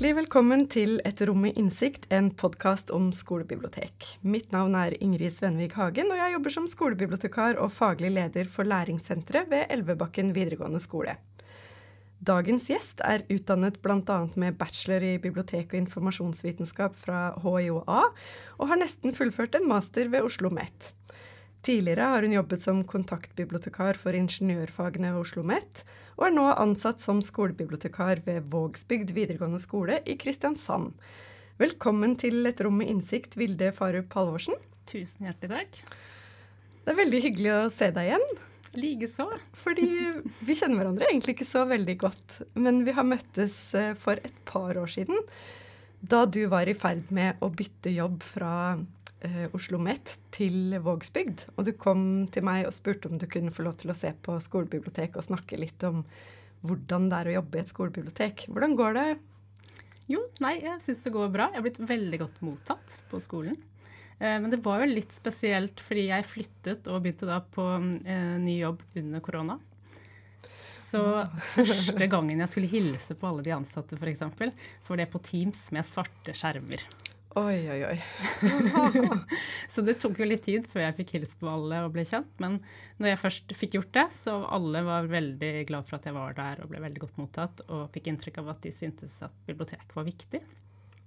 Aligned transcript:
Hjertelig 0.00 0.16
velkommen 0.16 0.62
til 0.72 0.94
Et 1.04 1.18
rom 1.28 1.42
med 1.44 1.58
innsikt, 1.60 2.06
en 2.08 2.30
podkast 2.32 2.88
om 2.96 3.10
skolebibliotek. 3.12 4.06
Mitt 4.24 4.48
navn 4.48 4.72
er 4.72 4.94
Ingrid 4.96 5.34
Svenvik 5.34 5.74
Hagen, 5.76 6.08
og 6.08 6.16
jeg 6.16 6.32
jobber 6.32 6.54
som 6.54 6.68
skolebibliotekar 6.72 7.58
og 7.60 7.68
faglig 7.76 8.08
leder 8.14 8.48
for 8.48 8.64
læringssenteret 8.64 9.50
ved 9.50 9.66
Elvebakken 9.68 10.30
videregående 10.32 10.80
skole. 10.80 11.18
Dagens 12.16 12.70
gjest 12.72 13.04
er 13.04 13.26
utdannet 13.28 13.76
bl.a. 13.84 14.16
med 14.40 14.56
bachelor 14.56 15.04
i 15.04 15.18
bibliotek- 15.20 15.74
og 15.74 15.82
informasjonsvitenskap 15.82 16.96
fra 16.96 17.34
HiOA, 17.44 18.00
og 18.56 18.72
har 18.72 18.80
nesten 18.80 19.12
fullført 19.12 19.60
en 19.60 19.68
master 19.68 20.08
ved 20.08 20.24
Oslo 20.24 20.48
OsloMet. 20.48 20.94
Tidligere 21.60 22.06
har 22.08 22.24
hun 22.24 22.32
jobbet 22.32 22.62
som 22.62 22.78
kontaktbibliotekar 22.88 23.98
for 24.00 24.16
ingeniørfagene 24.16 25.10
ved 25.12 25.20
Oslo 25.20 25.42
OsloMet, 25.42 25.82
og 26.16 26.22
er 26.30 26.32
nå 26.32 26.46
ansatt 26.54 27.02
som 27.04 27.20
skolebibliotekar 27.20 28.22
ved 28.24 28.46
Vågsbygd 28.48 29.12
videregående 29.12 29.60
skole 29.60 29.98
i 30.08 30.16
Kristiansand. 30.16 30.94
Velkommen 31.60 32.14
til 32.16 32.48
Et 32.48 32.60
rom 32.64 32.78
med 32.80 32.88
innsikt, 32.88 33.36
Vilde 33.36 33.74
Farup 33.76 34.16
Halvorsen. 34.16 34.56
Tusen 34.88 35.28
hjertelig 35.28 35.50
takk. 35.52 35.98
Det 36.80 36.94
er 36.94 36.98
veldig 37.02 37.20
hyggelig 37.26 37.52
å 37.52 37.58
se 37.74 37.90
deg 37.92 38.08
igjen. 38.08 38.24
Likeså. 38.80 39.26
Fordi 39.60 39.88
vi 40.40 40.56
kjenner 40.56 40.80
hverandre 40.80 41.10
egentlig 41.10 41.34
ikke 41.36 41.48
så 41.50 41.66
veldig 41.68 41.96
godt. 42.00 42.38
Men 42.56 42.80
vi 42.86 42.94
har 42.96 43.04
møttes 43.04 43.58
eh, 43.76 43.92
for 44.00 44.16
et 44.24 44.40
par 44.48 44.80
år 44.80 44.88
siden, 44.96 45.20
da 46.00 46.24
du 46.24 46.46
var 46.48 46.70
i 46.70 46.78
ferd 46.78 47.12
med 47.12 47.36
å 47.44 47.52
bytte 47.52 47.92
jobb 47.92 48.24
fra 48.24 48.54
eh, 49.26 49.46
Oslo 49.56 49.80
Met 49.82 50.16
til 50.34 50.76
Vågsbygd. 50.84 51.46
Og 51.56 51.66
du 51.68 51.72
kom 51.78 52.26
til 52.32 52.46
meg 52.46 52.68
og 52.68 52.76
spurte 52.76 53.10
om 53.10 53.18
du 53.20 53.28
kunne 53.30 53.54
få 53.54 53.66
lov 53.66 53.78
til 53.80 53.92
å 53.92 53.96
se 53.96 54.12
på 54.24 54.36
skolebibliotek 54.42 55.18
og 55.18 55.26
snakke 55.26 55.60
litt 55.60 55.84
om 55.88 56.04
hvordan 56.66 57.08
det 57.08 57.18
er 57.18 57.30
å 57.30 57.36
jobbe 57.38 57.58
i 57.58 57.62
et 57.62 57.72
skolebibliotek. 57.72 58.46
Hvordan 58.52 58.76
går 58.78 58.96
det? 58.98 59.08
Jo, 60.10 60.22
nei, 60.42 60.56
jeg 60.64 60.82
syns 60.84 61.04
det 61.06 61.14
går 61.14 61.32
bra. 61.32 61.48
Jeg 61.50 61.60
har 61.60 61.66
blitt 61.68 61.82
veldig 61.90 62.20
godt 62.24 62.40
mottatt 62.44 62.96
på 63.10 63.20
skolen. 63.22 63.56
Eh, 64.18 64.36
men 64.42 64.50
det 64.52 64.60
var 64.64 64.82
jo 64.82 64.92
litt 64.92 65.14
spesielt 65.14 65.80
fordi 65.84 66.08
jeg 66.10 66.28
flyttet 66.28 66.90
og 66.90 67.02
begynte 67.04 67.28
da 67.28 67.40
på 67.44 67.66
eh, 68.04 68.36
ny 68.42 68.58
jobb 68.60 68.82
under 69.00 69.24
korona. 69.24 69.58
Så 70.90 71.04
første 71.54 72.08
gangen 72.10 72.42
jeg 72.42 72.52
skulle 72.52 72.70
hilse 72.70 73.14
på 73.16 73.30
alle 73.30 73.46
de 73.46 73.54
ansatte, 73.54 73.96
f.eks., 73.96 74.26
så 74.82 74.92
var 74.92 75.04
det 75.04 75.12
på 75.12 75.22
Teams 75.24 75.68
med 75.76 75.86
svarte 75.86 76.34
skjermer. 76.36 76.82
Oi, 77.38 77.58
oi, 77.70 77.78
oi. 77.86 77.98
så 79.72 79.84
det 79.86 80.00
tok 80.02 80.18
jo 80.18 80.26
litt 80.26 80.42
tid 80.48 80.64
før 80.66 80.82
jeg 80.82 80.96
fikk 80.96 81.12
hilst 81.14 81.36
på 81.38 81.46
alle 81.46 81.84
og 81.86 81.92
ble 81.94 82.02
kjent. 82.08 82.30
Men 82.42 82.56
når 82.98 83.12
jeg 83.12 83.20
først 83.20 83.54
fikk 83.54 83.76
gjort 83.78 83.92
det, 83.94 84.06
så 84.18 84.34
alle 84.50 84.82
var 84.86 85.06
veldig 85.12 85.52
glad 85.68 85.86
for 85.86 86.00
at 86.00 86.08
jeg 86.08 86.16
var 86.16 86.34
der 86.34 86.64
og 86.64 86.72
ble 86.72 86.82
veldig 86.82 87.04
godt 87.04 87.20
mottatt. 87.22 87.62
Og 87.68 87.86
fikk 87.94 88.10
inntrykk 88.10 88.40
av 88.42 88.50
at 88.56 88.64
de 88.66 88.74
syntes 88.74 89.14
at 89.22 89.36
bibliotek 89.46 89.94
var 89.94 90.08
viktig. 90.08 90.42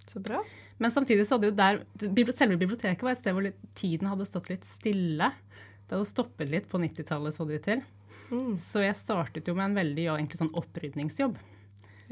Så 0.07 0.23
bra. 0.23 0.39
Men 0.79 0.95
samtidig 0.95 1.27
så 1.27 1.35
hadde 1.37 1.51
jo 1.51 1.55
der 1.55 1.81
Selve 2.35 2.57
biblioteket 2.59 3.03
var 3.03 3.13
et 3.13 3.19
sted 3.21 3.35
hvor 3.35 3.49
tiden 3.75 4.09
hadde 4.11 4.27
stått 4.27 4.49
litt 4.51 4.67
stille. 4.67 5.29
Det 5.83 5.97
hadde 5.97 6.07
stoppet 6.07 6.51
litt 6.51 6.71
på 6.71 6.79
90-tallet, 6.79 7.35
så 7.35 7.47
det 7.47 7.59
ut 7.59 7.67
til. 7.67 7.83
Mm. 8.31 8.53
Så 8.59 8.83
jeg 8.83 8.95
startet 8.95 9.47
jo 9.47 9.55
med 9.57 9.69
en 9.69 9.79
veldig 9.81 10.07
ja, 10.07 10.15
egentlig 10.15 10.39
sånn 10.39 10.55
opprydningsjobb. 10.55 11.35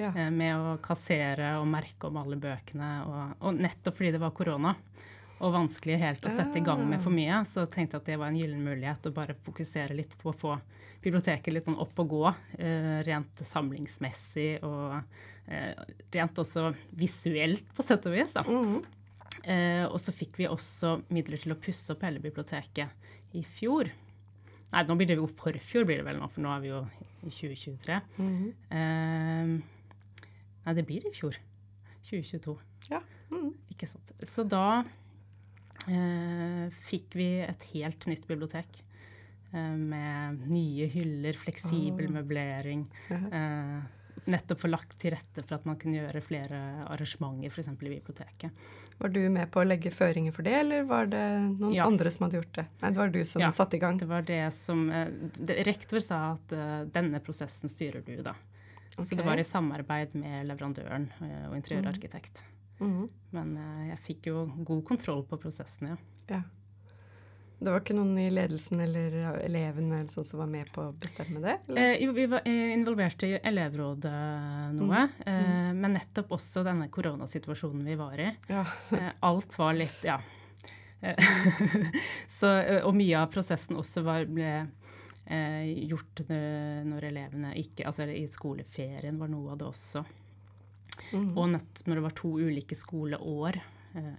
Ja. 0.02 0.12
Eh, 0.16 0.32
med 0.34 0.58
å 0.58 0.76
kassere 0.84 1.56
og 1.60 1.68
merke 1.70 2.10
om 2.10 2.20
alle 2.22 2.40
bøkene. 2.42 2.92
Og, 3.06 3.34
og, 3.40 3.58
nettopp 3.62 4.00
fordi 4.00 4.14
det 4.16 4.22
var 4.22 4.36
korona 4.36 4.76
og 5.42 5.56
vanskelig 5.56 5.98
helt 5.98 6.26
å 6.26 6.30
sette 6.30 6.60
i 6.60 6.66
gang 6.66 6.84
med 6.86 7.02
for 7.02 7.14
mye, 7.14 7.40
så 7.50 7.64
tenkte 7.66 7.98
jeg 7.98 8.04
at 8.04 8.10
det 8.12 8.18
var 8.22 8.30
en 8.30 8.38
gyllen 8.38 8.62
mulighet 8.62 9.08
å 9.10 9.14
bare 9.16 9.34
fokusere 9.42 9.96
litt 9.98 10.14
på 10.22 10.30
å 10.30 10.38
få 10.38 10.52
biblioteket 11.02 11.50
litt 11.50 11.66
sånn 11.66 11.80
opp 11.82 11.98
og 12.04 12.12
gå, 12.12 12.26
eh, 12.62 13.00
rent 13.08 13.42
samlingsmessig 13.50 14.60
og 14.68 15.00
eh, 15.50 15.72
rent 16.14 16.44
også 16.44 16.68
visuelt, 16.94 17.66
på 17.74 17.86
sett 17.88 18.06
og 18.06 18.14
vis. 18.14 18.36
da. 18.38 18.46
Mm. 18.46 18.68
-hmm. 18.70 19.88
og 19.90 20.00
så 20.02 20.12
fikk 20.14 20.38
vi 20.38 20.48
også 20.48 21.02
midler 21.10 21.42
til 21.42 21.54
å 21.54 21.58
pusse 21.58 21.94
opp 21.94 22.04
hele 22.04 22.20
biblioteket 22.20 22.90
i 23.34 23.42
fjor. 23.44 23.90
Nei, 24.72 24.84
nå 24.88 24.96
blir 24.96 25.08
det 25.08 25.18
jo 25.18 25.26
forfjor, 25.26 25.86
blir 25.86 25.98
det 25.98 26.06
vel 26.06 26.20
nå, 26.20 26.28
for 26.30 26.42
nå 26.42 26.54
er 26.54 26.62
vi 26.62 26.68
jo 26.68 26.86
i 27.26 27.30
2023. 27.30 28.00
Mm. 28.18 28.54
Eh, 28.70 29.71
nei, 30.66 30.76
det 30.78 30.86
blir 30.88 31.08
i 31.08 31.14
fjor. 31.16 31.38
2022. 32.08 32.58
Ja. 32.90 33.02
Mm. 33.32 33.52
Ikke 33.74 33.90
sant. 33.90 34.14
Så 34.28 34.46
da 34.50 34.82
eh, 35.88 36.68
fikk 36.90 37.18
vi 37.20 37.30
et 37.46 37.68
helt 37.74 38.08
nytt 38.10 38.28
bibliotek. 38.30 38.84
Eh, 39.54 39.74
med 39.78 40.46
nye 40.50 40.90
hyller, 40.92 41.38
fleksibel 41.38 42.10
oh. 42.10 42.16
møblering. 42.20 42.86
Eh, 43.12 43.82
nettopp 44.30 44.62
få 44.62 44.70
lagt 44.70 44.94
til 45.02 45.14
rette 45.16 45.42
for 45.42 45.58
at 45.58 45.66
man 45.66 45.78
kunne 45.82 45.98
gjøre 45.98 46.22
flere 46.24 46.60
arrangementer, 46.92 47.50
f.eks. 47.50 47.72
i 47.72 47.78
biblioteket. 47.80 48.66
Var 49.00 49.14
du 49.14 49.22
med 49.34 49.50
på 49.54 49.64
å 49.64 49.66
legge 49.66 49.92
føringer 49.94 50.36
for 50.36 50.46
det, 50.46 50.54
eller 50.62 50.86
var 50.90 51.10
det 51.10 51.24
noen 51.48 51.74
ja. 51.74 51.88
andre 51.90 52.12
som 52.14 52.28
hadde 52.28 52.38
gjort 52.42 52.54
det? 52.60 52.68
Nei, 52.84 52.92
det 52.92 53.02
var 53.02 53.14
du 53.16 53.22
som 53.26 53.44
ja, 53.44 53.52
satte 53.56 53.80
i 53.80 53.82
gang? 53.82 53.98
det 53.98 54.10
var 54.10 54.26
det 54.28 54.44
som 54.56 54.86
eh, 54.94 55.10
Rektor 55.66 56.04
sa 56.06 56.22
at 56.36 56.54
uh, 56.54 56.82
denne 56.92 57.22
prosessen 57.24 57.72
styrer 57.72 58.06
du, 58.06 58.14
da. 58.26 58.36
Okay. 58.92 59.06
Så 59.08 59.18
det 59.20 59.26
var 59.28 59.40
i 59.40 59.48
samarbeid 59.48 60.16
med 60.20 60.50
leverandøren 60.50 61.10
uh, 61.22 61.50
og 61.50 61.58
interiørarkitekt. 61.60 62.42
Mm. 62.80 62.90
Mm. 62.92 63.06
Men 63.36 63.54
uh, 63.58 63.84
jeg 63.92 64.02
fikk 64.08 64.32
jo 64.32 64.48
god 64.68 64.82
kontroll 64.88 65.24
på 65.30 65.40
prosessen, 65.40 65.94
ja. 65.94 66.02
ja. 66.32 66.42
Det 67.62 67.70
var 67.70 67.84
ikke 67.84 67.94
noen 67.94 68.16
i 68.18 68.26
ledelsen 68.34 68.80
eller 68.82 69.16
elevene 69.46 70.00
eller 70.00 70.10
sånn 70.10 70.26
som 70.26 70.40
var 70.42 70.48
med 70.50 70.70
på 70.74 70.82
å 70.88 70.94
bestemme 70.98 71.44
det? 71.44 71.60
Eh, 71.78 72.00
jo, 72.02 72.10
vi 72.18 72.24
var 72.32 72.42
eh, 72.50 72.72
involvert 72.74 73.22
i 73.28 73.36
elevrådet 73.38 74.14
noe. 74.80 75.04
Mm. 75.06 75.20
Eh, 75.30 75.50
mm. 75.52 75.82
men 75.84 75.94
nettopp 75.94 76.34
også 76.40 76.64
denne 76.66 76.90
koronasituasjonen 76.90 77.84
vi 77.86 77.98
var 78.00 78.18
i. 78.18 78.32
Ja. 78.50 78.64
eh, 78.98 79.12
alt 79.30 79.58
var 79.62 79.78
litt 79.78 80.10
Ja. 80.10 80.18
Eh, 81.06 81.22
så, 82.40 82.50
eh, 82.56 82.82
og 82.82 82.98
mye 82.98 83.22
av 83.22 83.30
prosessen 83.34 83.78
også 83.78 84.02
var, 84.10 84.26
ble 84.26 84.50
gjort 85.32 86.22
når 86.28 87.06
elevene 87.08 87.54
ikke 87.60 87.86
Altså 87.88 88.08
i 88.12 88.26
skoleferien 88.28 89.20
var 89.20 89.30
noe 89.32 89.54
av 89.54 89.60
det 89.62 89.68
også. 89.70 90.02
Mm. 91.14 91.30
Og 91.38 91.46
nett, 91.54 91.84
når 91.88 92.00
det 92.00 92.04
var 92.06 92.16
to 92.20 92.32
ulike 92.42 92.76
skoleår. 92.76 93.62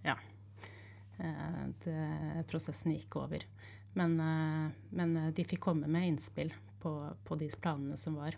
ja. 0.06 0.16
Eh, 1.22 1.66
det, 1.84 2.44
prosessen 2.50 2.94
gikk 2.96 3.16
over. 3.16 3.44
Men, 3.92 4.20
eh, 4.20 4.70
men, 4.90 5.16
eh, 5.16 5.32
de 5.32 5.44
fikk 5.44 5.60
komme 5.60 5.86
med 5.86 6.08
innspill 6.08 6.52
på, 6.80 6.94
på 7.24 7.38
de 7.38 7.50
planene 7.60 7.96
som 7.96 8.16
var. 8.18 8.36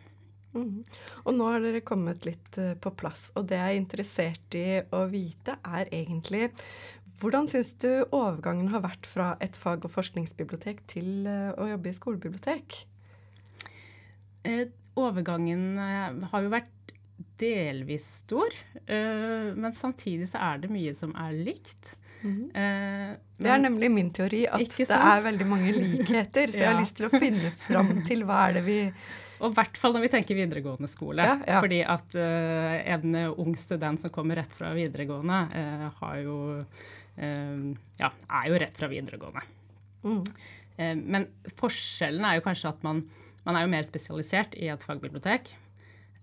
Mm. 0.55 0.84
Og 1.25 1.34
nå 1.34 1.47
har 1.51 1.65
dere 1.65 1.81
kommet 1.83 2.27
litt 2.29 2.59
på 2.81 2.91
plass, 2.95 3.33
og 3.34 3.49
det 3.51 3.59
jeg 3.59 3.73
er 3.73 3.81
interessert 3.81 4.55
i 4.55 4.67
å 4.95 5.01
vite, 5.11 5.57
er 5.67 5.91
egentlig 5.91 6.53
hvordan 7.21 7.49
syns 7.51 7.75
du 7.83 7.91
overgangen 8.11 8.71
har 8.73 8.85
vært 8.85 9.07
fra 9.09 9.35
et 9.45 9.57
fag- 9.59 9.87
og 9.87 9.93
forskningsbibliotek 9.95 10.83
til 10.91 11.29
å 11.29 11.69
jobbe 11.71 11.91
i 11.91 11.97
skolebibliotek? 11.97 12.79
Eh, 14.45 14.67
overgangen 15.01 15.79
har 16.31 16.45
jo 16.45 16.53
vært 16.53 16.95
delvis 17.41 18.07
stor, 18.23 18.51
eh, 18.87 19.53
men 19.55 19.75
samtidig 19.75 20.29
så 20.31 20.43
er 20.53 20.65
det 20.65 20.73
mye 20.75 20.95
som 20.97 21.15
er 21.25 21.33
likt. 21.47 21.95
Mm. 22.25 22.45
Uh, 22.57 23.11
det 23.37 23.51
er 23.53 23.61
nemlig 23.61 23.91
min 23.93 24.09
teori 24.17 24.47
at 24.49 24.63
det 24.79 24.97
er 24.97 25.25
veldig 25.27 25.47
mange 25.49 25.75
likheter. 25.77 26.53
Så 26.53 26.63
jeg 26.63 26.71
har 26.71 26.81
lyst 26.85 26.97
til 26.97 27.11
å 27.11 27.13
finne 27.13 27.53
fram 27.67 27.99
til 28.07 28.25
hva 28.25 28.47
er 28.49 28.59
det 28.59 28.65
vi 28.65 28.79
og 29.44 29.53
i 29.53 29.56
hvert 29.59 29.78
fall 29.81 29.94
når 29.97 30.06
vi 30.06 30.10
tenker 30.15 30.38
videregående 30.38 30.91
skole. 30.91 31.27
Ja, 31.27 31.37
ja. 31.47 31.60
Fordi 31.62 31.81
at 31.84 32.16
uh, 32.19 32.75
en 32.97 33.19
ung 33.31 33.55
student 33.60 34.03
som 34.03 34.12
kommer 34.15 34.41
rett 34.41 34.53
fra 34.53 34.72
videregående, 34.77 35.41
uh, 35.55 35.88
har 36.03 36.21
jo 36.25 36.38
Ja, 37.15 38.09
er 38.10 38.47
jo 38.51 38.57
rett 38.59 38.74
fra 38.74 38.89
videregående. 38.91 39.45
Mm. 40.03 40.24
men 41.07 41.28
forskjellen 41.60 42.24
er 42.27 42.41
jo 42.41 42.42
kanskje 42.42 42.72
at 42.72 42.80
man, 42.83 43.04
man, 43.45 43.54
er 43.54 43.63
jo 43.63 43.71
mer 43.71 43.86
spesialisert 43.86 44.57
i 44.59 44.66
et 44.72 44.83
fagbibliotek. 44.83 45.53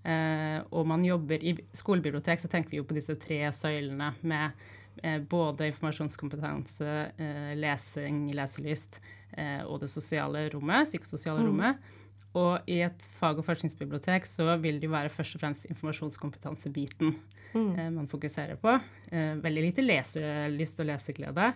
og 0.04 0.84
man 0.92 1.06
jobber 1.08 1.40
i 1.48 1.56
skolebibliotek, 1.72 2.44
så 2.44 2.52
tenker 2.52 2.76
vi 2.76 2.82
jo 2.82 2.90
på 2.90 2.98
disse 3.00 3.16
tre 3.16 3.40
søylene 3.56 4.12
med 4.20 4.52
Eh, 5.04 5.22
både 5.22 5.68
informasjonskompetanse, 5.68 7.12
eh, 7.18 7.56
lesing, 7.56 8.28
leselyst 8.36 9.00
eh, 9.32 9.64
og 9.66 9.80
det 9.82 9.90
sosiale 9.90 10.44
rommet, 10.54 10.90
psykososiale 10.90 11.42
mm. 11.42 11.48
rommet. 11.48 11.92
Og 12.38 12.70
i 12.72 12.80
et 12.86 13.04
fag- 13.20 13.42
og 13.42 13.46
forskningsbibliotek 13.48 14.28
så 14.30 14.56
vil 14.62 14.80
det 14.80 14.88
jo 14.88 14.94
være 14.94 15.12
først 15.12 15.36
og 15.36 15.44
fremst 15.44 15.68
informasjonskompetansebiten 15.68 17.16
mm. 17.54 17.96
man 17.98 18.08
fokuserer 18.08 18.56
på. 18.56 18.78
veldig 19.44 19.64
lite 19.66 19.84
leselyst 19.84 20.80
og 20.80 20.88
leseglede. 20.88 21.50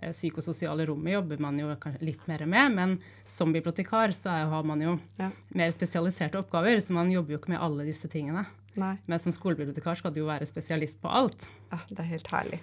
psykososiale 0.00 0.86
rommet 0.88 1.12
jobber 1.12 1.42
man 1.44 1.58
jo 1.60 1.74
litt 2.00 2.24
mer 2.28 2.46
med, 2.46 2.72
men 2.72 2.96
som 3.24 3.52
bibliotekar 3.52 4.16
så 4.16 4.32
er, 4.32 4.48
har 4.48 4.64
man 4.64 4.80
jo 4.80 4.96
ja. 5.20 5.28
mer 5.52 5.70
spesialiserte 5.70 6.40
oppgaver, 6.40 6.80
så 6.80 6.96
man 6.96 7.12
jobber 7.12 7.36
jo 7.36 7.42
ikke 7.42 7.52
med 7.52 7.60
alle 7.60 7.84
disse 7.88 8.08
tingene. 8.08 8.46
Nei. 8.80 8.96
Men 9.04 9.20
som 9.20 9.34
skolebibliotekar 9.36 10.00
skal 10.00 10.14
du 10.14 10.22
jo 10.22 10.30
være 10.30 10.48
spesialist 10.48 11.00
på 11.02 11.12
alt. 11.12 11.44
Ja, 11.70 11.82
Det 11.90 12.00
er 12.00 12.12
helt 12.14 12.32
herlig. 12.32 12.62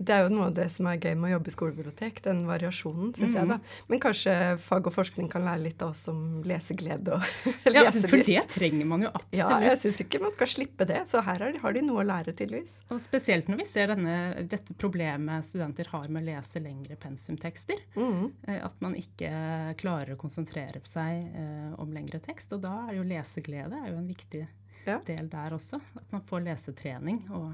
Det 0.00 0.14
er 0.14 0.22
jo 0.24 0.30
noe 0.32 0.46
av 0.48 0.54
det 0.56 0.64
som 0.72 0.86
er 0.88 0.96
gøy 0.96 1.12
med 1.12 1.28
å 1.28 1.32
jobbe 1.34 1.50
i 1.50 1.52
skolebibliotek, 1.52 2.20
den 2.24 2.38
variasjonen, 2.48 3.10
syns 3.12 3.34
mm. 3.34 3.36
jeg, 3.36 3.48
da. 3.50 3.56
Men 3.90 4.00
kanskje 4.00 4.34
fag 4.64 4.86
og 4.88 4.94
forskning 4.94 5.26
kan 5.28 5.44
lære 5.44 5.60
litt 5.66 5.82
av 5.84 5.92
oss 5.92 6.06
om 6.08 6.40
leseglede 6.48 7.18
og 7.18 7.26
leselyst. 7.74 7.76
Ja, 7.76 7.92
for 8.08 8.24
det 8.24 8.44
trenger 8.54 8.88
man 8.88 9.04
jo 9.04 9.10
absolutt. 9.12 9.40
Ja, 9.42 9.58
jeg 9.66 9.80
syns 9.82 9.98
ikke 10.06 10.22
man 10.24 10.32
skal 10.32 10.48
slippe 10.48 10.86
det. 10.88 11.02
Så 11.10 11.20
her 11.26 11.44
har 11.60 11.76
de 11.76 11.82
noe 11.84 12.00
å 12.00 12.06
lære, 12.08 12.32
tydeligvis. 12.32 12.78
Og 12.88 13.02
spesielt 13.04 13.50
når 13.52 13.60
vi 13.60 13.66
ser 13.68 13.92
denne, 13.92 14.14
dette 14.48 14.76
problemet 14.80 15.44
studenter 15.50 15.90
har 15.92 16.08
med 16.08 16.22
å 16.22 16.28
lese 16.30 16.62
lengre 16.64 16.96
pensumtekster. 17.00 17.82
Mm. 18.00 18.30
At 18.56 18.80
man 18.80 18.96
ikke 18.96 19.32
klarer 19.80 20.14
å 20.14 20.20
konsentrere 20.20 20.80
seg 20.88 21.20
eh, 21.28 21.74
om 21.76 21.92
lengre 21.92 22.22
tekst. 22.24 22.56
Og 22.56 22.64
da 22.64 22.86
er 22.86 22.96
jo 22.96 23.04
leseglede 23.04 23.84
er 23.84 23.92
jo 23.92 24.00
en 24.00 24.08
viktig 24.08 24.46
ja. 24.86 24.96
del 25.04 25.28
der 25.28 25.58
også. 25.60 25.82
At 26.00 26.16
man 26.16 26.24
får 26.24 26.48
lesetrening. 26.48 27.26
og 27.36 27.52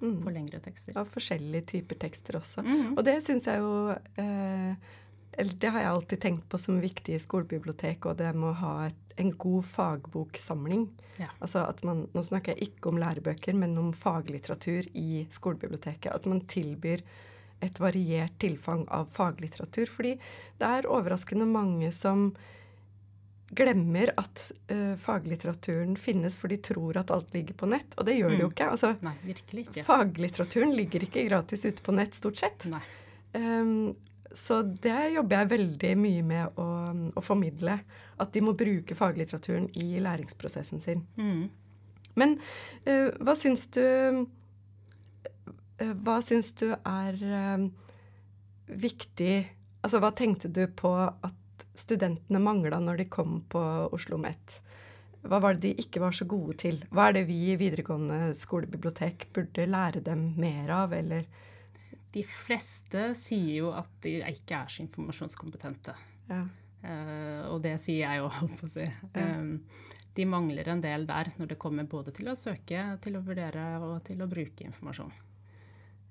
mm. 0.00 0.20
på 0.24 0.34
lengre 0.34 0.60
tekster. 0.64 0.96
Av 1.00 1.10
forskjellige 1.10 1.72
typer 1.74 2.00
tekster 2.06 2.38
også. 2.40 2.64
Mm. 2.66 2.94
Og 2.94 3.02
det 3.06 3.18
syns 3.26 3.48
jeg 3.50 3.62
jo 3.62 3.74
eh, 4.20 4.94
eller 5.36 5.52
Det 5.60 5.68
har 5.68 5.82
jeg 5.82 5.92
alltid 5.92 6.20
tenkt 6.20 6.48
på 6.48 6.58
som 6.58 6.78
viktig 6.80 7.12
i 7.12 7.20
skolebibliotek, 7.20 8.06
og 8.08 8.16
det 8.16 8.30
med 8.32 8.54
å 8.54 8.58
ha 8.62 8.74
et, 8.86 9.00
en 9.20 9.32
god 9.36 9.66
fagboksamling. 9.68 10.86
Ja. 11.20 11.28
Altså 11.44 11.66
at 11.66 11.82
man, 11.84 12.06
Nå 12.16 12.24
snakker 12.24 12.54
jeg 12.54 12.70
ikke 12.70 12.88
om 12.88 13.00
lærebøker, 13.00 13.56
men 13.56 13.76
om 13.80 13.92
faglitteratur 13.92 14.88
i 14.96 15.26
skolebiblioteket. 15.32 16.08
At 16.12 16.28
man 16.30 16.40
tilbyr 16.48 17.04
et 17.64 17.80
variert 17.80 18.36
tilfang 18.40 18.84
av 18.92 19.10
faglitteratur. 19.12 19.88
Fordi 19.92 20.16
det 20.60 20.72
er 20.78 20.88
overraskende 20.88 21.48
mange 21.48 21.92
som 21.92 22.30
glemmer 23.48 24.10
at 24.18 24.52
uh, 24.72 24.96
faglitteraturen 24.98 25.96
finnes, 25.96 26.36
for 26.36 26.50
de 26.50 26.58
tror 26.62 26.98
at 26.98 27.10
alt 27.14 27.34
ligger 27.34 27.54
på 27.54 27.68
nett. 27.70 27.94
Og 27.96 28.08
det 28.08 28.16
gjør 28.18 28.32
mm. 28.32 28.34
det 28.34 28.42
jo 28.42 28.48
mm. 28.48 28.54
ikke. 28.54 28.70
Altså, 28.74 28.92
Nei, 29.06 29.14
ikke. 29.62 29.84
Faglitteraturen 29.86 30.74
ligger 30.76 31.06
ikke 31.06 31.26
gratis 31.28 31.64
ute 31.66 31.84
på 31.84 31.94
nett, 31.94 32.16
stort 32.18 32.40
sett. 32.42 32.66
Um, 33.36 33.94
så 34.36 34.60
det 34.66 35.12
jobber 35.14 35.40
jeg 35.40 35.52
veldig 35.54 35.92
mye 36.00 36.24
med 36.26 36.58
å, 36.60 36.66
å, 37.14 37.24
formidle. 37.24 37.78
At 38.22 38.32
de 38.34 38.42
må 38.42 38.56
bruke 38.58 38.98
faglitteraturen 38.98 39.70
i 39.78 40.00
læringsprosessen 40.02 40.82
sin. 40.82 41.06
Mm. 41.20 41.46
Men 42.18 42.38
uh, 42.88 43.12
hva 43.22 43.36
syns 43.38 43.66
du 43.76 43.84
uh, 43.84 44.24
Hva 46.00 46.16
syns 46.24 46.54
du 46.56 46.70
er 46.72 47.18
viktig 48.66 49.34
Altså, 49.84 50.00
hva 50.02 50.08
tenkte 50.16 50.48
du 50.50 50.64
på 50.74 50.90
at 50.98 51.35
studentene 51.80 52.40
mangla 52.42 52.80
når 52.82 53.02
de 53.02 53.08
kom 53.12 53.40
på 53.52 53.60
Oslo 53.60 54.16
OsloMet? 54.16 54.60
Hva 55.26 55.40
var 55.42 55.56
det 55.56 55.64
de 55.64 55.82
ikke 55.82 56.02
var 56.02 56.14
så 56.14 56.26
gode 56.28 56.54
til? 56.62 56.78
Hva 56.94 57.08
er 57.08 57.18
det 57.18 57.24
vi 57.30 57.38
i 57.50 57.58
videregående 57.58 58.30
skolebibliotek 58.38 59.28
burde 59.34 59.66
lære 59.66 60.02
dem 60.06 60.28
mer 60.38 60.70
av, 60.74 60.94
eller? 60.94 61.26
De 62.14 62.22
fleste 62.26 63.10
sier 63.18 63.64
jo 63.64 63.72
at 63.76 63.90
de 64.06 64.20
ikke 64.22 64.60
er 64.60 64.70
så 64.72 64.84
informasjonskompetente. 64.84 65.96
Ja. 66.30 66.44
Uh, 66.86 67.42
og 67.50 67.60
det 67.64 67.74
sier 67.82 68.04
jeg 68.04 68.22
òg, 68.22 68.32
holdt 68.40 68.58
på 68.60 68.68
å 68.68 68.74
si. 68.76 68.86
Ja. 68.86 69.26
Um, 69.40 69.56
de 70.16 70.24
mangler 70.24 70.70
en 70.72 70.80
del 70.80 71.04
der 71.08 71.34
når 71.36 71.50
det 71.50 71.58
kommer 71.60 71.88
både 71.90 72.14
til 72.16 72.30
å 72.32 72.38
søke, 72.38 72.86
til 73.04 73.18
å 73.18 73.24
vurdere 73.24 73.66
og 73.82 73.98
til 74.06 74.22
å 74.24 74.30
bruke 74.30 74.64
informasjon. 74.64 75.12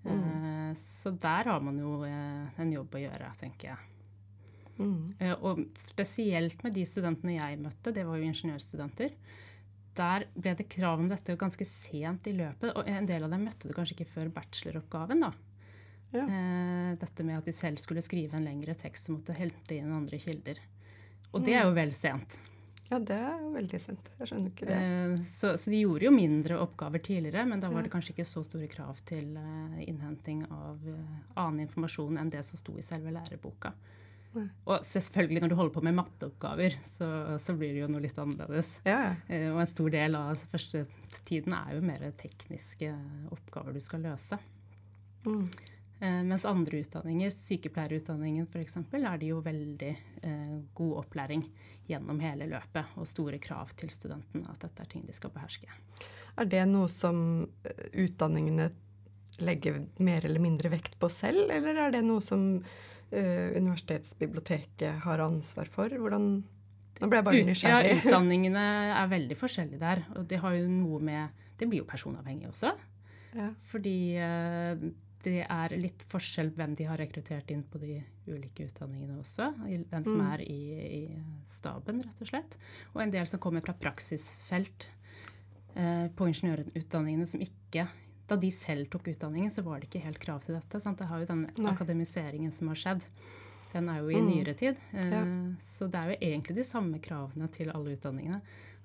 Mm. 0.05 0.11
Uh, 0.11 0.71
så 0.77 1.15
der 1.15 1.49
har 1.49 1.63
man 1.65 1.79
jo 1.81 2.01
uh, 2.03 2.45
en 2.61 2.73
jobb 2.75 2.99
å 2.99 3.05
gjøre, 3.07 3.31
tenker 3.39 3.71
jeg. 3.71 3.94
Mm. 4.77 5.07
Uh, 5.21 5.33
og 5.39 5.63
spesielt 5.93 6.63
med 6.65 6.75
de 6.75 6.85
studentene 6.87 7.37
jeg 7.37 7.59
møtte, 7.63 7.93
det 7.95 8.05
var 8.07 8.19
jo 8.19 8.29
ingeniørstudenter. 8.29 9.13
Der 9.95 10.25
ble 10.35 10.55
det 10.59 10.67
krav 10.71 10.99
om 10.99 11.09
dette 11.11 11.37
ganske 11.39 11.67
sent 11.67 12.27
i 12.27 12.35
løpet, 12.35 12.73
og 12.75 12.89
en 12.91 13.07
del 13.07 13.23
av 13.23 13.31
dem 13.31 13.45
møtte 13.47 13.69
det 13.69 13.77
kanskje 13.77 13.95
ikke 13.99 14.11
før 14.17 14.33
bacheloroppgaven. 14.35 15.23
da. 15.23 15.31
Ja. 16.15 16.25
Uh, 16.25 16.91
dette 16.99 17.27
med 17.27 17.39
at 17.39 17.47
de 17.47 17.55
selv 17.55 17.79
skulle 17.81 18.03
skrive 18.05 18.37
en 18.37 18.47
lengre 18.47 18.75
tekst 18.77 19.09
og 19.09 19.19
måtte 19.19 19.37
hente 19.37 19.77
inn 19.77 19.95
andre 19.95 20.19
kilder. 20.21 20.59
Og 21.31 21.41
det 21.43 21.55
er 21.55 21.65
jo 21.67 21.73
vel 21.75 21.95
sent. 21.95 22.37
Ja, 22.85 22.99
det 23.01 23.15
er 23.17 23.39
jo 23.41 23.49
veldig 23.55 23.79
sent. 23.81 24.11
Jeg 24.19 24.29
skjønner 24.29 24.51
ikke 24.51 24.67
det. 24.69 24.75
Uh, 24.77 25.23
så, 25.31 25.55
så, 25.57 25.71
de 25.71 25.81
gjorde 25.81 26.05
jo 26.05 26.13
mindre 26.13 26.59
oppgaver 26.61 27.01
tidligere, 27.03 27.47
men 27.47 27.63
da 27.63 27.71
var 27.71 27.83
det 27.83 27.91
kanskje 27.95 28.13
ikke 28.13 28.27
så 28.27 28.43
store 28.45 28.67
krav 28.71 28.99
til 29.07 29.31
innhenting 29.87 30.43
av 30.51 30.83
annen 31.39 31.63
informasjon 31.65 32.19
enn 32.19 32.31
det 32.31 32.43
som 32.45 32.59
sto 32.59 32.75
i 32.77 32.85
selve 32.85 33.15
læreboka. 33.15 33.73
Og 34.41 34.83
selvfølgelig 34.85 35.43
når 35.43 35.51
du 35.51 35.57
holder 35.59 35.75
på 35.75 35.85
med 35.85 35.95
matteoppgaver, 35.99 36.75
så, 36.85 37.07
så 37.41 37.55
blir 37.57 37.75
det 37.75 37.83
jo 37.83 37.91
noe 37.91 38.03
litt 38.03 38.19
annerledes. 38.21 38.79
Ja. 38.87 39.15
Eh, 39.27 39.47
og 39.53 39.61
en 39.63 39.71
stor 39.71 39.93
del 39.93 40.17
av 40.19 40.43
første 40.51 40.85
tiden 41.27 41.55
er 41.57 41.77
jo 41.77 41.85
mer 41.85 42.03
tekniske 42.19 42.91
oppgaver 43.35 43.75
du 43.75 43.81
skal 43.83 44.05
løse. 44.05 44.39
Mm. 45.25 45.47
Eh, 45.99 46.23
mens 46.23 46.45
andre 46.45 46.81
utdanninger, 46.83 47.31
sykepleierutdanningen 47.31 48.47
f.eks., 48.51 48.77
er 48.77 49.19
det 49.19 49.29
jo 49.29 49.39
veldig 49.43 49.91
eh, 50.27 50.55
god 50.75 50.97
opplæring 51.05 51.45
gjennom 51.87 52.19
hele 52.19 52.49
løpet 52.51 52.97
og 52.99 53.07
store 53.07 53.39
krav 53.39 53.71
til 53.79 53.93
studentene 53.93 54.49
at 54.51 54.65
dette 54.65 54.83
er 54.83 54.91
ting 54.91 55.05
de 55.07 55.15
skal 55.15 55.31
beherske. 55.31 55.69
Er 56.35 56.49
det 56.51 56.65
noe 56.67 56.89
som 56.91 57.45
eh, 57.63 57.87
utdanningene 58.03 58.69
legger 59.43 59.81
mer 60.03 60.27
eller 60.27 60.43
mindre 60.43 60.71
vekt 60.71 60.99
på 60.99 61.09
selv, 61.11 61.49
eller 61.51 61.79
er 61.87 61.95
det 61.95 62.03
noe 62.05 62.23
som 62.23 62.61
universitetsbiblioteket 63.15 65.05
har 65.05 65.23
ansvar 65.23 65.69
for? 65.71 65.93
Hvordan 66.01 66.27
Nå 66.95 67.09
ble 67.11 67.19
jeg 67.19 67.27
bare 67.27 67.45
nysgjerrig. 67.49 67.89
Ja, 67.91 67.95
utdanningene 68.01 68.65
er 68.95 69.09
veldig 69.11 69.37
forskjellige 69.39 69.81
der. 69.81 70.03
Og 70.15 70.27
det 70.31 70.39
har 70.39 70.55
jo 70.55 70.67
noe 70.71 71.01
med 71.03 71.41
Det 71.59 71.67
blir 71.67 71.83
jo 71.83 71.87
personavhengig 71.87 72.49
også. 72.49 72.71
Ja. 73.35 73.49
Fordi 73.67 73.97
uh, 74.15 74.85
det 75.25 75.41
er 75.43 75.75
litt 75.79 76.03
forskjell 76.11 76.51
hvem 76.55 76.75
de 76.77 76.87
har 76.87 76.99
rekruttert 77.01 77.51
inn 77.51 77.63
på 77.67 77.79
de 77.81 77.97
ulike 78.29 78.67
utdanningene 78.67 79.17
også. 79.21 79.49
Hvem 79.65 80.05
som 80.05 80.19
mm. 80.19 80.25
er 80.29 80.43
i, 80.45 80.59
i, 80.85 81.01
staben, 81.49 82.01
rett 82.05 82.21
og 82.21 82.29
slett. 82.29 82.57
Og 82.93 83.01
en 83.03 83.13
del 83.13 83.27
som 83.29 83.41
kommer 83.41 83.65
fra 83.65 83.75
praksisfelt 83.79 84.87
eh, 85.73 86.07
på 86.15 86.29
ingeniørutdanningene 86.29 87.27
som 87.29 87.43
ikke 87.43 87.87
da 88.27 88.37
de 88.41 88.51
selv 88.51 88.89
tok 88.89 89.07
utdanningen, 89.13 89.51
så 89.53 89.61
var 89.65 89.79
det 89.79 89.89
ikke 89.89 90.03
helt 90.05 90.19
krav 90.21 90.41
til 90.45 90.57
dette. 90.57 90.81
Sant? 90.81 90.99
Det 91.01 91.09
har 91.09 91.21
jo 91.21 91.29
den 91.29 91.45
Nei. 91.55 91.71
akademiseringen 91.71 92.53
som 92.55 92.71
har 92.71 92.79
skjedd. 92.81 93.05
Den 93.73 93.89
er 93.91 94.01
jo 94.01 94.09
i 94.09 94.21
mm. 94.21 94.29
nyere 94.29 94.55
tid. 94.57 94.79
Eh, 94.95 95.11
ja. 95.13 95.23
Så 95.61 95.89
det 95.91 96.01
er 96.01 96.13
jo 96.13 96.19
egentlig 96.29 96.55
de 96.57 96.65
samme 96.67 97.01
kravene 97.03 97.49
til 97.53 97.73
alle 97.75 97.97
utdanningene 97.97 98.41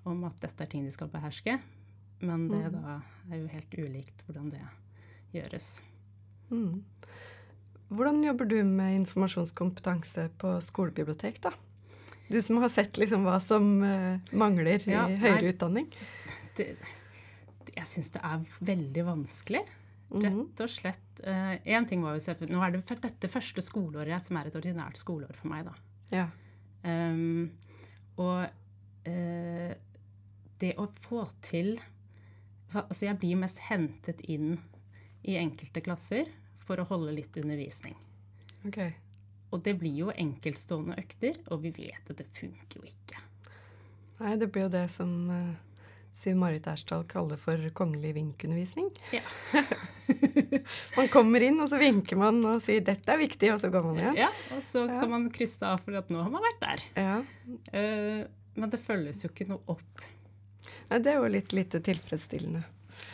om 0.09 0.25
at 0.29 0.37
dette 0.43 0.65
er 0.65 0.71
ting 0.73 0.85
de 0.85 0.93
skal 0.93 1.11
beherske. 1.13 1.57
Men 2.21 2.49
det 2.51 2.67
mm. 2.67 2.77
da 2.77 2.99
er 3.31 3.41
jo 3.41 3.49
helt 3.55 3.79
ulikt 3.81 4.25
hvordan 4.27 4.53
det 4.53 4.63
gjøres. 5.33 5.73
Mm. 6.51 6.83
Hvordan 7.91 8.23
jobber 8.23 8.47
du 8.51 8.59
med 8.67 9.01
informasjonskompetanse 9.01 10.29
på 10.39 10.55
skolebibliotek, 10.63 11.41
da? 11.43 11.55
Du 12.31 12.39
som 12.43 12.61
har 12.63 12.71
sett 12.71 12.99
liksom 13.01 13.25
hva 13.27 13.41
som 13.43 13.65
uh, 13.83 14.21
mangler 14.39 14.85
ja, 14.87 15.09
i 15.11 15.17
høyere 15.19 15.41
nei, 15.41 15.51
utdanning. 15.51 15.89
Det, 16.55 16.69
jeg 17.81 17.91
syns 17.91 18.13
det 18.15 18.23
er 18.27 18.43
veldig 18.69 19.05
vanskelig. 19.09 19.63
Mhm. 20.11 20.23
Rett 20.25 20.63
og 20.65 20.71
slett. 20.71 21.23
Én 21.23 21.85
uh, 21.85 21.89
ting 21.89 22.03
var 22.03 22.17
jo 22.17 22.35
Nå 22.51 22.63
er 22.65 22.75
det 22.75 22.99
dette 23.05 23.31
første 23.31 23.63
skoleåret 23.63 24.27
som 24.27 24.39
er 24.41 24.49
et 24.49 24.57
ordinært 24.59 24.99
skoleår 24.99 25.37
for 25.39 25.53
meg, 25.53 25.69
da. 25.69 25.75
Ja. 26.11 26.27
Um, 26.83 27.53
og 28.19 28.49
uh, 29.07 29.73
det 30.61 30.75
å 30.81 30.91
få 31.07 31.25
til 31.45 31.79
Altså, 32.71 33.09
jeg 33.09 33.19
blir 33.19 33.35
mest 33.35 33.59
hentet 33.67 34.21
inn 34.31 34.53
i 35.27 35.33
enkelte 35.41 35.81
klasser 35.83 36.29
for 36.63 36.79
å 36.79 36.85
holde 36.87 37.17
litt 37.17 37.35
undervisning. 37.41 37.97
Okay. 38.69 38.93
Og 39.51 39.65
det 39.67 39.75
blir 39.81 39.97
jo 40.05 40.13
enkeltstående 40.15 40.95
økter, 41.03 41.35
og 41.51 41.65
vi 41.65 41.73
vet 41.75 42.13
at 42.13 42.21
det 42.21 42.29
funker 42.31 42.79
jo 42.79 42.87
ikke. 42.87 43.19
Nei, 44.21 44.37
det 44.39 44.53
blir 44.55 44.69
jo 44.69 44.71
det 44.77 44.85
som 44.95 45.17
uh 45.35 45.51
Siv 46.17 46.37
Marit 46.37 46.67
Ersdal 46.69 47.05
kaller 47.09 47.39
for 47.41 47.63
kongelig 47.77 48.13
vinkundervisning. 48.17 48.91
Ja. 49.15 49.23
man 50.99 51.09
kommer 51.13 51.45
inn, 51.47 51.61
og 51.63 51.71
så 51.71 51.79
vinker 51.81 52.19
man 52.21 52.43
og 52.45 52.59
sier 52.65 52.83
'dette 52.85 53.15
er 53.15 53.23
viktig', 53.23 53.53
og 53.55 53.61
så 53.63 53.71
går 53.73 53.87
man 53.87 54.01
igjen. 54.03 54.19
Ja, 54.25 54.31
og 54.57 54.65
så 54.67 54.85
ja. 54.85 54.99
kan 55.01 55.15
man 55.15 55.31
krysse 55.33 55.65
av 55.67 55.81
for 55.85 55.97
at 56.01 56.11
nå 56.13 56.21
har 56.21 56.33
man 56.33 56.45
vært 56.45 56.61
der. 56.67 56.85
Ja. 56.99 57.15
Uh, 57.73 58.27
men 58.59 58.73
det 58.73 58.83
følges 58.83 59.25
jo 59.25 59.31
ikke 59.31 59.49
noe 59.49 59.63
opp. 59.71 60.05
Nei, 60.91 60.99
det 60.99 61.15
er 61.15 61.21
jo 61.23 61.31
litt 61.31 61.55
lite 61.57 61.81
tilfredsstillende. 61.87 62.65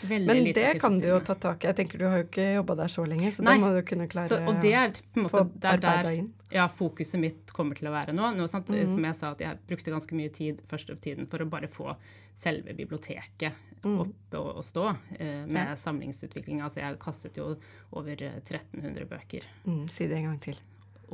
Veldig 0.06 0.28
Men 0.28 0.48
det 0.54 0.70
kan 0.80 0.98
du 1.00 1.06
jo 1.08 1.18
ta 1.24 1.34
tak 1.40 1.64
i. 1.64 1.68
Jeg 1.70 1.78
tenker 1.78 2.00
Du 2.00 2.06
har 2.06 2.20
jo 2.20 2.26
ikke 2.28 2.46
jobba 2.58 2.76
der 2.82 2.92
så 2.92 3.04
lenge, 3.08 3.30
så 3.32 3.44
Nei. 3.44 3.56
da 3.56 3.64
må 3.64 3.72
du 3.74 3.80
kunne 3.88 4.08
klare 4.12 4.30
så, 4.30 4.40
og 4.44 4.60
det 4.62 4.72
er 4.76 4.92
på 5.14 5.22
en 5.22 5.26
måte 5.26 5.76
der, 5.82 6.10
inn. 6.12 6.28
ja, 6.52 6.66
fokuset 6.68 7.20
mitt 7.22 7.54
kommer 7.56 7.78
til 7.78 7.90
å 7.90 7.94
være 7.94 8.14
nå. 8.16 8.32
nå 8.36 8.48
sant, 8.50 8.68
mm. 8.68 8.84
Som 8.92 9.08
jeg 9.08 9.18
sa, 9.18 9.32
at 9.36 9.44
jeg 9.44 9.62
brukte 9.70 9.94
ganske 9.94 10.18
mye 10.18 10.32
tid 10.34 10.62
første 10.70 10.98
tiden 11.02 11.30
for 11.30 11.42
å 11.42 11.48
bare 11.50 11.70
få 11.72 11.96
selve 12.36 12.76
biblioteket 12.76 13.56
mm. 13.82 13.98
opp 14.04 14.38
og, 14.38 14.48
og 14.60 14.64
stå 14.66 14.86
eh, 15.18 15.42
med 15.46 15.72
ja. 15.72 15.76
samlingsutvikling. 15.80 16.62
Altså 16.64 16.82
jeg 16.82 17.00
kastet 17.02 17.40
jo 17.40 17.54
over 17.96 18.26
1300 18.28 19.08
bøker. 19.10 19.46
Mm, 19.64 19.86
si 19.92 20.08
det 20.10 20.20
en 20.20 20.32
gang 20.32 20.40
til. 20.50 20.60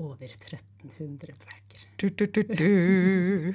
Over 0.00 0.28
1300 0.28 1.37
bøker. 1.42 1.84
Du, 2.00 2.08
du, 2.08 2.26
du, 2.26 3.54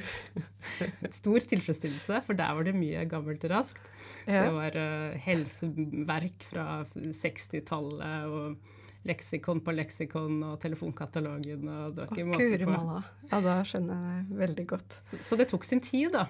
Stor 1.20 1.46
tilfredsstillelse, 1.52 2.22
for 2.26 2.38
der 2.38 2.56
var 2.58 2.68
det 2.68 2.76
mye 2.78 3.06
gammelt 3.10 3.46
og 3.48 3.54
raskt. 3.54 3.92
Ja. 4.26 4.48
Det 4.48 4.56
var 4.56 4.80
uh, 4.82 5.20
helseverk 5.28 6.48
fra 6.50 6.66
60-tallet 6.86 8.34
og 8.34 8.76
leksikon 9.08 9.62
på 9.64 9.76
leksikon 9.76 10.42
og 10.50 10.58
telefonkatalogen. 10.64 11.68
og 11.68 11.96
det 11.96 12.04
var 12.04 12.12
ikke 12.12 12.28
måte 12.34 12.68
på. 12.68 13.00
Ja, 13.32 13.42
da 13.46 13.56
skjønner 13.68 14.04
jeg 14.10 14.42
veldig 14.44 14.68
godt. 14.74 15.00
Så, 15.08 15.22
så 15.24 15.40
det 15.40 15.50
tok 15.52 15.68
sin 15.68 15.84
tid, 15.84 16.12
da. 16.16 16.28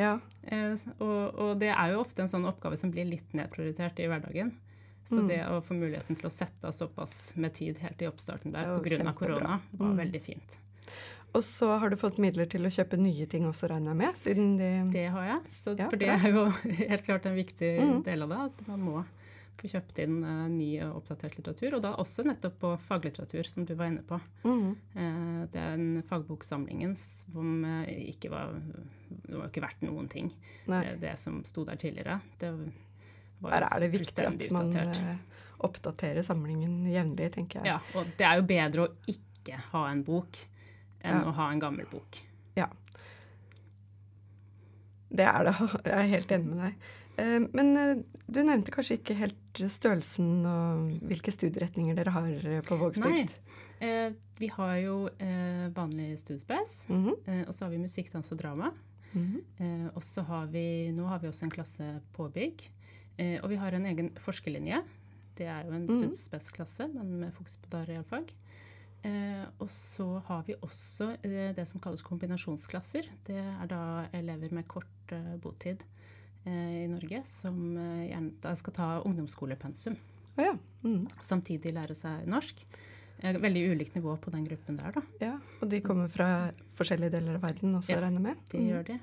Ja. 0.00 0.18
Uh, 0.50 0.74
og, 0.98 1.20
og, 1.38 1.50
det 1.62 1.72
er 1.72 1.94
jo 1.94 2.02
ofte 2.02 2.24
en 2.24 2.30
sånn 2.30 2.46
oppgave 2.48 2.78
som 2.80 2.92
blir 2.94 3.08
litt 3.08 3.36
nedprioritert 3.36 4.00
i 4.02 4.08
hverdagen. 4.10 4.54
Så 5.08 5.20
mm. 5.20 5.26
det 5.28 5.40
å 5.52 5.60
få 5.64 5.76
muligheten 5.76 6.16
til 6.16 6.28
å 6.28 6.32
sette 6.32 6.68
av 6.68 6.72
såpass 6.72 7.34
med 7.36 7.52
tid 7.56 7.80
helt 7.84 8.02
i 8.02 8.08
oppstarten 8.08 8.54
der 8.54 8.76
pga. 8.80 9.12
korona, 9.16 9.58
var 9.72 9.92
mm. 9.92 9.98
veldig 10.00 10.22
fint. 10.24 10.60
Og 11.34 11.42
så 11.44 11.66
har 11.82 11.90
du 11.90 11.96
fått 11.98 12.20
midler 12.22 12.46
til 12.50 12.62
å 12.66 12.70
kjøpe 12.70 12.98
nye 13.00 13.26
ting 13.30 13.48
også, 13.48 13.66
regner 13.72 13.90
jeg 13.90 14.00
med? 14.04 14.22
siden 14.22 14.54
de... 14.60 14.70
Det 14.94 15.08
har 15.10 15.26
jeg. 15.26 15.40
Så, 15.50 15.74
ja, 15.74 15.88
for 15.90 15.98
det 15.98 16.12
er 16.14 16.28
jo 16.30 16.46
helt 16.92 17.06
klart 17.06 17.26
en 17.26 17.36
viktig 17.36 17.70
mm. 17.80 18.00
del 18.06 18.26
av 18.26 18.30
det. 18.30 18.40
At 18.52 18.62
man 18.70 18.84
må 18.86 19.02
få 19.58 19.70
kjøpt 19.70 19.98
inn 20.04 20.20
uh, 20.22 20.46
ny 20.50 20.68
og 20.86 21.00
oppdatert 21.00 21.34
litteratur. 21.38 21.74
Og 21.74 21.82
da 21.82 21.94
også 21.98 22.22
nettopp 22.26 22.60
på 22.62 22.70
faglitteratur, 22.86 23.50
som 23.50 23.66
du 23.66 23.74
var 23.74 23.90
inne 23.90 24.04
på. 24.06 24.20
Mm. 24.46 24.70
Uh, 24.94 25.42
det 25.50 25.62
er 25.62 25.74
en 25.74 25.90
fagboksamlingen 26.06 26.94
som 27.00 27.66
uh, 27.66 27.82
ikke 27.90 28.30
var 28.30 28.54
Det 28.54 29.34
var 29.34 29.50
ikke 29.50 29.66
verdt 29.66 29.84
noen 29.86 30.10
ting, 30.10 30.30
det, 30.70 30.98
det, 31.02 31.16
som 31.18 31.42
sto 31.48 31.66
der 31.66 31.82
tidligere. 31.82 32.20
Det 32.38 32.54
der 33.50 33.66
er 33.68 33.84
det 33.84 33.90
viktig 33.92 34.26
at 34.26 34.46
man 34.54 34.72
uh, 34.72 35.12
oppdaterer 35.64 36.24
samlingen 36.26 36.82
jevnlig, 36.90 37.30
tenker 37.34 37.60
jeg. 37.60 37.74
Ja, 37.74 37.78
og 37.98 38.10
det 38.18 38.26
er 38.28 38.40
jo 38.40 38.48
bedre 38.48 38.86
å 38.86 38.90
ikke 39.10 39.60
ha 39.72 39.86
en 39.90 40.02
bok 40.06 40.40
enn 41.04 41.20
ja. 41.20 41.22
å 41.28 41.34
ha 41.36 41.50
en 41.52 41.62
gammel 41.62 41.88
bok. 41.90 42.20
Ja. 42.58 42.68
Det 45.14 45.26
er 45.30 45.48
det. 45.48 45.54
Jeg 45.90 45.96
er 45.96 46.12
helt 46.16 46.36
enig 46.36 46.52
med 46.52 46.62
deg. 46.64 46.92
Uh, 47.14 47.40
men 47.54 47.72
uh, 47.78 48.22
du 48.26 48.40
nevnte 48.42 48.74
kanskje 48.74 48.98
ikke 48.98 49.18
helt 49.18 49.64
størrelsen 49.70 50.46
og 50.50 50.88
hvilke 51.06 51.34
studieretninger 51.34 51.94
dere 51.94 52.14
har 52.14 52.48
på 52.66 52.78
Vågsbygd? 52.80 53.36
Nei. 53.84 54.14
vi 54.40 54.48
har 54.50 54.72
jo 54.80 54.94
vanlig 55.76 56.16
studiespace, 56.18 56.88
mm 56.88 57.04
-hmm. 57.04 57.46
og 57.46 57.54
så 57.54 57.64
har 57.64 57.70
vi 57.70 57.78
musikk, 57.78 58.12
dans 58.12 58.32
og 58.32 58.38
drama. 58.38 58.72
Mm 59.12 59.26
-hmm. 59.26 59.90
og 59.94 60.02
så 60.04 60.22
har 60.22 60.46
vi 60.46 60.90
Nå 60.92 61.06
har 61.06 61.18
vi 61.18 61.28
også 61.28 61.44
en 61.44 61.50
klasse 61.50 62.00
påbygg. 62.12 62.70
Eh, 63.18 63.38
og 63.42 63.50
vi 63.52 63.58
har 63.60 63.76
en 63.76 63.86
egen 63.90 64.12
forskerlinje. 64.20 64.82
Det 65.34 65.46
er 65.50 65.66
jo 65.66 65.74
en 65.74 65.86
mm. 65.88 65.94
studspetsklasse, 65.98 66.88
men 66.94 67.16
med 67.20 67.34
fokus 67.34 67.56
på 67.62 67.82
realfag. 67.88 68.30
Eh, 69.04 69.44
og 69.60 69.68
så 69.72 70.06
har 70.30 70.46
vi 70.46 70.56
også 70.64 71.10
eh, 71.18 71.50
det 71.56 71.66
som 71.68 71.82
kalles 71.82 72.04
kombinasjonsklasser. 72.04 73.10
Det 73.26 73.36
er 73.36 73.68
da 73.68 74.06
elever 74.16 74.54
med 74.56 74.68
kort 74.70 75.12
eh, 75.12 75.34
botid 75.40 75.84
i 76.44 76.84
Norge 76.92 77.22
som 77.24 77.56
gjerne 78.04 78.50
skal 78.60 78.74
ta 78.76 78.86
ungdomsskolepensum. 79.08 79.94
Oh, 80.34 80.42
ja. 80.44 80.50
mm. 80.82 81.06
Samtidig 81.24 81.70
lære 81.72 81.96
seg 81.96 82.26
norsk. 82.28 82.60
Veldig 83.24 83.62
ulikt 83.70 83.96
nivå 83.96 84.12
på 84.20 84.32
den 84.34 84.44
gruppen 84.44 84.76
der, 84.76 84.92
da. 84.92 85.02
Ja, 85.22 85.38
Og 85.64 85.70
de 85.72 85.80
kommer 85.80 86.10
fra 86.12 86.50
forskjellige 86.76 87.14
deler 87.16 87.38
av 87.38 87.46
verden 87.46 87.78
også, 87.78 87.94
ja, 87.94 88.02
regner 88.04 88.26
med? 88.26 88.36
Ja, 88.36 88.50
de 88.52 88.60
mm. 88.60 88.66
gjør 88.68 88.84
det. 88.90 88.98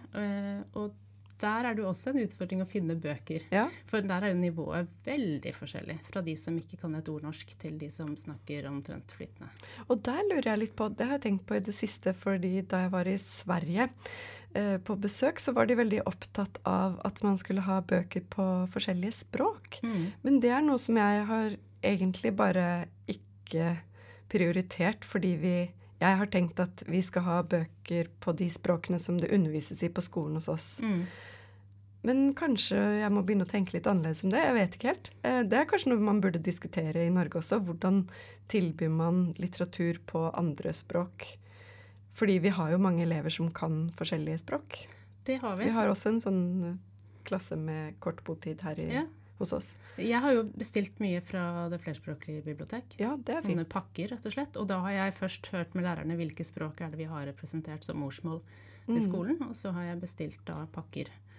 og 0.77 1.01
der 1.41 1.67
er 1.67 1.75
det 1.75 1.83
jo 1.83 1.89
også 1.89 2.11
en 2.11 2.21
utfordring 2.23 2.63
å 2.63 2.69
finne 2.69 2.95
bøker. 2.99 3.45
Ja. 3.53 3.65
For 3.89 4.05
der 4.05 4.27
er 4.27 4.33
jo 4.33 4.39
nivået 4.39 4.91
veldig 5.05 5.53
forskjellig. 5.57 5.97
Fra 6.07 6.23
de 6.25 6.35
som 6.39 6.57
ikke 6.59 6.79
kan 6.83 6.95
et 6.97 7.09
ord 7.11 7.25
norsk, 7.25 7.55
til 7.61 7.79
de 7.81 7.89
som 7.93 8.13
snakker 8.17 8.69
omtrent 8.69 9.15
flytende. 9.15 9.49
Og 9.87 10.03
der 10.05 10.21
lurer 10.29 10.51
jeg 10.53 10.63
litt 10.65 10.77
på, 10.77 10.89
det 10.93 11.09
har 11.09 11.17
jeg 11.17 11.25
tenkt 11.27 11.47
på 11.49 11.57
i 11.57 11.65
det 11.65 11.75
siste, 11.77 12.13
fordi 12.17 12.53
da 12.61 12.85
jeg 12.85 12.93
var 12.93 13.09
i 13.09 13.17
Sverige 13.21 13.89
eh, 14.53 14.77
på 14.77 14.97
besøk, 15.01 15.41
så 15.41 15.55
var 15.57 15.69
de 15.69 15.79
veldig 15.81 16.05
opptatt 16.09 16.61
av 16.69 16.99
at 17.07 17.21
man 17.25 17.39
skulle 17.41 17.65
ha 17.65 17.81
bøker 17.81 18.25
på 18.31 18.47
forskjellige 18.73 19.19
språk. 19.23 19.81
Mm. 19.85 20.07
Men 20.25 20.41
det 20.43 20.55
er 20.55 20.65
noe 20.65 20.81
som 20.81 20.99
jeg 21.01 21.27
har 21.31 21.59
egentlig 21.81 22.35
bare 22.37 22.67
ikke 23.09 23.75
prioritert, 24.31 25.05
fordi 25.07 25.35
vi 25.41 25.55
jeg 26.01 26.17
har 26.17 26.29
tenkt 26.33 26.59
at 26.61 26.81
vi 26.89 27.01
skal 27.05 27.25
ha 27.27 27.41
bøker 27.45 28.07
på 28.23 28.33
de 28.33 28.47
språkene 28.49 28.97
som 29.01 29.19
det 29.21 29.29
undervises 29.35 29.83
i 29.85 29.89
på 29.93 30.01
skolen 30.01 30.39
hos 30.39 30.47
oss. 30.49 30.67
Mm. 30.81 31.03
Men 32.07 32.31
kanskje 32.37 32.79
jeg 33.01 33.13
må 33.13 33.21
begynne 33.25 33.45
å 33.45 33.51
tenke 33.51 33.75
litt 33.75 33.87
annerledes 33.89 34.23
om 34.25 34.33
det. 34.33 34.41
Jeg 34.41 34.57
vet 34.57 34.77
ikke 34.77 34.89
helt. 34.89 35.11
Eh, 35.27 35.41
det 35.45 35.59
er 35.59 35.69
kanskje 35.69 35.91
noe 35.91 36.05
man 36.07 36.21
burde 36.23 36.41
diskutere 36.41 37.05
i 37.05 37.13
Norge 37.13 37.41
også. 37.41 37.61
Hvordan 37.67 38.03
tilbyr 38.51 38.91
man 38.93 39.23
litteratur 39.41 40.01
på 40.09 40.25
andre 40.31 40.73
språk? 40.75 41.27
Fordi 42.17 42.39
vi 42.43 42.51
har 42.53 42.73
jo 42.73 42.81
mange 42.81 43.05
elever 43.05 43.33
som 43.33 43.51
kan 43.53 43.85
forskjellige 43.95 44.41
språk. 44.43 44.81
Det 45.27 45.37
har 45.43 45.57
vi. 45.59 45.69
Vi 45.69 45.75
har 45.77 45.91
også 45.91 46.15
en 46.15 46.23
sånn 46.25 46.43
klasse 47.27 47.55
med 47.55 47.99
kort 48.01 48.23
botid 48.25 48.63
her 48.65 48.79
i 48.81 48.89
ja 48.89 49.07
hos 49.41 49.53
oss. 49.53 49.69
Jeg 49.99 50.21
har 50.23 50.35
jo 50.35 50.43
bestilt 50.57 50.99
mye 51.03 51.21
fra 51.25 51.67
Det 51.71 51.81
flerspråklige 51.81 52.43
bibliotek. 52.45 52.95
Ja, 53.01 53.15
det 53.17 53.35
er 53.35 53.41
fint. 53.41 53.55
Sånne 53.55 53.67
pakker, 53.69 54.13
rett 54.13 54.27
og 54.27 54.35
slett. 54.35 54.59
Og 54.61 54.69
da 54.69 54.79
har 54.85 54.95
jeg 54.97 55.17
først 55.17 55.51
hørt 55.55 55.75
med 55.77 55.87
lærerne 55.87 56.17
hvilke 56.19 56.45
språk 56.47 56.81
er 56.81 56.93
det 56.93 57.01
vi 57.01 57.09
har 57.09 57.25
representert 57.29 57.85
som 57.87 57.99
morsmål 58.01 58.41
mm. 58.87 58.95
i 58.97 59.03
skolen. 59.03 59.41
Og 59.47 59.55
så 59.57 59.73
har 59.75 59.91
jeg 59.91 60.01
bestilt 60.03 60.41
da 60.47 60.61
pakker 60.73 61.09
eh, 61.09 61.30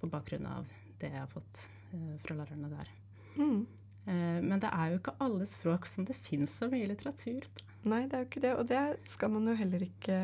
på 0.00 0.10
bakgrunn 0.12 0.46
av 0.50 0.68
det 1.00 1.10
jeg 1.12 1.20
har 1.20 1.30
fått 1.32 1.64
eh, 1.92 2.14
fra 2.24 2.36
lærerne 2.38 2.70
der. 2.72 2.92
Mm. 3.38 3.66
Eh, 4.08 4.38
men 4.44 4.62
det 4.62 4.70
er 4.72 4.92
jo 4.92 5.00
ikke 5.00 5.16
alle 5.24 5.46
språk 5.48 5.88
som 5.90 6.06
det 6.08 6.16
fins 6.16 6.56
så 6.60 6.70
mye 6.72 6.88
litteratur 6.90 7.46
på. 7.46 7.66
Nei, 7.88 8.04
det 8.10 8.16
er 8.16 8.24
jo 8.24 8.28
ikke 8.28 8.42
det. 8.42 8.54
Og 8.58 8.66
det 8.68 8.82
skal 9.08 9.30
man 9.32 9.46
jo 9.48 9.54
heller 9.58 9.84
ikke 9.84 10.16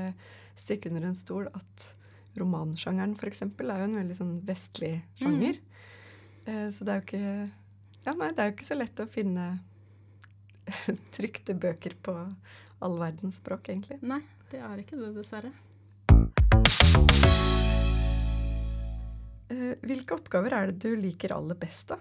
stikke 0.58 0.90
under 0.90 1.06
en 1.08 1.18
stol 1.18 1.46
at 1.54 1.90
romansjangeren 2.38 3.14
f.eks. 3.14 3.44
er 3.46 3.78
jo 3.78 3.86
en 3.86 4.00
veldig 4.00 4.16
sånn 4.18 4.34
vestlig 4.46 4.96
sjanger. 5.20 5.60
Mm. 5.60 6.50
Eh, 6.50 6.66
så 6.74 6.86
det 6.86 6.94
er 6.94 7.00
jo 7.00 7.06
ikke 7.08 7.28
Ja, 8.04 8.12
nei, 8.20 8.32
det 8.36 8.42
er 8.42 8.50
jo 8.50 8.56
ikke 8.58 8.66
så 8.68 8.76
lett 8.76 9.00
å 9.00 9.08
finne 9.08 9.46
trykte 11.16 11.54
bøker 11.56 11.94
på 12.04 12.16
all 12.84 12.98
verdens 13.00 13.38
språk, 13.40 13.70
egentlig. 13.72 13.96
Nei, 14.04 14.20
det 14.52 14.60
er 14.60 14.82
ikke 14.82 14.98
det, 15.00 15.14
dessverre. 15.16 15.54
Hvilke 19.84 20.16
oppgaver 20.18 20.56
er 20.56 20.70
det 20.70 20.80
du 20.84 20.94
liker 20.98 21.34
aller 21.36 21.58
best 21.58 21.92
da, 21.92 21.98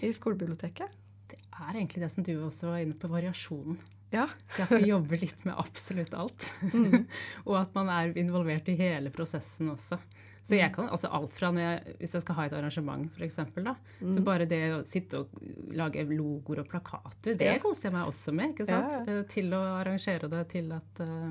i 0.00 0.12
skolebiblioteket? 0.14 1.00
Det 1.30 1.40
er 1.40 1.76
egentlig 1.76 2.04
det 2.04 2.12
som 2.12 2.26
du 2.26 2.34
også 2.36 2.72
var 2.72 2.84
inne 2.84 2.96
på, 2.98 3.10
variasjonen. 3.12 3.78
Ja. 4.14 4.28
At 4.62 4.70
vi 4.70 4.88
jobber 4.88 5.18
litt 5.18 5.40
med 5.46 5.56
absolutt 5.58 6.14
alt. 6.14 6.46
Mm. 6.70 7.06
og 7.48 7.56
at 7.58 7.74
man 7.74 7.90
er 7.90 8.14
involvert 8.20 8.68
i 8.70 8.76
hele 8.78 9.10
prosessen 9.14 9.72
også. 9.72 9.98
Så 10.44 10.58
jeg 10.58 10.74
kan 10.74 10.90
altså 10.92 11.08
alt 11.16 11.32
fra 11.32 11.48
jeg, 11.56 11.94
hvis 12.02 12.14
jeg 12.18 12.22
skal 12.22 12.36
ha 12.36 12.44
et 12.46 12.54
arrangement, 12.58 13.06
f.eks. 13.16 13.38
Mm. 13.56 14.10
Så 14.12 14.24
bare 14.26 14.44
det 14.48 14.60
å 14.74 14.82
sitte 14.84 15.22
og 15.22 15.38
lage 15.72 16.04
logoer 16.10 16.60
og 16.60 16.68
plakater, 16.68 17.32
det 17.40 17.48
ja. 17.48 17.60
koser 17.62 17.88
jeg 17.88 17.96
meg 17.96 18.10
også 18.10 18.34
med. 18.36 18.52
ikke 18.52 18.66
sant? 18.68 18.92
Ja. 18.92 19.04
Eh, 19.08 19.22
til 19.32 19.48
å 19.56 19.62
arrangere 19.78 20.28
det, 20.28 20.42
til 20.52 20.68
at 20.76 21.00
uh, 21.08 21.30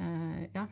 uh, 0.00 0.40
Ja, 0.56 0.66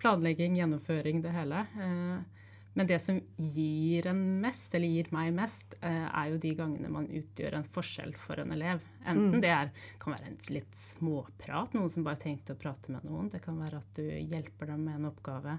planlegging, 0.00 0.56
gjennomføring, 0.62 1.20
det 1.26 1.34
hele. 1.36 1.60
Uh, 1.76 2.43
men 2.74 2.88
det 2.90 2.98
som 3.02 3.20
gir 3.36 4.08
en 4.10 4.20
mest, 4.42 4.74
eller 4.74 4.90
gir 4.90 5.08
meg 5.14 5.30
mest, 5.36 5.76
er 5.80 6.32
jo 6.32 6.40
de 6.42 6.50
gangene 6.58 6.90
man 6.90 7.06
utgjør 7.06 7.60
en 7.60 7.68
forskjell 7.74 8.14
for 8.18 8.42
en 8.42 8.50
elev. 8.56 8.82
Enten 9.04 9.36
mm. 9.36 9.42
det 9.44 9.52
er, 9.54 9.70
kan 10.02 10.14
være 10.16 10.30
en 10.32 10.38
litt 10.50 10.78
småprat, 10.80 11.76
noen 11.76 11.92
som 11.92 12.06
bare 12.06 12.18
tenkte 12.24 12.56
å 12.56 12.60
prate 12.60 12.90
med 12.90 13.06
noen. 13.06 13.28
Det 13.30 13.38
kan 13.44 13.60
være 13.60 13.78
at 13.78 14.00
du 14.00 14.04
hjelper 14.08 14.72
dem 14.72 14.82
med 14.88 14.98
en 14.98 15.10
oppgave. 15.12 15.58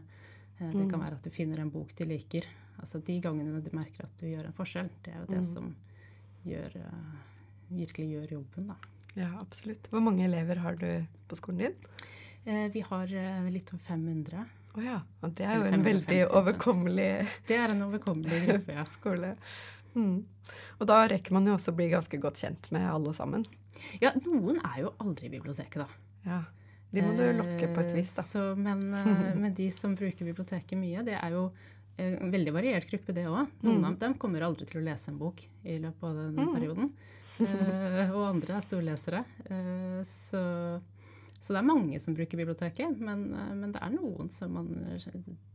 Eh, 0.58 0.72
det 0.72 0.90
kan 0.90 0.98
mm. 0.98 1.06
være 1.06 1.20
at 1.20 1.28
du 1.28 1.32
finner 1.34 1.62
en 1.62 1.72
bok 1.72 1.94
de 1.96 2.08
liker. 2.10 2.50
Altså 2.82 3.00
De 3.00 3.16
gangene 3.24 3.62
du 3.64 3.72
merker 3.76 4.08
at 4.08 4.20
du 4.20 4.28
gjør 4.28 4.50
en 4.50 4.58
forskjell, 4.58 4.92
det 5.06 5.14
er 5.14 5.22
jo 5.22 5.30
det 5.32 5.42
mm. 5.44 5.48
som 5.54 5.72
gjør, 6.46 6.76
uh, 6.84 7.16
virkelig 7.72 8.10
gjør 8.12 8.36
jobben. 8.40 8.68
da. 8.74 8.76
Ja, 9.16 9.30
absolutt. 9.40 9.88
Hvor 9.90 10.04
mange 10.04 10.26
elever 10.28 10.60
har 10.60 10.76
du 10.76 10.90
på 11.30 11.40
skolen 11.40 11.64
din? 11.64 11.78
Eh, 12.44 12.68
vi 12.74 12.84
har 12.84 13.14
litt 13.50 13.72
over 13.72 13.84
500. 13.88 14.44
Å 14.75 14.79
oh, 14.79 14.84
ja. 14.84 14.98
Og 15.24 15.36
det 15.39 15.46
er 15.48 15.62
jo 15.62 15.67
en 15.72 15.84
veldig 15.86 16.17
overkommelig 16.36 17.12
Det 17.48 17.55
er 17.55 17.72
en 17.72 17.86
overkommelig 17.86 18.41
gruppe, 18.50 18.75
ja. 18.75 18.84
skole. 18.91 19.29
Mm. 19.96 20.17
Og 20.82 20.89
da 20.89 20.98
rekker 21.08 21.36
man 21.36 21.48
jo 21.48 21.55
også 21.55 21.72
å 21.72 21.77
bli 21.77 21.88
ganske 21.94 22.20
godt 22.20 22.41
kjent 22.44 22.67
med 22.75 22.84
alle 22.89 23.13
sammen. 23.15 23.46
Ja, 24.03 24.12
noen 24.25 24.60
er 24.60 24.82
jo 24.84 24.91
aldri 25.00 25.29
i 25.29 25.34
biblioteket, 25.34 25.86
da. 25.86 25.88
Ja. 26.27 26.41
De 26.96 27.03
må 27.03 27.13
du 27.15 27.24
lokke 27.36 27.70
på 27.72 27.84
et 27.84 27.94
vis, 27.96 28.12
da. 28.15 28.24
Så, 28.24 28.44
men, 28.60 28.84
eh, 28.94 29.32
men, 29.41 29.53
de 29.55 29.70
som 29.74 29.96
bruker 29.98 30.27
biblioteket 30.27 30.79
mye, 30.79 31.03
det 31.08 31.17
er 31.20 31.36
jo 31.36 31.48
en 32.00 32.32
veldig 32.32 32.51
variert 32.55 32.89
gruppe, 32.91 33.15
det 33.15 33.24
òg. 33.32 33.51
Noen 33.63 33.79
mm. 33.79 33.88
av 33.88 34.00
dem 34.01 34.17
kommer 34.20 34.44
aldri 34.44 34.67
til 34.67 34.82
å 34.82 34.86
lese 34.86 35.13
en 35.13 35.20
bok 35.20 35.39
i 35.63 35.77
løpet 35.79 36.10
av 36.10 36.17
den 36.20 36.36
mm. 36.36 36.51
perioden. 36.58 36.91
uh, 37.39 38.12
og 38.17 38.22
andre 38.34 38.58
er 38.58 38.65
storlesere. 38.67 39.24
Så, 40.12 40.41
så, 41.46 41.54
det 41.54 41.60
er 41.62 41.68
mange 41.68 42.00
som 42.02 42.16
bruker 42.18 42.40
biblioteket. 42.42 42.98
Men, 42.98 43.28
uh, 43.36 43.52
men, 43.54 43.70
det 43.75 43.82
er 43.86 43.94
noen 43.94 44.32
som 44.34 44.56
man 44.58 44.72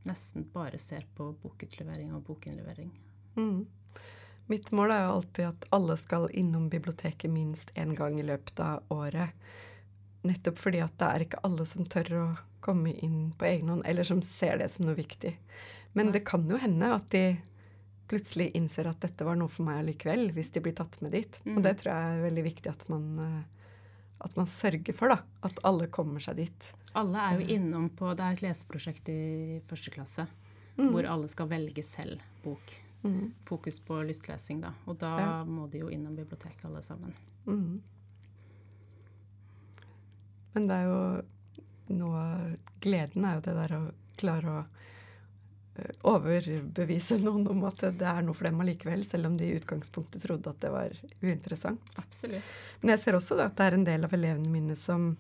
nesten 0.07 0.47
bare 0.55 0.79
ser 0.79 1.03
på 1.17 1.33
bokutlevering 1.43 2.13
og 2.15 2.23
bokinnlevering. 2.29 2.93
Mm. 3.35 3.65
Mitt 4.51 4.71
mål 4.75 4.95
er 4.95 5.03
jo 5.05 5.17
alltid 5.17 5.49
at 5.49 5.67
alle 5.75 5.97
skal 5.99 6.29
innom 6.35 6.69
biblioteket 6.71 7.31
minst 7.31 7.75
én 7.75 7.97
gang 7.99 8.21
i 8.21 8.27
løpet 8.27 8.63
av 8.63 8.87
året. 8.95 9.35
nettopp 10.23 10.59
fordi 10.61 10.83
at 10.85 10.99
det 11.01 11.07
er 11.09 11.23
ikke 11.25 11.39
alle 11.49 11.65
som 11.65 11.87
tør 11.89 12.09
å 12.19 12.25
komme 12.61 12.93
inn 12.93 13.31
på 13.39 13.47
egen 13.49 13.71
hånd, 13.73 13.85
eller 13.89 14.05
som 14.05 14.19
ser 14.23 14.59
det 14.61 14.69
som 14.69 14.85
noe 14.85 14.99
viktig. 14.99 15.33
Men 15.97 16.11
det 16.13 16.27
kan 16.29 16.45
jo 16.51 16.59
hende 16.61 16.91
at 16.93 17.07
de 17.15 17.39
plutselig 18.11 18.51
innser 18.59 18.91
at 18.91 19.01
dette 19.01 19.25
var 19.25 19.39
noe 19.39 19.51
for 19.51 19.67
meg 19.67 19.81
allikevel, 19.85 20.29
hvis 20.35 20.51
de 20.55 20.63
blir 20.65 20.75
tatt 20.77 20.99
med 21.05 21.15
dit. 21.15 21.41
Mm. 21.47 21.57
Og 21.57 21.65
det 21.67 21.77
tror 21.81 21.93
jeg 21.93 22.11
er 22.11 22.25
veldig 22.27 22.45
viktig 22.47 22.71
at 22.73 22.85
man, 22.91 23.07
eh, 23.25 23.60
at 24.21 24.37
man 24.37 24.49
sørger 24.51 24.97
for, 24.97 25.13
da. 25.13 25.23
At 25.47 25.59
alle 25.67 25.89
kommer 25.93 26.23
seg 26.23 26.43
dit. 26.43 26.71
Alle 26.99 27.23
er 27.25 27.39
jo 27.39 27.47
eh. 27.47 27.55
innom 27.57 27.89
på 27.97 28.13
Det 28.19 28.27
er 28.27 28.37
et 28.37 28.45
leseprosjekt 28.45 29.09
i 29.13 29.21
første 29.71 29.93
klasse 29.95 30.27
mm. 30.77 30.91
hvor 30.91 31.09
alle 31.09 31.31
skal 31.31 31.49
velge 31.51 31.85
selv 31.87 32.23
bok. 32.45 32.75
Mm. 33.03 33.33
Fokus 33.49 33.81
på 33.81 34.03
lystlesing, 34.05 34.61
da. 34.65 34.75
Og 34.87 34.99
da 35.01 35.15
ja. 35.21 35.31
må 35.49 35.67
de 35.73 35.85
jo 35.85 35.91
innom 35.93 36.17
biblioteket, 36.17 36.65
alle 36.69 36.83
sammen. 36.85 37.15
Mm. 37.47 37.81
Men 40.53 40.67
det 40.69 40.77
er 40.77 40.89
jo 40.91 41.97
noe 42.01 42.25
Gleden 42.81 43.27
er 43.27 43.39
jo 43.39 43.45
det 43.45 43.57
der 43.57 43.77
å 43.77 43.81
klare 44.21 44.53
å 44.53 44.61
overbevise 46.07 47.21
noen 47.23 47.47
om 47.49 47.63
at 47.69 47.85
det 47.99 48.09
er 48.09 48.25
noe 48.27 48.37
for 48.37 48.49
dem 48.49 48.61
allikevel, 48.63 49.05
selv 49.07 49.31
om 49.31 49.39
de 49.39 49.49
i 49.49 49.57
utgangspunktet 49.59 50.25
trodde 50.25 50.51
at 50.51 50.61
det 50.63 50.73
var 50.75 50.97
uinteressant. 51.23 51.95
Absolutt. 52.03 52.53
Men 52.83 52.95
jeg 52.97 53.05
ser 53.05 53.19
også 53.19 53.39
at 53.45 53.57
det 53.59 53.69
er 53.69 53.79
en 53.79 53.89
del 53.89 54.07
av 54.09 54.17
elevene 54.17 54.53
mine 54.53 54.77
som 54.79 55.13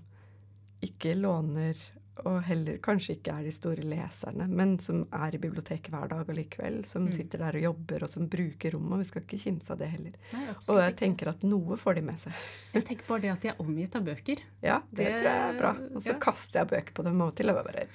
ikke 0.84 1.14
låner, 1.18 1.78
og 2.26 2.40
heller 2.44 2.76
kanskje 2.84 3.14
ikke 3.16 3.32
er 3.32 3.46
de 3.46 3.52
store 3.54 3.84
leserne, 3.86 4.44
men 4.48 4.74
som 4.82 5.02
er 5.16 5.36
i 5.36 5.40
biblioteket 5.40 5.92
hver 5.94 6.10
dag 6.10 6.28
allikevel. 6.28 6.82
Som 6.88 7.06
mm. 7.06 7.12
sitter 7.16 7.44
der 7.44 7.56
og 7.56 7.64
jobber, 7.64 8.04
og 8.04 8.12
som 8.12 8.26
bruker 8.28 8.74
rommet. 8.76 8.92
Og 8.96 9.00
vi 9.00 9.08
skal 9.08 9.24
ikke 9.24 9.40
kimse 9.40 9.72
av 9.72 9.80
det 9.80 9.88
heller. 9.92 10.18
Nei, 10.34 10.42
og 10.58 10.80
jeg 10.82 10.96
tenker 11.00 11.30
at 11.32 11.46
noe 11.48 11.78
får 11.80 11.96
de 11.96 12.04
med 12.10 12.20
seg. 12.20 12.44
jeg 12.74 12.86
tenker 12.90 13.08
bare 13.08 13.24
det 13.24 13.32
at 13.32 13.46
de 13.46 13.52
er 13.54 13.62
omgitt 13.64 13.96
av 13.96 14.04
bøker. 14.10 14.44
Ja, 14.60 14.82
det, 14.90 14.98
det 15.06 15.14
tror 15.14 15.30
jeg 15.30 15.46
er 15.46 15.62
bra. 15.62 15.72
Og 15.94 16.04
så 16.04 16.12
ja. 16.12 16.18
kaster 16.26 16.62
jeg 16.62 16.72
bøker 16.74 16.98
på 16.98 17.06
dem 17.08 17.24
av 17.24 17.32
og 17.32 17.40
til. 17.40 17.54
og 17.54 17.62
bare 17.70 17.86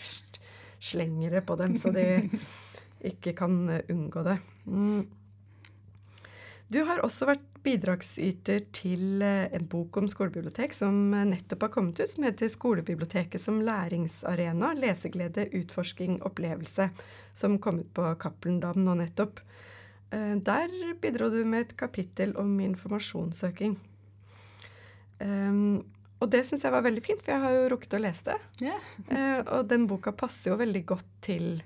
slenger 0.85 1.37
det 1.39 1.45
på 1.47 1.57
dem, 1.59 1.77
så 1.81 1.91
de 1.95 2.05
ikke 3.11 3.35
kan 3.37 3.57
unngå 3.89 4.25
det. 4.25 4.39
Mm. 4.65 5.05
Du 6.69 6.79
har 6.87 7.03
også 7.05 7.27
vært 7.29 7.43
bidragsyter 7.65 8.63
til 8.73 9.21
eh, 9.25 9.47
en 9.53 9.67
bok 9.69 9.97
om 9.99 10.07
skolebibliotek 10.09 10.73
som 10.73 11.13
nettopp 11.13 11.67
har 11.67 11.73
kommet 11.73 11.99
ut, 12.01 12.09
som 12.09 12.25
heter 12.25 12.49
'Skolebiblioteket 12.49 13.41
som 13.41 13.61
læringsarena 13.61 14.73
leseglede, 14.77 15.47
utforsking, 15.53 16.19
opplevelse', 16.25 16.89
som 17.33 17.57
kom 17.59 17.79
ut 17.79 17.93
på 17.93 18.15
Cappelen 18.21 18.59
Dam 18.59 18.81
nå 18.85 18.97
nettopp. 19.01 19.41
Eh, 20.11 20.35
der 20.41 20.95
bidro 21.01 21.29
du 21.29 21.43
med 21.45 21.61
et 21.61 21.77
kapittel 21.77 22.35
om 22.37 22.59
informasjonssøking. 22.59 23.77
Um, 25.21 25.85
og 26.23 26.31
det 26.31 26.43
syns 26.47 26.63
jeg 26.63 26.73
var 26.73 26.85
veldig 26.85 27.03
fint, 27.03 27.21
for 27.21 27.35
jeg 27.35 27.43
har 27.43 27.55
jo 27.55 27.69
rukket 27.73 27.97
å 27.97 28.01
lese 28.01 28.31
det. 28.31 28.37
Yeah. 28.69 28.91
eh, 29.11 29.39
og 29.43 29.67
den 29.71 29.87
boka 29.89 30.15
passer 30.15 30.53
jo 30.53 30.59
veldig 30.61 30.83
godt 30.87 31.09
til 31.25 31.59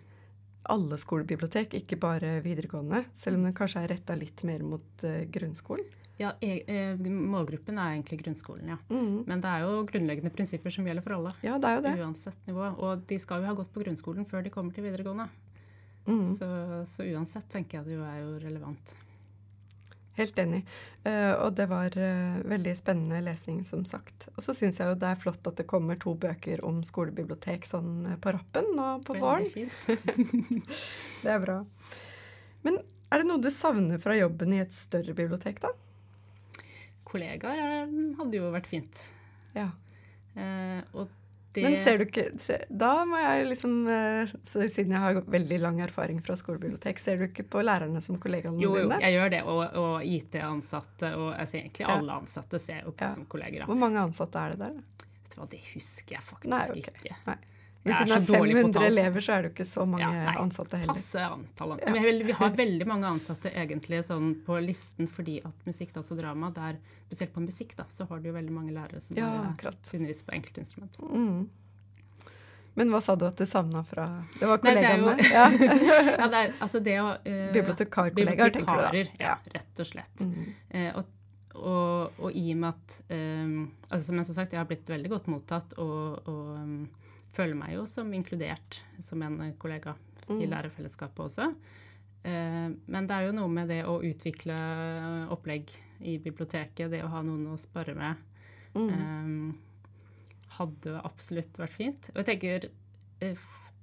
alle 0.70 0.98
skolebibliotek, 1.01 1.74
ikke 1.82 1.98
bare 2.01 2.39
videregående. 2.46 3.03
Selv 3.18 3.39
om 3.39 3.48
den 3.48 3.56
kanskje 3.58 3.84
er 3.84 3.94
retta 3.96 4.18
litt 4.18 4.44
mer 4.46 4.62
mot 4.65 5.06
uh, 5.06 5.24
grunnskolen. 5.32 5.96
Ja, 6.20 6.34
e 6.44 6.58
eh, 6.68 7.00
Målgruppen 7.00 7.77
er 7.79 7.94
egentlig 7.94 8.20
grunnskolen, 8.20 8.74
ja. 8.74 8.77
Mm. 8.91 9.24
Men 9.29 9.39
det 9.39 9.51
er 9.53 9.63
jo 9.63 9.86
grunnleggende 9.88 10.34
prinsipper 10.36 10.74
som 10.74 10.88
gjelder 10.88 11.06
for 11.06 11.15
alle. 11.15 11.32
Ja, 11.46 11.56
det 11.56 11.70
er 11.70 11.77
jo 11.77 11.84
det. 11.86 11.94
Uansett 12.03 12.50
nivå. 12.50 12.65
Og 12.75 13.06
de 13.08 13.20
skal 13.24 13.39
jo 13.39 13.48
ha 13.48 13.56
gått 13.56 13.72
på 13.72 13.86
grunnskolen 13.86 14.27
før 14.27 14.44
de 14.44 14.51
kommer 14.51 14.75
til 14.75 14.84
videregående. 14.84 15.29
Mm. 16.10 16.25
Så, 16.36 16.50
så, 16.91 17.06
uansett 17.08 17.48
tenker 17.53 17.79
jeg 17.79 17.88
det 17.88 17.96
jo 17.96 18.03
er 18.03 18.20
jo 18.20 18.34
relevant. 18.44 18.94
Helt 20.20 20.40
enig. 20.42 20.60
Uh, 21.06 21.34
og 21.46 21.54
det 21.56 21.70
var 21.72 21.96
uh, 21.96 22.40
veldig 22.50 22.74
spennende 22.76 23.22
lesning, 23.24 23.62
som 23.64 23.86
sagt. 23.88 24.28
Og 24.36 24.44
så 24.44 24.56
syns 24.58 24.82
jeg 24.82 24.92
jo 24.92 24.98
det 25.00 25.08
er 25.08 25.20
flott 25.22 25.48
at 25.48 25.62
det 25.62 25.68
kommer 25.70 26.00
to 26.00 26.14
bøker 26.20 26.64
om 26.68 26.82
skolebibliotek 26.84 27.68
sånn 27.68 27.94
uh, 28.10 28.16
på 28.20 28.34
rappen 28.36 28.74
nå 28.76 28.90
på 29.08 29.16
våren. 29.22 29.48
det 31.24 31.32
er 31.32 31.44
bra. 31.44 31.62
Men 32.68 32.82
er 33.10 33.22
det 33.22 33.30
noe 33.30 33.42
du 33.42 33.48
savner 33.54 34.02
fra 34.02 34.18
jobben 34.18 34.58
i 34.58 34.60
et 34.66 34.76
større 34.76 35.16
bibliotek, 35.16 35.64
da? 35.64 35.72
Kollegaer 37.08 37.88
hadde 38.20 38.38
jo 38.38 38.52
vært 38.54 38.68
fint. 38.70 39.08
Ja. 39.56 39.72
og 40.94 41.08
det 41.53 41.63
Men 41.65 41.75
ser 41.84 41.98
du 41.98 42.06
ikke 42.06 42.58
Da 42.69 42.91
må 43.10 43.17
jeg 43.17 43.47
liksom 43.50 43.76
eh, 43.89 44.34
Siden 44.45 44.93
jeg 44.93 45.02
har 45.02 45.19
veldig 45.34 45.58
lang 45.63 45.80
erfaring 45.82 46.21
fra 46.21 46.36
skolebibliotek, 46.38 47.02
ser 47.02 47.17
du 47.17 47.26
ikke 47.26 47.47
på 47.56 47.63
lærerne 47.65 48.02
som 48.06 48.19
kollegaene 48.21 48.62
jo, 48.62 48.76
dine? 48.78 49.00
Jo, 49.00 49.02
jeg 49.02 49.17
gjør 49.17 49.34
det. 49.34 49.41
Og, 49.50 49.62
og 49.82 50.06
IT-ansatte 50.06 51.13
og 51.17 51.32
altså 51.34 51.60
egentlig 51.62 51.88
alle 51.89 52.17
ansatte 52.21 52.62
ser 52.62 52.84
jo 52.86 52.93
på 52.93 53.08
ja. 53.08 53.13
som 53.15 53.26
kolleger. 53.30 53.65
Hvor 53.69 53.80
mange 53.82 54.02
ansatte 54.02 54.43
er 54.43 54.54
det 54.54 54.67
der? 54.67 54.78
Vet 55.02 55.34
du 55.34 55.39
hva, 55.41 55.50
Det 55.50 55.62
husker 55.71 56.17
jeg 56.19 56.26
faktisk 56.28 56.54
Nei, 56.54 56.65
okay. 56.76 57.00
ikke. 57.02 57.17
Nei. 57.32 57.39
Hvis 57.84 57.96
det 57.96 58.15
er 58.18 58.24
500 58.28 58.86
elever, 58.89 59.24
så 59.24 59.34
er 59.34 59.44
det 59.44 59.50
jo 59.50 59.54
ikke 59.54 59.65
så 59.70 59.86
mange 59.88 60.04
ja, 60.04 60.26
nei, 60.28 60.34
ansatte 60.42 60.82
heller. 60.82 60.98
Passe 60.98 61.22
antall 61.24 61.78
ansatte. 61.78 61.94
Ja. 61.96 62.26
Vi 62.28 62.36
har 62.42 62.52
veldig 62.63 62.88
mange 62.89 63.13
ansatte 63.13 63.54
egentlig 63.56 64.02
sånn 64.08 64.34
på 64.46 64.60
listen 64.63 65.08
fordi 65.08 65.38
at 65.48 65.63
musikk, 65.70 65.94
dans 65.96 66.12
og 66.12 66.20
drama, 66.20 66.52
der, 66.56 66.76
spesielt 67.06 67.32
på 67.38 67.46
musikk, 67.46 67.78
da, 67.80 67.88
så 67.94 68.10
har 68.10 68.20
du 68.20 68.30
jo 68.30 68.36
veldig 68.36 68.56
mange 68.56 68.76
lærere 68.76 69.00
som 69.04 69.15
ja, 69.18 69.32
underviser 69.32 70.28
på 70.28 70.36
enkeltinstrument. 70.36 71.00
Mm. 71.08 71.48
Men 72.80 72.92
hva 72.94 73.02
sa 73.04 73.15
du 73.20 73.26
at 73.28 73.39
du 73.39 73.48
savna 73.50 73.82
fra 73.84 74.06
Det 74.39 74.48
var 74.48 74.60
kollegaene? 74.63 75.15
Ja. 75.32 75.48
ja, 76.22 76.28
det 76.28 76.44
er 76.44 76.52
altså 76.60 76.80
det 76.84 77.00
å 77.02 77.08
uh, 77.15 77.48
Bibliotekarkollegaer, 77.56 78.54
tenker 78.56 78.84
du 78.84 79.00
da? 79.00 79.24
Ja, 79.24 79.34
rett 79.56 79.82
og 79.84 79.88
slett. 79.89 80.24
Mm. 80.24 80.46
Uh, 80.76 80.92
og, 81.00 81.10
og, 81.60 82.22
og, 82.22 82.30
i 82.36 82.46
og 82.54 82.62
med 82.62 82.70
at 82.76 83.00
um, 83.12 83.58
altså 83.89 84.04
Som 84.06 84.20
jeg 84.20 84.30
har 84.30 84.38
sagt, 84.38 84.56
jeg 84.56 84.62
har 84.62 84.70
blitt 84.70 84.92
veldig 84.92 85.12
godt 85.12 85.28
mottatt 85.32 85.76
og, 85.80 86.28
og 86.30 86.54
um, 86.60 86.78
føler 87.36 87.58
meg 87.58 87.76
jo 87.76 87.86
som 87.89 88.10
inkludert 88.15 88.82
som 89.06 89.22
en 89.26 89.39
kollega 89.62 89.96
mm. 90.28 90.39
i 90.39 90.50
lærerfellesskapet 90.50 91.26
også. 91.26 91.50
Uh, 92.20 92.76
men 92.92 93.08
det 93.08 93.15
er 93.15 93.30
jo 93.30 93.38
noe 93.38 93.52
med 93.52 93.72
det 93.72 93.84
å 93.88 94.00
utvikle 94.06 94.58
opplegg 95.34 95.72
i 96.00 96.18
biblioteket, 96.22 96.89
det 96.92 97.04
å 97.04 97.12
ha 97.12 97.24
noen 97.26 97.48
å 97.52 97.60
spare 97.60 97.96
med, 97.98 98.20
mm. 98.76 99.50
hadde 100.60 101.02
absolutt 101.04 101.60
vært 101.60 101.76
fint. 101.76 102.12
Og 102.13 102.22
jeg 102.22 102.30
tenker 102.30 102.70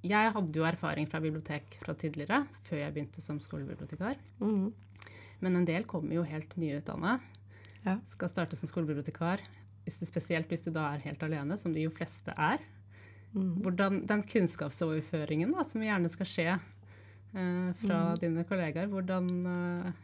Jeg 0.07 0.31
hadde 0.33 0.57
jo 0.57 0.65
erfaring 0.65 1.05
fra 1.09 1.21
bibliotek 1.21 1.77
fra 1.83 1.93
tidligere, 1.93 2.45
før 2.65 2.81
jeg 2.81 2.93
begynte 2.95 3.21
som 3.21 3.41
skolebibliotekar. 3.41 4.17
Mm. 4.41 4.71
Men 5.43 5.59
en 5.59 5.67
del 5.67 5.85
kommer 5.89 6.15
jo 6.15 6.25
helt 6.25 6.55
nyutdanna. 6.57 7.17
Ja. 7.83 7.97
Skal 8.09 8.31
starte 8.31 8.57
som 8.57 8.69
skolebibliotekar. 8.69 9.43
Spesielt 9.87 10.49
hvis 10.51 10.65
du 10.65 10.71
da 10.73 10.89
er 10.93 11.05
helt 11.07 11.21
alene, 11.23 11.57
som 11.59 11.73
de 11.73 11.85
jo 11.85 11.93
fleste 11.93 12.33
er. 12.33 12.61
Mm. 13.37 13.53
Hvordan 13.65 14.01
den 14.09 14.25
kunnskapsoverføringen 14.27 15.53
da, 15.53 15.63
som 15.67 15.85
gjerne 15.85 16.09
skal 16.11 16.29
skje 16.29 16.49
eh, 16.57 17.69
fra 17.83 18.01
mm. 18.09 18.19
dine 18.23 18.45
kollegaer, 18.49 18.89
hvordan 18.91 19.29
eh, 19.53 20.03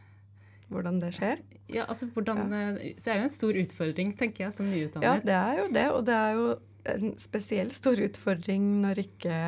hvordan 0.73 0.99
det 1.01 1.13
skjer? 1.17 1.41
Ja, 1.71 1.85
altså 1.87 2.07
hvordan, 2.13 2.51
ja. 2.51 2.73
Eh, 2.73 2.93
det 2.97 3.11
er 3.11 3.21
jo 3.21 3.27
en 3.27 3.33
stor 3.33 3.57
utfordring, 3.61 4.13
tenker 4.17 4.47
jeg, 4.47 4.55
som 4.55 4.69
nyutdannet. 4.69 5.07
Ja, 5.07 5.15
det 5.25 5.37
er 5.39 5.61
jo 5.61 5.65
det. 5.77 5.87
Og 5.93 6.05
det 6.07 6.19
er 6.19 6.37
jo 6.37 6.45
en 6.93 7.15
spesiell 7.21 7.73
stor 7.75 8.01
utfordring 8.03 8.69
når 8.83 9.03
ikke, 9.05 9.39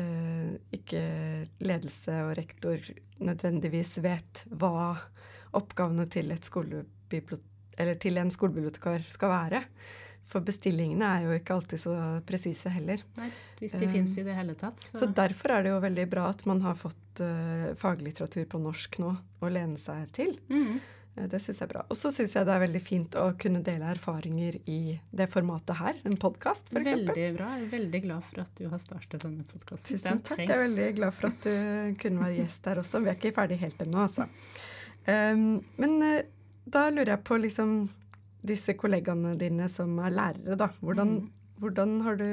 eh, 0.00 0.52
ikke 0.76 1.02
ledelse 1.64 2.20
og 2.26 2.36
rektor 2.40 2.78
nødvendigvis 3.24 3.98
vet 4.04 4.44
hva 4.50 4.96
oppgavene 5.54 6.06
til, 6.10 6.34
til 8.02 8.18
en 8.18 8.34
skolebibliotekar 8.34 9.06
skal 9.12 9.30
være. 9.30 9.62
For 10.34 10.42
bestillingene 10.42 11.06
er 11.06 11.28
jo 11.28 11.36
ikke 11.36 11.54
alltid 11.54 11.78
så 11.84 11.92
presise 12.26 12.72
heller. 12.74 13.04
Nei, 13.20 13.28
hvis 13.60 13.76
de 13.78 13.86
uh, 13.86 13.92
fins 13.92 14.16
i 14.18 14.24
det 14.26 14.34
hele 14.34 14.56
tatt. 14.58 14.82
Så. 14.82 15.04
så. 15.04 15.06
derfor 15.14 15.54
er 15.54 15.62
det 15.62 15.70
jo 15.70 15.78
veldig 15.84 16.08
bra 16.10 16.26
at 16.32 16.42
man 16.50 16.64
har 16.64 16.74
fått 16.74 17.22
uh, 17.22 17.70
faglitteratur 17.78 18.48
på 18.50 18.58
norsk 18.64 18.98
nå 19.04 19.12
å 19.14 19.52
lene 19.54 19.78
seg 19.78 20.10
til. 20.16 20.34
Mm. 20.50 20.82
Uh, 21.14 21.28
det 21.30 21.38
syns 21.44 21.62
jeg 21.62 21.68
er 21.68 21.72
bra. 21.76 21.86
Og 21.86 22.00
så 22.00 22.10
syns 22.16 22.34
jeg 22.34 22.50
det 22.50 22.56
er 22.56 22.64
veldig 22.64 22.82
fint 22.82 23.14
å 23.22 23.28
kunne 23.38 23.62
dele 23.62 23.94
erfaringer 23.94 24.58
i 24.66 24.98
det 25.14 25.30
formatet 25.30 25.78
her. 25.78 26.02
En 26.02 26.18
podkast, 26.18 26.74
f.eks. 26.74 26.90
Veldig 26.90 27.30
bra. 27.38 27.54
Jeg 27.54 27.68
er 27.68 27.72
veldig 27.78 28.04
glad 28.10 28.28
for 28.32 28.42
at 28.48 28.58
du 28.58 28.66
har 28.74 28.82
startet 28.82 29.22
denne 29.22 29.46
podkasten. 29.54 29.86
Tusen 29.86 30.24
takk. 30.32 30.42
Jeg 30.42 30.50
er 30.50 30.64
veldig 30.66 30.92
glad 30.98 31.14
for 31.14 31.30
at 31.30 31.46
du 31.46 31.98
kunne 32.02 32.26
være 32.26 32.40
gjest 32.42 32.72
her 32.72 32.82
også. 32.82 33.06
Vi 33.06 33.14
er 33.14 33.22
ikke 33.22 33.36
ferdig 33.38 33.62
helt 33.62 33.86
ennå, 33.86 34.08
altså. 34.08 34.26
Um, 35.06 35.60
men 35.78 36.00
da 36.64 36.88
lurer 36.90 37.14
jeg 37.14 37.22
på 37.28 37.38
liksom 37.38 37.84
disse 38.44 38.76
kollegaene 38.78 39.34
dine 39.40 39.68
som 39.72 39.96
er 40.04 40.14
lærere, 40.14 40.58
da. 40.60 40.68
Hvordan, 40.84 41.16
mm. 41.18 41.58
hvordan 41.62 41.96
har 42.04 42.20
du 42.20 42.28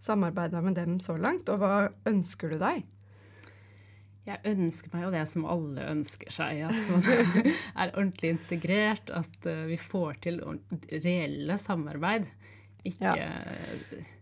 samarbeida 0.00 0.62
med 0.64 0.78
dem 0.78 0.98
så 1.02 1.16
langt, 1.20 1.50
og 1.52 1.60
hva 1.60 1.74
ønsker 2.08 2.54
du 2.54 2.60
deg? 2.60 2.86
Jeg 4.28 4.38
ønsker 4.52 4.92
meg 4.92 5.06
jo 5.06 5.10
det 5.14 5.24
som 5.30 5.46
alle 5.48 5.86
ønsker 5.90 6.30
seg. 6.32 6.62
At 6.68 6.88
man 6.92 7.06
er 7.08 7.94
ordentlig 7.96 8.34
integrert. 8.36 9.10
At 9.16 9.48
uh, 9.48 9.64
vi 9.66 9.78
får 9.80 10.20
til 10.26 10.40
reelle 10.92 11.56
samarbeid. 11.58 12.28
Ikke, 12.86 13.12
ja. 13.16 13.26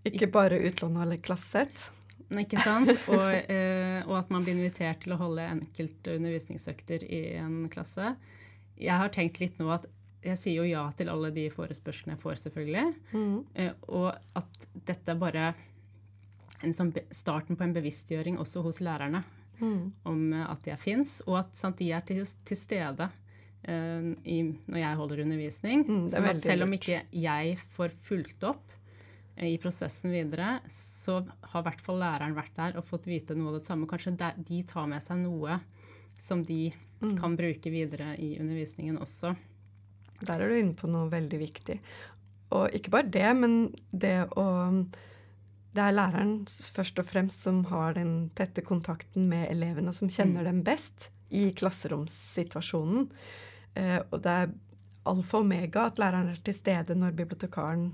ikke 0.08 0.30
bare 0.34 0.58
utlån 0.70 0.96
eller 1.02 1.20
klasset. 1.22 1.90
Ikke 2.28 2.60
sant? 2.62 2.90
Og, 3.10 3.26
uh, 3.26 4.00
og, 4.06 4.14
at 4.22 4.32
man 4.34 4.46
blir 4.46 4.56
invitert 4.56 5.02
til 5.04 5.14
å 5.14 5.20
holde 5.20 5.44
enkelte 5.50 6.16
undervisningsøkter 6.18 7.04
i 7.04 7.22
en 7.42 7.62
klasse. 7.72 8.14
Jeg 8.78 9.02
har 9.02 9.12
tenkt 9.14 9.42
litt 9.42 9.58
nå 9.60 9.70
at 9.74 9.86
jeg 10.24 10.38
sier 10.40 10.58
jo 10.60 10.66
ja 10.66 10.84
til 10.98 11.10
alle 11.12 11.30
de 11.34 11.46
forespørslene 11.52 12.16
jeg 12.16 12.22
får, 12.22 12.40
selvfølgelig. 12.46 12.86
Mm. 13.14 13.34
Eh, 13.54 13.74
og 13.94 14.10
at 14.38 14.68
dette 14.74 15.14
er 15.14 15.20
bare 15.20 15.48
en 16.66 16.74
sånn 16.74 16.90
starten 17.14 17.58
på 17.58 17.66
en 17.66 17.74
bevisstgjøring 17.76 18.38
også 18.42 18.64
hos 18.64 18.80
lærerne 18.82 19.22
mm. 19.60 19.82
om 20.10 20.24
eh, 20.32 20.46
at 20.48 20.66
jeg 20.72 20.82
fins, 20.82 21.20
og 21.28 21.42
at 21.44 21.58
sant, 21.58 21.78
de 21.78 21.92
er 21.94 22.02
til, 22.06 22.24
til 22.48 22.58
stede 22.58 23.06
uh, 23.08 24.08
i, 24.24 24.40
når 24.66 24.80
jeg 24.82 24.98
holder 25.02 25.22
undervisning. 25.26 25.86
Mm, 25.86 26.08
så 26.10 26.24
at 26.24 26.42
selv 26.42 26.66
om 26.66 26.74
ikke 26.74 27.04
jeg 27.14 27.54
får 27.76 27.94
fulgt 28.08 28.48
opp 28.48 28.74
uh, 29.38 29.46
i 29.46 29.54
prosessen 29.62 30.14
videre, 30.14 30.56
så 30.72 31.20
har 31.52 31.62
i 31.62 31.68
hvert 31.68 31.84
fall 31.84 32.02
læreren 32.02 32.36
vært 32.38 32.56
der 32.58 32.80
og 32.80 32.88
fått 32.88 33.06
vite 33.10 33.38
noe 33.38 33.52
av 33.52 33.60
det 33.60 33.68
samme. 33.70 33.86
Kanskje 33.90 34.16
de, 34.18 34.32
de 34.50 34.64
tar 34.66 34.90
med 34.90 35.04
seg 35.04 35.22
noe 35.22 35.60
som 36.18 36.42
de 36.42 36.72
mm. 36.98 37.14
kan 37.20 37.38
bruke 37.38 37.70
videre 37.70 38.16
i 38.18 38.34
undervisningen 38.42 38.98
også. 38.98 39.36
Der 40.20 40.40
er 40.40 40.50
du 40.50 40.58
inne 40.58 40.76
på 40.76 40.90
noe 40.90 41.10
veldig 41.12 41.40
viktig. 41.40 41.78
Og 42.56 42.72
ikke 42.74 42.92
bare 42.94 43.12
det, 43.12 43.28
men 43.36 43.58
det 43.92 44.16
å 44.40 44.46
Det 45.68 45.84
er 45.84 45.94
læreren 45.94 46.46
først 46.48 46.98
og 46.98 47.06
fremst 47.06 47.44
som 47.44 47.60
har 47.68 47.94
den 47.94 48.30
tette 48.34 48.64
kontakten 48.66 49.28
med 49.30 49.50
elevene, 49.52 49.92
som 49.92 50.08
kjenner 50.10 50.42
mm. 50.42 50.48
dem 50.48 50.62
best 50.66 51.10
i 51.28 51.52
klasseromssituasjonen. 51.54 53.10
Eh, 53.76 54.00
og 54.10 54.22
det 54.24 54.32
er 54.32 54.54
alfa 55.08 55.38
og 55.38 55.44
omega 55.44 55.84
at 55.86 56.00
læreren 56.00 56.32
er 56.32 56.40
til 56.42 56.56
stede 56.56 56.96
når 56.98 57.14
bibliotekaren 57.20 57.92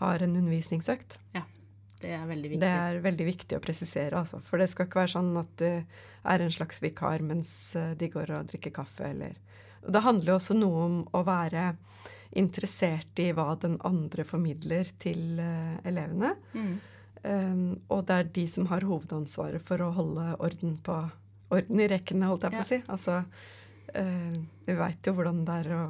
har 0.00 0.22
en 0.24 0.36
undervisningsøkt. 0.38 1.18
Ja, 1.34 1.42
det 2.00 2.14
er 2.16 2.24
veldig 2.30 2.54
viktig. 2.54 2.62
Det 2.62 2.72
er 2.86 3.02
veldig 3.04 3.26
viktig 3.28 3.58
å 3.58 3.64
presisere, 3.64 4.22
altså. 4.22 4.40
For 4.46 4.62
det 4.62 4.70
skal 4.72 4.88
ikke 4.88 5.02
være 5.02 5.14
sånn 5.18 5.34
at 5.42 5.52
du 5.60 5.68
er 5.68 6.44
en 6.46 6.54
slags 6.54 6.80
vikar 6.80 7.26
mens 7.26 7.52
eh, 7.76 7.92
de 8.00 8.08
går 8.12 8.32
og 8.38 8.52
drikker 8.54 8.74
kaffe, 8.80 9.10
eller 9.10 9.36
det 9.86 10.02
handler 10.04 10.34
jo 10.34 10.38
også 10.40 10.56
noe 10.58 10.82
om 10.86 10.98
å 11.16 11.22
være 11.26 11.70
interessert 12.38 13.18
i 13.22 13.30
hva 13.34 13.54
den 13.58 13.76
andre 13.86 14.24
formidler 14.26 14.92
til 15.02 15.40
uh, 15.40 15.80
elevene. 15.88 16.34
Mm. 16.54 16.74
Um, 17.20 17.64
og 17.92 18.04
det 18.08 18.16
er 18.16 18.30
de 18.36 18.46
som 18.48 18.68
har 18.70 18.86
hovedansvaret 18.86 19.62
for 19.64 19.82
å 19.84 19.90
holde 19.96 20.30
orden 20.40 20.78
på 20.84 21.00
orden 21.50 21.82
i 21.82 21.88
rekkene, 21.90 22.28
holdt 22.30 22.46
jeg 22.46 22.54
på 22.54 22.62
å 22.62 22.68
si. 22.68 22.78
Altså, 22.92 23.18
uh, 23.96 24.38
vi 24.68 24.78
veit 24.78 25.10
jo 25.10 25.16
hvordan 25.18 25.44
det 25.48 25.58
er 25.64 25.74
å 25.76 25.82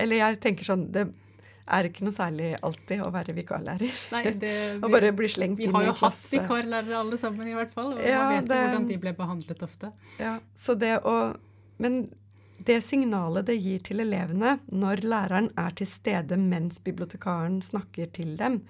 Eller 0.00 0.18
jeg 0.18 0.40
tenker 0.42 0.66
sånn 0.66 0.88
det 0.94 1.04
er 1.64 1.86
ikke 1.88 2.04
noe 2.04 2.12
særlig 2.12 2.48
alltid 2.66 3.00
å 3.00 3.10
være 3.12 3.34
vikarlærer. 3.36 4.00
Nei, 4.12 4.22
det, 4.40 4.54
og 4.82 4.90
bare 4.92 5.14
bli 5.16 5.30
slengt 5.32 5.62
inn 5.62 5.70
i 5.70 5.72
klasse. 5.72 5.80
Vi 5.80 5.86
har 5.86 5.88
jo 5.88 5.94
hatt 6.02 6.26
vikarlærere 6.34 6.98
alle 6.98 7.18
sammen, 7.20 7.48
i 7.48 7.56
hvert 7.56 7.72
fall. 7.72 7.94
Og 7.94 8.02
ja, 8.04 8.26
man 8.26 8.34
vet 8.34 8.52
jo 8.52 8.58
hvordan 8.66 8.88
de 8.90 8.98
ble 9.00 9.14
behandlet 9.16 9.64
ofte. 9.64 9.90
Ja, 10.20 10.34
så 10.60 10.76
det 10.76 10.98
å, 11.08 11.14
Men 11.80 12.02
det 12.66 12.80
signalet 12.84 13.46
det 13.48 13.56
gir 13.60 13.82
til 13.84 14.02
elevene 14.04 14.56
når 14.72 15.04
læreren 15.04 15.50
er 15.60 15.74
til 15.76 15.88
stede 15.88 16.38
mens 16.40 16.80
bibliotekaren 16.84 17.60
snakker 17.64 18.10
til 18.16 18.36
dem, 18.40 18.60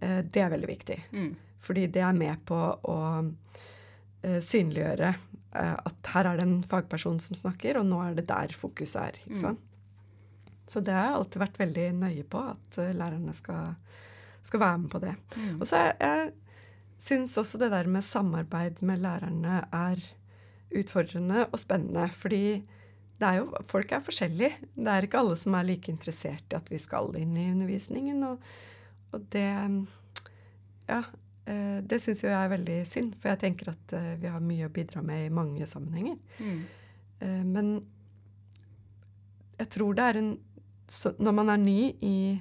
eh, 0.00 0.20
det 0.22 0.42
er 0.42 0.52
veldig 0.54 0.70
viktig. 0.70 0.98
Mm. 1.12 1.30
Fordi 1.64 1.86
det 1.92 2.02
er 2.04 2.16
med 2.16 2.42
på 2.44 2.56
å 2.92 2.98
uh, 3.24 4.40
synliggjøre 4.44 5.14
uh, 5.16 5.76
at 5.80 6.10
her 6.12 6.28
er 6.28 6.36
det 6.36 6.44
en 6.44 6.58
fagperson 6.68 7.16
som 7.24 7.38
snakker, 7.38 7.78
og 7.80 7.86
nå 7.88 8.02
er 8.04 8.18
det 8.18 8.26
der 8.28 8.52
fokuset 8.52 9.00
er. 9.00 9.16
ikke 9.22 9.38
mm. 9.38 9.40
sant? 9.40 9.62
Mm. 9.62 9.70
Så 10.68 10.82
det 10.84 10.92
har 10.92 11.06
jeg 11.08 11.16
alltid 11.20 11.40
vært 11.40 11.60
veldig 11.62 11.86
nøye 12.02 12.26
på, 12.28 12.42
at 12.52 12.80
lærerne 12.96 13.32
skal, 13.36 13.72
skal, 14.44 14.60
være 14.60 14.82
med 14.82 14.92
på 14.92 15.00
det. 15.00 15.14
Mm. 15.36 15.56
Og 15.56 15.64
så 15.68 15.80
jeg, 15.80 15.96
jeg 16.04 16.30
syns 17.04 17.38
også 17.40 17.60
det 17.60 17.72
der 17.72 17.88
med 17.96 18.04
samarbeid 18.04 18.84
med 18.84 19.00
lærerne 19.04 19.58
er 19.72 20.04
utfordrende 20.74 21.46
og 21.50 21.60
spennende. 21.60 22.10
fordi 22.12 22.44
er 23.22 23.36
jo, 23.38 23.50
folk 23.70 23.92
er 23.94 24.02
forskjellige. 24.02 24.70
Det 24.74 24.90
er 24.90 25.06
ikke 25.06 25.20
alle 25.22 25.36
som 25.38 25.54
er 25.54 25.68
like 25.68 25.92
interessert 25.92 26.50
i 26.50 26.58
at 26.58 26.70
vi 26.72 26.80
skal 26.82 27.14
inn 27.20 27.36
i 27.38 27.50
undervisningen. 27.52 28.24
Og, 28.30 28.48
og 29.14 29.28
det 29.34 29.50
Ja. 30.88 31.04
Eh, 31.44 31.82
det 31.84 31.98
syns 32.00 32.22
jo 32.22 32.30
jeg 32.30 32.40
er 32.40 32.52
veldig 32.54 32.78
synd, 32.88 33.16
for 33.20 33.28
jeg 33.28 33.42
tenker 33.42 33.68
at 33.74 33.92
eh, 33.92 34.14
vi 34.16 34.30
har 34.32 34.40
mye 34.40 34.64
å 34.64 34.72
bidra 34.72 35.02
med 35.04 35.26
i 35.26 35.32
mange 35.32 35.66
sammenhenger. 35.68 36.16
Mm. 36.40 36.62
Eh, 37.20 37.42
men 37.44 37.70
jeg 39.58 39.68
tror 39.76 39.94
det 39.94 40.08
er 40.08 40.20
en 40.22 40.34
Når 41.18 41.32
man 41.32 41.48
er 41.48 41.56
ny 41.56 41.94
i 42.04 42.40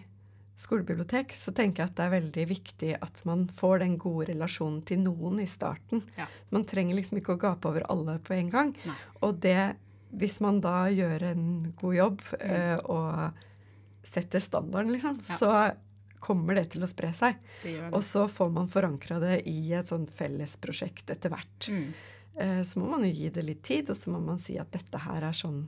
skolebibliotek, 0.60 1.32
så 1.36 1.54
tenker 1.56 1.82
jeg 1.82 1.92
at 1.92 1.96
det 1.98 2.04
er 2.06 2.12
veldig 2.14 2.44
viktig 2.50 2.90
at 3.02 3.22
man 3.26 3.46
får 3.48 3.80
den 3.84 3.96
gode 3.98 4.28
relasjonen 4.32 4.82
til 4.86 5.00
noen 5.00 5.40
i 5.40 5.48
starten. 5.48 6.04
Ja. 6.18 6.28
Man 6.52 6.66
trenger 6.68 6.98
liksom 6.98 7.20
ikke 7.20 7.38
å 7.38 7.42
gape 7.42 7.72
over 7.72 7.86
alle 7.90 8.18
på 8.24 8.36
en 8.36 8.52
gang. 8.54 8.74
Nei. 8.86 8.98
Og 9.26 9.40
det 9.44 9.76
hvis 10.14 10.40
man 10.44 10.62
da 10.64 10.86
gjør 10.94 11.26
en 11.32 11.48
god 11.80 11.96
jobb 11.98 12.22
mm. 12.34 12.46
eh, 12.50 12.78
og 12.92 14.06
setter 14.08 14.44
standarden, 14.44 14.92
liksom, 14.94 15.18
ja. 15.28 15.38
så 15.40 15.54
kommer 16.24 16.56
det 16.56 16.70
til 16.74 16.84
å 16.86 16.90
spre 16.90 17.12
seg. 17.16 17.40
Og 17.92 18.02
så 18.06 18.28
får 18.32 18.52
man 18.56 18.72
forankra 18.72 19.20
det 19.24 19.42
i 19.50 19.74
et 19.76 19.90
sånn 19.90 20.06
fellesprosjekt 20.08 21.12
etter 21.12 21.34
hvert. 21.34 21.68
Mm. 21.68 21.88
Eh, 22.36 22.62
så 22.68 22.80
må 22.80 22.94
man 22.94 23.06
jo 23.08 23.12
gi 23.12 23.32
det 23.34 23.46
litt 23.46 23.64
tid, 23.66 23.92
og 23.92 24.00
så 24.00 24.14
må 24.14 24.22
man 24.24 24.40
si 24.42 24.56
at 24.60 24.72
dette 24.74 25.02
her 25.04 25.26
er 25.28 25.36
sånn 25.36 25.66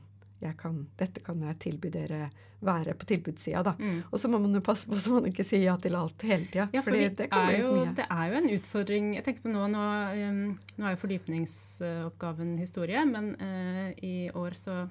kan, 0.59 0.81
dette 0.99 1.23
kan 1.25 1.41
jeg 1.41 1.57
tilby 1.63 1.89
dere 1.93 2.29
være 2.65 2.95
på 2.97 3.07
tilbudssida, 3.09 3.61
da. 3.65 3.73
Mm. 3.79 3.97
Og 4.09 4.19
så 4.19 4.29
må 4.31 4.39
man 4.41 4.55
jo 4.55 4.61
passe 4.63 4.89
på 4.89 4.97
så 5.01 5.15
man 5.15 5.27
ikke 5.29 5.45
sier 5.47 5.65
ja 5.67 5.75
til 5.81 5.97
alt 5.97 6.25
hele 6.25 6.47
tida. 6.49 6.67
Ja, 6.73 6.83
for 6.85 6.95
det, 6.95 7.27
er 7.27 7.57
jo, 7.59 7.71
det 7.97 8.05
er 8.05 8.29
jo 8.31 8.39
en 8.39 8.49
utfordring 8.55 9.11
Jeg 9.17 9.25
tenkte 9.27 9.45
på 9.45 9.53
nå, 9.53 9.65
nå, 9.73 9.83
um, 10.29 10.39
nå 10.77 10.87
er 10.87 10.95
jo 10.95 11.01
fordypningsoppgaven 11.03 12.55
historie, 12.61 13.03
men 13.09 13.33
uh, 13.41 13.91
i 14.05 14.29
år 14.33 14.57
så 14.59 14.85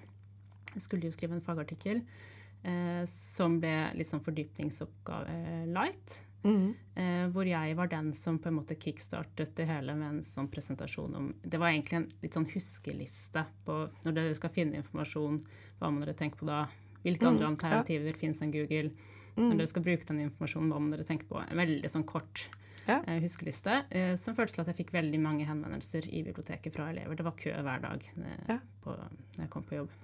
skulle 0.82 1.08
jo 1.08 1.14
skrive 1.14 1.36
en 1.36 1.44
fagartikkel 1.44 2.02
uh, 2.02 3.02
som 3.10 3.58
ble 3.62 3.74
litt 3.98 4.10
sånn 4.10 4.24
fordypningsoppgave 4.24 5.34
uh, 5.34 5.66
light. 5.74 6.20
Mm. 6.44 6.74
Eh, 7.00 7.24
hvor 7.32 7.48
jeg 7.48 7.76
var 7.78 7.88
den 7.88 8.10
som 8.16 8.36
på 8.38 8.50
en 8.50 8.58
måte 8.58 8.76
kickstartet 8.76 9.54
det 9.56 9.64
hele 9.68 9.94
med 9.96 10.10
en 10.10 10.24
sånn 10.28 10.50
presentasjon 10.52 11.14
om 11.16 11.30
Det 11.40 11.56
var 11.58 11.72
egentlig 11.72 11.96
en 11.96 12.08
litt 12.20 12.36
sånn 12.36 12.48
huskeliste 12.52 13.46
på 13.64 13.78
når 14.04 14.18
dere 14.18 14.36
skal 14.36 14.52
finne 14.52 14.82
informasjon. 14.82 15.40
Hva 15.80 15.90
må 15.90 16.04
dere 16.04 16.16
tenke 16.18 16.40
på 16.42 16.48
da? 16.48 16.66
Hvilke 17.04 17.28
andre 17.28 17.48
mm, 17.48 17.54
alternativer 17.54 18.12
ja. 18.12 18.18
fins 18.20 18.42
enn 18.44 18.52
Google? 18.52 18.92
Mm. 19.34 19.48
Når 19.48 19.56
dere 19.56 19.72
skal 19.72 19.86
bruke 19.88 20.08
den 20.08 20.22
informasjonen, 20.28 20.70
hva 20.70 20.82
må 20.82 20.92
dere 20.92 21.08
tenke 21.08 21.26
på? 21.28 21.40
En 21.42 21.58
veldig 21.58 21.90
sånn 21.90 22.06
kort 22.08 22.46
ja. 22.86 23.00
eh, 23.00 23.20
huskeliste 23.24 23.80
eh, 23.90 24.14
som 24.20 24.36
førte 24.36 24.56
til 24.56 24.64
at 24.64 24.72
jeg 24.72 24.82
fikk 24.82 24.94
veldig 24.94 25.20
mange 25.22 25.48
henvendelser 25.48 26.08
i 26.10 26.22
biblioteket 26.26 26.76
fra 26.76 26.90
elever. 26.92 27.18
Det 27.18 27.26
var 27.26 27.36
kø 27.40 27.54
hver 27.56 27.84
dag 27.84 28.08
eh, 28.14 28.42
ja. 28.52 28.58
på, 28.84 28.94
når 28.94 29.46
jeg 29.46 29.52
kom 29.52 29.66
på 29.68 29.80
jobb. 29.80 29.96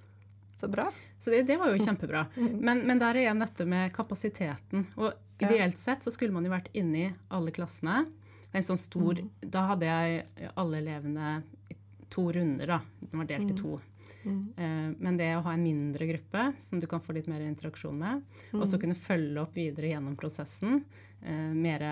Så 0.61 0.69
bra. 0.69 0.85
Så 1.19 1.33
det, 1.33 1.43
det 1.49 1.57
var 1.61 1.73
jo 1.73 1.81
kjempebra. 1.81 2.27
Mm. 2.41 2.57
Men, 2.65 2.81
men 2.89 3.01
der 3.01 3.15
er 3.15 3.25
igjen 3.25 3.41
dette 3.41 3.65
med 3.69 3.93
kapasiteten. 3.97 4.87
Og 5.01 5.13
Ideelt 5.41 5.79
sett 5.79 6.05
så 6.05 6.11
skulle 6.13 6.35
man 6.35 6.45
jo 6.45 6.53
vært 6.53 6.69
inne 6.77 7.05
i 7.07 7.11
alle 7.33 7.53
klassene. 7.55 8.05
En 8.53 8.67
sånn 8.67 8.81
stor, 8.81 9.21
mm. 9.21 9.49
Da 9.53 9.63
hadde 9.71 9.89
jeg 9.89 10.51
alle 10.59 10.81
elevene 10.83 11.37
i 11.71 11.77
to 12.11 12.27
runder, 12.35 12.75
da. 12.75 12.81
Den 13.07 13.23
var 13.23 13.29
delt 13.31 13.47
mm. 13.47 13.53
i 13.55 13.59
to. 13.59 13.79
Mm. 14.25 14.41
Uh, 14.59 14.89
men 14.99 15.21
det 15.21 15.31
å 15.37 15.45
ha 15.47 15.55
en 15.55 15.65
mindre 15.65 16.09
gruppe 16.11 16.51
som 16.61 16.81
du 16.83 16.89
kan 16.91 17.01
få 17.01 17.15
litt 17.17 17.31
mer 17.31 17.45
interaksjon 17.47 17.97
med, 17.97 18.25
og 18.53 18.65
så 18.67 18.77
mm. 18.77 18.81
kunne 18.83 18.99
følge 18.99 19.45
opp 19.45 19.57
videre 19.57 19.93
gjennom 19.95 20.19
prosessen, 20.21 20.83
uh, 21.25 21.53
mer 21.55 21.87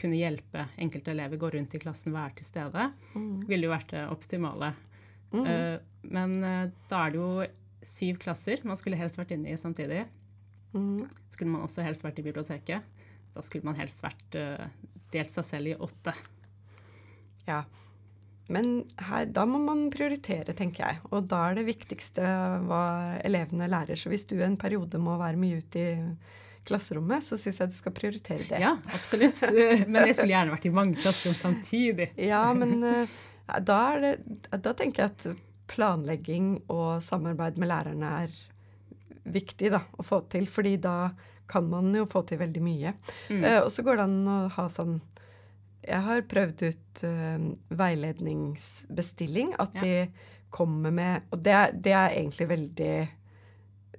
kunne 0.00 0.18
hjelpe 0.18 0.68
enkelte 0.80 1.12
elever 1.12 1.40
gå 1.40 1.50
rundt 1.54 1.76
i 1.76 1.82
klassen, 1.82 2.14
være 2.14 2.38
til 2.38 2.48
stede, 2.48 2.88
mm. 3.14 3.44
ville 3.50 3.68
jo 3.68 3.74
vært 3.74 3.92
det 3.92 4.06
optimale. 4.14 4.72
Uh, 5.34 5.76
men 6.14 6.34
da 6.38 6.98
er 7.00 7.10
det 7.10 7.18
jo 7.18 7.28
syv 7.88 8.18
klasser 8.22 8.62
man 8.68 8.78
skulle 8.80 8.98
helst 8.98 9.18
vært 9.20 9.34
inne 9.36 9.52
i 9.52 9.60
samtidig. 9.60 10.04
Mm. 10.74 11.06
Skulle 11.30 11.52
man 11.52 11.64
også 11.66 11.84
helst 11.86 12.04
vært 12.04 12.18
i 12.20 12.26
biblioteket. 12.26 12.82
Da 13.34 13.42
skulle 13.42 13.66
man 13.66 13.78
helst 13.78 14.02
vært 14.04 14.38
uh, 14.38 14.66
delt 15.14 15.32
seg 15.32 15.46
selv 15.48 15.72
i 15.72 15.78
åtte. 15.78 16.14
Ja. 17.48 17.62
Men 18.52 18.84
her, 19.00 19.26
da 19.32 19.46
må 19.48 19.58
man 19.62 19.86
prioritere, 19.92 20.54
tenker 20.56 20.84
jeg. 20.84 21.02
Og 21.10 21.28
da 21.30 21.40
er 21.48 21.58
det 21.58 21.68
viktigste 21.68 22.24
hva 22.68 22.84
elevene 23.24 23.70
lærer. 23.70 23.98
Så 23.98 24.12
hvis 24.12 24.26
du 24.28 24.36
en 24.44 24.58
periode 24.60 25.00
må 25.00 25.16
være 25.20 25.40
mye 25.40 25.62
ute 25.64 25.84
i 25.84 25.94
klasserommet, 26.64 27.24
så 27.24 27.38
syns 27.40 27.60
jeg 27.60 27.72
du 27.72 27.76
skal 27.76 27.94
prioritere 27.96 28.44
det. 28.48 28.60
Ja, 28.62 28.74
absolutt. 28.96 29.40
Men 29.90 30.08
jeg 30.08 30.18
skulle 30.18 30.34
gjerne 30.34 30.54
vært 30.54 30.68
i 30.68 30.74
mange 30.74 31.00
klasserom 31.00 31.36
samtidig. 31.38 32.10
Ja, 32.20 32.46
men 32.56 32.78
uh, 32.84 33.18
da, 33.60 33.80
det, 34.00 34.14
da 34.50 34.72
tenker 34.76 35.04
jeg 35.04 35.12
at 35.12 35.26
planlegging 35.70 36.58
og 36.72 37.02
samarbeid 37.04 37.58
med 37.60 37.70
lærerne 37.70 38.10
er 38.24 38.34
viktig 39.24 39.72
da, 39.72 39.80
å 39.96 40.04
få 40.04 40.20
til, 40.32 40.46
fordi 40.50 40.76
da 40.82 41.14
kan 41.50 41.66
man 41.68 41.92
jo 41.94 42.06
få 42.08 42.24
til 42.28 42.40
veldig 42.40 42.62
mye. 42.64 42.94
Mm. 43.28 43.42
Uh, 43.44 43.60
og 43.64 43.72
så 43.72 43.84
går 43.84 44.00
det 44.00 44.06
an 44.06 44.22
å 44.28 44.38
ha 44.56 44.68
sånn 44.72 44.94
Jeg 45.84 46.00
har 46.06 46.22
prøvd 46.28 46.64
ut 46.64 47.04
uh, 47.04 47.50
veiledningsbestilling. 47.68 49.52
At 49.60 49.76
ja. 49.76 49.84
de 49.84 50.30
kommer 50.54 50.94
med 50.94 51.28
Og 51.34 51.42
det, 51.44 51.58
det 51.84 51.92
er 51.92 52.16
egentlig 52.16 52.48
veldig 52.48 52.96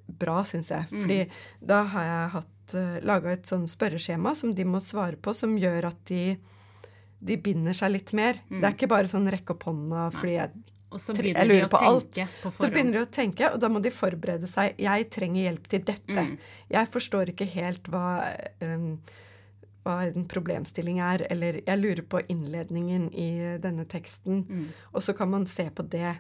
bra, 0.06 0.41
syns 0.45 0.71
jeg. 0.73 0.89
Mm. 0.89 0.99
Fordi 1.04 1.19
da 1.73 1.84
har 1.93 2.10
jeg 2.10 2.34
hatt 2.39 2.78
uh, 2.80 2.97
laga 3.06 3.34
et 3.36 3.49
sånn 3.49 3.69
spørreskjema 3.69 4.34
som 4.38 4.54
de 4.58 4.65
må 4.65 4.82
svare 4.82 5.17
på, 5.21 5.34
som 5.38 5.58
gjør 5.58 5.91
at 5.91 6.01
de, 6.10 6.38
de 7.19 7.38
binder 7.41 7.78
seg 7.78 7.93
litt 7.93 8.15
mer. 8.17 8.41
Mm. 8.49 8.60
Det 8.60 8.69
er 8.69 8.78
ikke 8.78 8.93
bare 8.95 9.12
sånn 9.12 9.30
rekke 9.34 9.54
opp 9.54 9.69
hånda 9.69 10.10
fordi 10.15 10.39
jeg 10.39 10.65
og 10.95 11.01
så 11.03 11.13
begynner 11.17 11.49
de 11.51 11.60
å 11.65 11.69
tenke 11.69 11.89
alt. 11.89 12.19
på. 12.41 12.51
Så 12.55 12.69
begynner 12.71 12.97
de 12.97 13.03
å 13.03 13.12
tenke, 13.12 13.51
og 13.51 13.60
da 13.62 13.69
må 13.71 13.81
de 13.84 13.91
forberede 13.93 14.49
seg. 14.49 14.77
Jeg 14.81 15.10
trenger 15.13 15.49
hjelp 15.49 15.69
til 15.71 15.86
dette. 15.89 16.25
Mm. 16.29 16.36
Jeg 16.71 16.91
forstår 16.93 17.31
ikke 17.34 17.47
helt 17.51 17.89
hva, 17.91 18.08
um, 18.63 18.93
hva 19.86 19.97
en 20.08 20.27
problemstilling 20.31 21.01
er, 21.03 21.25
eller 21.34 21.60
jeg 21.65 21.81
lurer 21.81 22.05
på 22.08 22.23
innledningen 22.31 23.10
i 23.12 23.29
denne 23.63 23.88
teksten. 23.91 24.45
Mm. 24.47 24.69
Og 24.93 25.03
så 25.03 25.15
kan 25.17 25.34
man 25.34 25.47
se 25.51 25.67
på 25.69 25.86
det. 25.91 26.15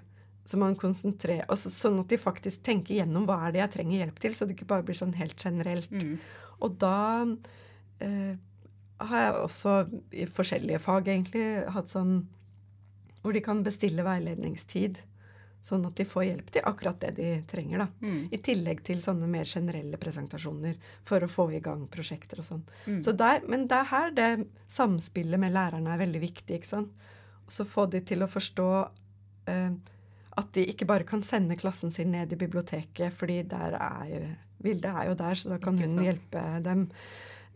Så 0.45 0.59
man 0.61 0.75
konsentrerer, 0.77 1.47
så, 1.57 1.71
Sånn 1.73 2.03
at 2.03 2.11
de 2.11 2.19
faktisk 2.21 2.67
tenker 2.67 2.99
gjennom 2.99 3.23
hva 3.25 3.39
er 3.47 3.55
det 3.55 3.63
jeg 3.63 3.75
trenger 3.79 4.03
hjelp 4.03 4.19
til, 4.21 4.35
så 4.35 4.45
det 4.45 4.59
ikke 4.59 4.69
bare 4.75 4.85
blir 4.85 4.99
sånn 4.99 5.15
helt 5.17 5.39
generelt. 5.41 5.89
Mm. 5.89 6.19
Og 6.65 6.75
da 6.83 6.99
uh, 7.23 8.35
har 9.09 9.23
jeg 9.23 9.39
også 9.41 9.73
i 10.13 10.27
forskjellige 10.29 10.83
fag 10.83 11.09
egentlig 11.11 11.47
hatt 11.73 11.89
sånn 11.91 12.19
hvor 13.25 13.33
de 13.33 13.41
kan 13.41 13.63
bestille 13.65 14.05
veiledningstid. 14.05 14.99
Sånn 15.65 15.87
at 15.87 15.97
de 15.97 16.05
får 16.05 16.27
hjelp 16.27 16.49
til 16.53 16.67
akkurat 16.69 16.99
det 17.01 17.15
de 17.17 17.29
trenger. 17.49 17.81
da. 17.81 17.87
Mm. 18.05 18.19
I 18.29 18.39
tillegg 18.45 18.83
til 18.85 19.01
sånne 19.01 19.25
mer 19.25 19.49
generelle 19.49 19.97
presentasjoner 19.97 20.75
for 21.07 21.25
å 21.25 21.29
få 21.31 21.47
i 21.57 21.61
gang 21.65 21.87
prosjekter 21.89 22.43
og 22.43 22.45
sånn. 22.45 22.61
Mm. 22.85 22.99
Så 23.01 23.15
der, 23.17 23.41
men 23.49 23.65
det 23.71 23.79
er 23.79 23.89
her 23.89 24.13
det 24.13 24.29
samspillet 24.69 25.41
med 25.41 25.55
lærerne 25.55 25.95
er 25.95 26.03
veldig 26.03 26.21
viktig. 26.21 26.59
ikke 26.59 26.69
sant? 26.69 26.93
Så 27.49 27.65
få 27.65 27.87
de 27.89 28.03
til 28.05 28.21
å 28.21 28.29
forstå 28.29 28.69
eh, 29.49 29.73
at 30.37 30.53
de 30.53 30.67
ikke 30.69 30.85
bare 30.85 31.07
kan 31.07 31.25
sende 31.25 31.57
klassen 31.57 31.93
sin 31.93 32.13
ned 32.13 32.33
i 32.33 32.39
biblioteket, 32.39 33.13
fordi 33.17 33.41
der 33.49 33.79
er 33.79 34.09
jo, 34.11 34.25
Vilde 34.65 34.89
er 34.89 35.09
jo 35.09 35.17
der, 35.19 35.35
så 35.37 35.49
da 35.51 35.57
kan 35.61 35.75
hun 35.77 35.99
hjelpe 36.01 36.41
dem. 36.65 36.87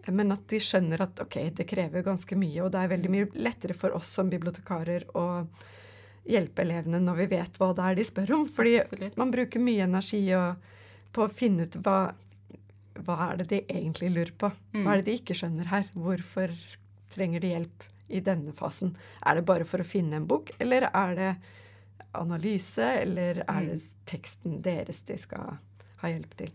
Men 0.07 0.31
at 0.31 0.45
de 0.49 0.59
skjønner 0.63 1.03
at 1.03 1.19
ok, 1.21 1.37
det 1.55 1.67
krever 1.69 2.05
ganske 2.05 2.37
mye, 2.39 2.61
og 2.63 2.71
det 2.73 2.81
er 2.81 2.93
veldig 2.93 3.11
mye 3.11 3.27
lettere 3.43 3.75
for 3.77 3.95
oss 3.97 4.09
som 4.15 4.31
bibliotekarer 4.31 5.09
å 5.19 5.25
hjelpe 6.29 6.63
elevene 6.63 7.01
når 7.01 7.23
vi 7.23 7.27
vet 7.35 7.59
hva 7.59 7.71
det 7.75 7.85
er 7.85 7.99
de 7.99 8.05
spør 8.07 8.33
om. 8.37 8.47
Fordi 8.53 8.75
Absolutt. 8.79 9.19
man 9.19 9.33
bruker 9.33 9.63
mye 9.63 9.85
energi 9.85 10.23
på 11.13 11.25
å 11.25 11.31
finne 11.33 11.67
ut 11.67 11.77
hva, 11.85 11.99
hva 13.05 13.19
er 13.29 13.41
det 13.41 13.47
de 13.53 13.61
egentlig 13.67 14.11
lurer 14.15 14.33
på. 14.37 14.51
Hva 14.77 14.93
er 14.93 15.01
det 15.01 15.09
de 15.09 15.17
ikke 15.21 15.37
skjønner 15.37 15.71
her? 15.71 15.87
Hvorfor 15.97 16.53
trenger 17.13 17.43
de 17.43 17.53
hjelp 17.55 17.87
i 18.09 18.21
denne 18.25 18.53
fasen? 18.57 18.95
Er 19.25 19.39
det 19.39 19.47
bare 19.49 19.67
for 19.69 19.81
å 19.81 19.87
finne 19.87 20.19
en 20.19 20.29
bok, 20.29 20.53
eller 20.61 20.89
er 20.89 21.17
det 21.17 21.31
analyse, 22.17 22.85
eller 23.03 23.43
er 23.45 23.65
det 23.67 23.77
mm. 23.77 23.89
teksten 24.09 24.61
deres 24.65 25.03
de 25.05 25.17
skal 25.21 25.57
ha 26.01 26.13
hjelp 26.13 26.37
til? 26.39 26.53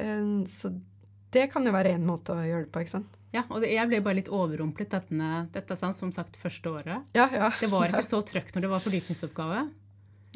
Eh, 0.00 0.30
så 0.50 0.72
det 1.34 1.46
kan 1.52 1.66
jo 1.66 1.74
være 1.74 1.94
én 1.96 2.06
måte 2.06 2.34
å 2.34 2.44
gjøre 2.46 2.66
det 2.66 2.72
på. 2.74 2.84
ikke 2.84 2.96
sant? 2.98 3.18
Ja, 3.30 3.44
og 3.46 3.62
jeg 3.62 3.86
ble 3.86 4.00
bare 4.02 4.18
litt 4.18 4.30
overrumplet 4.34 4.90
dette, 4.90 5.34
dette 5.54 5.76
sant, 5.78 5.98
som 5.98 6.10
sagt 6.14 6.38
første 6.40 6.72
året. 6.72 7.12
Ja, 7.14 7.28
ja. 7.30 7.52
Det 7.60 7.70
var 7.70 7.92
ikke 7.92 8.06
så 8.06 8.18
trøkt 8.26 8.56
når 8.56 8.66
det 8.66 8.72
var 8.72 8.82
fordypningsoppgave. 8.82 9.68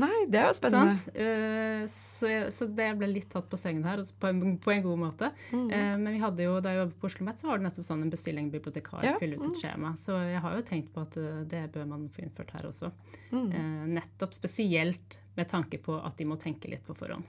Nei, 0.03 0.25
det 0.27 0.41
er 0.41 0.49
jo 0.49 0.55
spennende. 0.59 0.95
Uh, 1.15 1.85
så, 1.91 2.31
så, 2.55 2.67
det 2.67 2.89
ble 2.99 3.09
litt 3.13 3.29
tatt 3.31 3.47
på 3.51 3.59
sengen 3.59 3.85
her, 3.87 4.03
på 4.03 4.31
en, 4.31 4.57
på 4.63 4.73
en 4.75 4.83
god 4.83 5.01
måte. 5.05 5.31
Mm. 5.55 5.69
Uh, 5.71 5.93
men 6.03 6.09
vi 6.17 6.23
hadde 6.23 6.47
jo, 6.49 6.57
da 6.63 6.73
jeg 6.73 6.81
jobbet 6.83 6.97
på 7.03 7.11
Oslo 7.11 7.27
Met, 7.29 7.39
så 7.39 7.51
var 7.51 7.61
det 7.61 7.69
nettopp 7.69 7.87
sånn 7.87 8.03
en 8.03 8.11
bestilling 8.11 8.49
bibliotekar, 8.51 9.05
ja. 9.07 9.15
fylle 9.23 9.39
ut 9.39 9.45
et 9.45 9.53
mm. 9.53 9.59
skjema. 9.61 9.93
Så 10.01 10.19
jeg 10.27 10.43
har 10.47 10.57
jo 10.59 10.65
tenkt 10.67 10.91
på 10.95 11.05
at 11.07 11.19
uh, 11.23 11.43
det 11.51 11.63
bør 11.77 11.87
man 11.95 12.09
få 12.15 12.25
innført 12.27 12.51
her 12.57 12.67
også. 12.71 12.91
Mm. 13.35 13.51
nettopp 13.95 14.35
spesielt 14.37 15.19
med 15.35 15.49
tanke 15.51 15.79
på 15.83 15.97
at 15.99 16.17
de 16.19 16.27
må 16.29 16.39
tenke 16.41 16.71
litt 16.71 16.85
på 16.87 16.97
forhånd. 16.99 17.27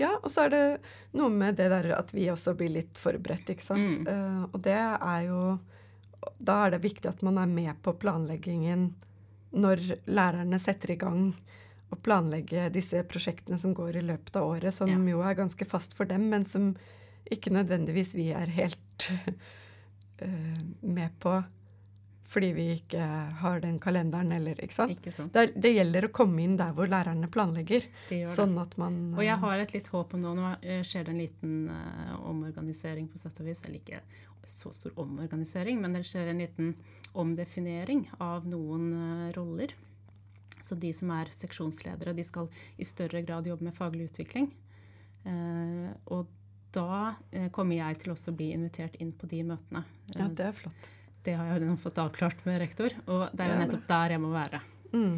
Ja, 0.00 0.16
og 0.16 0.30
så 0.32 0.46
er 0.46 0.52
det 0.54 0.64
noe 1.14 1.30
med 1.30 1.58
det 1.60 1.68
der 1.70 1.92
at 1.94 2.10
vi 2.14 2.26
også 2.30 2.56
blir 2.58 2.72
litt 2.74 2.98
forberedt, 2.98 3.52
ikke 3.52 3.64
sant. 3.64 4.00
Mm. 4.02 4.08
Uh, 4.08 4.42
og 4.50 4.60
det 4.64 4.80
er 4.80 5.28
jo 5.28 5.40
Da 6.40 6.54
er 6.64 6.70
det 6.72 6.86
viktig 6.86 7.08
at 7.10 7.22
man 7.22 7.36
er 7.38 7.50
med 7.50 7.76
på 7.84 7.92
planleggingen 8.00 8.94
når 9.54 9.82
lærerne 10.10 10.58
setter 10.58 10.94
i 10.94 10.98
gang 10.98 11.28
å 11.92 11.98
planlegge 12.00 12.70
disse 12.74 13.02
prosjektene 13.06 13.58
som 13.60 13.74
går 13.76 14.00
i 14.00 14.06
løpet 14.08 14.34
av 14.40 14.48
året, 14.48 14.74
som 14.74 14.90
ja. 14.90 14.98
jo 15.12 15.20
er 15.22 15.36
ganske 15.38 15.68
fast 15.68 15.94
for 15.94 16.08
dem, 16.10 16.26
men 16.32 16.46
som 16.48 16.72
ikke 17.30 17.52
nødvendigvis 17.54 18.16
vi 18.16 18.30
er 18.34 18.50
helt 18.56 19.10
uh, 19.12 20.64
med 20.96 21.14
på 21.22 21.36
fordi 22.24 22.50
vi 22.56 22.64
ikke 22.78 23.04
har 23.40 23.60
den 23.62 23.76
kalenderen 23.82 24.32
eller 24.32 24.58
ikke 24.64 24.74
sant. 24.74 24.94
Ikke 24.96 25.12
sant. 25.14 25.34
Det, 25.34 25.52
det, 25.60 25.74
gjelder 25.76 26.08
å 26.08 26.12
komme 26.14 26.42
inn 26.44 26.56
der 26.58 26.72
hvor 26.74 26.88
lærerne 26.90 27.28
planlegger. 27.30 27.86
sånn 28.30 28.56
at 28.60 28.76
man 28.80 28.98
Og 29.14 29.22
jeg 29.26 29.36
har 29.44 29.62
et 29.62 29.74
litt 29.76 29.90
håp 29.92 30.16
om 30.16 30.24
nå. 30.24 30.32
Nå 30.38 30.52
skjer 30.86 31.06
det 31.06 31.12
en 31.12 31.20
liten 31.20 31.56
uh, 31.68 32.14
omorganisering 32.30 33.10
på 33.12 33.20
sett 33.20 33.38
og 33.42 33.50
vis. 33.50 33.62
Eller 33.68 33.82
ikke 33.82 34.00
så 34.48 34.72
stor 34.76 34.96
omorganisering, 35.00 35.78
men 35.80 35.96
det 35.96 36.04
skjer 36.08 36.32
en 36.32 36.42
liten 36.42 36.74
omdefinering 37.12 38.06
av 38.24 38.48
noen 38.48 38.88
uh, 38.96 39.28
roller. 39.36 39.76
Så 40.64 40.78
de 40.80 40.94
som 40.96 41.12
er 41.12 41.28
seksjonsledere, 41.32 42.16
de 42.16 42.24
skal 42.24 42.48
i 42.80 42.88
større 42.88 43.20
grad 43.22 43.46
jobbe 43.46 43.68
med 43.68 43.76
faglig 43.76 44.08
utvikling. 44.08 44.48
Uh, 45.28 45.92
og 46.08 46.32
da 46.74 47.14
kommer 47.54 47.76
jeg 47.76 48.00
til 48.02 48.10
også 48.16 48.32
å 48.32 48.34
bli 48.34 48.48
invitert 48.50 48.96
inn 48.98 49.12
på 49.14 49.28
de 49.30 49.44
møtene. 49.46 49.84
Ja, 50.16 50.26
det 50.26 50.48
er 50.48 50.56
flott. 50.64 50.88
Det 51.24 51.34
har 51.38 51.54
jeg 51.56 51.78
fått 51.80 52.00
avklart 52.02 52.44
med 52.44 52.60
rektor, 52.60 52.92
og 53.08 53.30
det 53.32 53.44
er 53.44 53.54
jo 53.54 53.62
nettopp 53.62 53.86
der 53.88 54.14
jeg 54.16 54.20
må 54.20 54.32
være. 54.34 54.60
Mm. 54.92 55.16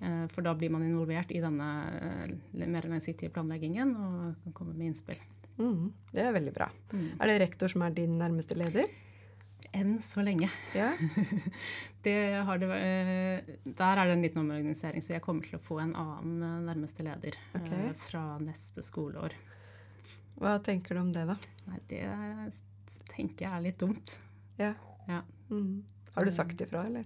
Eh, 0.00 0.24
for 0.30 0.46
da 0.46 0.54
blir 0.54 0.70
man 0.70 0.84
involvert 0.86 1.32
i 1.34 1.40
denne 1.42 1.66
eh, 1.98 2.68
mer 2.68 2.86
langsiktige 2.86 3.32
planleggingen 3.34 3.90
og 3.98 4.44
kan 4.44 4.54
komme 4.60 4.76
med 4.76 4.92
innspill. 4.92 5.18
Mm. 5.58 5.90
Det 6.14 6.22
er 6.22 6.36
veldig 6.36 6.54
bra. 6.54 6.70
Mm. 6.92 7.10
Er 7.18 7.32
det 7.32 7.38
rektor 7.42 7.72
som 7.72 7.82
er 7.82 7.96
din 7.96 8.14
nærmeste 8.20 8.54
leder? 8.58 8.86
Enn 9.74 9.98
så 10.00 10.22
lenge. 10.24 10.46
Ja. 10.78 10.92
det 12.06 12.14
det, 12.62 12.70
eh, 12.78 13.50
der 13.66 13.98
er 13.98 14.06
det 14.06 14.14
en 14.14 14.24
liten 14.24 14.44
omorganisering, 14.44 15.02
så 15.02 15.16
jeg 15.16 15.24
kommer 15.26 15.44
til 15.44 15.58
å 15.58 15.64
få 15.64 15.82
en 15.82 15.96
annen 15.98 16.68
nærmeste 16.68 17.02
leder 17.02 17.34
okay. 17.58 17.90
fra 18.06 18.24
neste 18.40 18.86
skoleår. 18.86 19.34
Hva 20.38 20.60
tenker 20.62 20.94
du 20.94 21.02
om 21.02 21.10
det, 21.12 21.26
da? 21.26 21.34
Nei, 21.66 21.82
Det 21.90 22.04
tenker 23.10 23.48
jeg 23.48 23.50
er 23.50 23.66
litt 23.66 23.82
dumt. 23.82 24.14
Ja. 24.58 24.76
Ja. 25.08 25.22
Mm. 25.50 25.84
Har 26.14 26.28
du 26.28 26.30
sagt 26.34 26.60
ifra, 26.60 26.84
eller? 26.88 27.04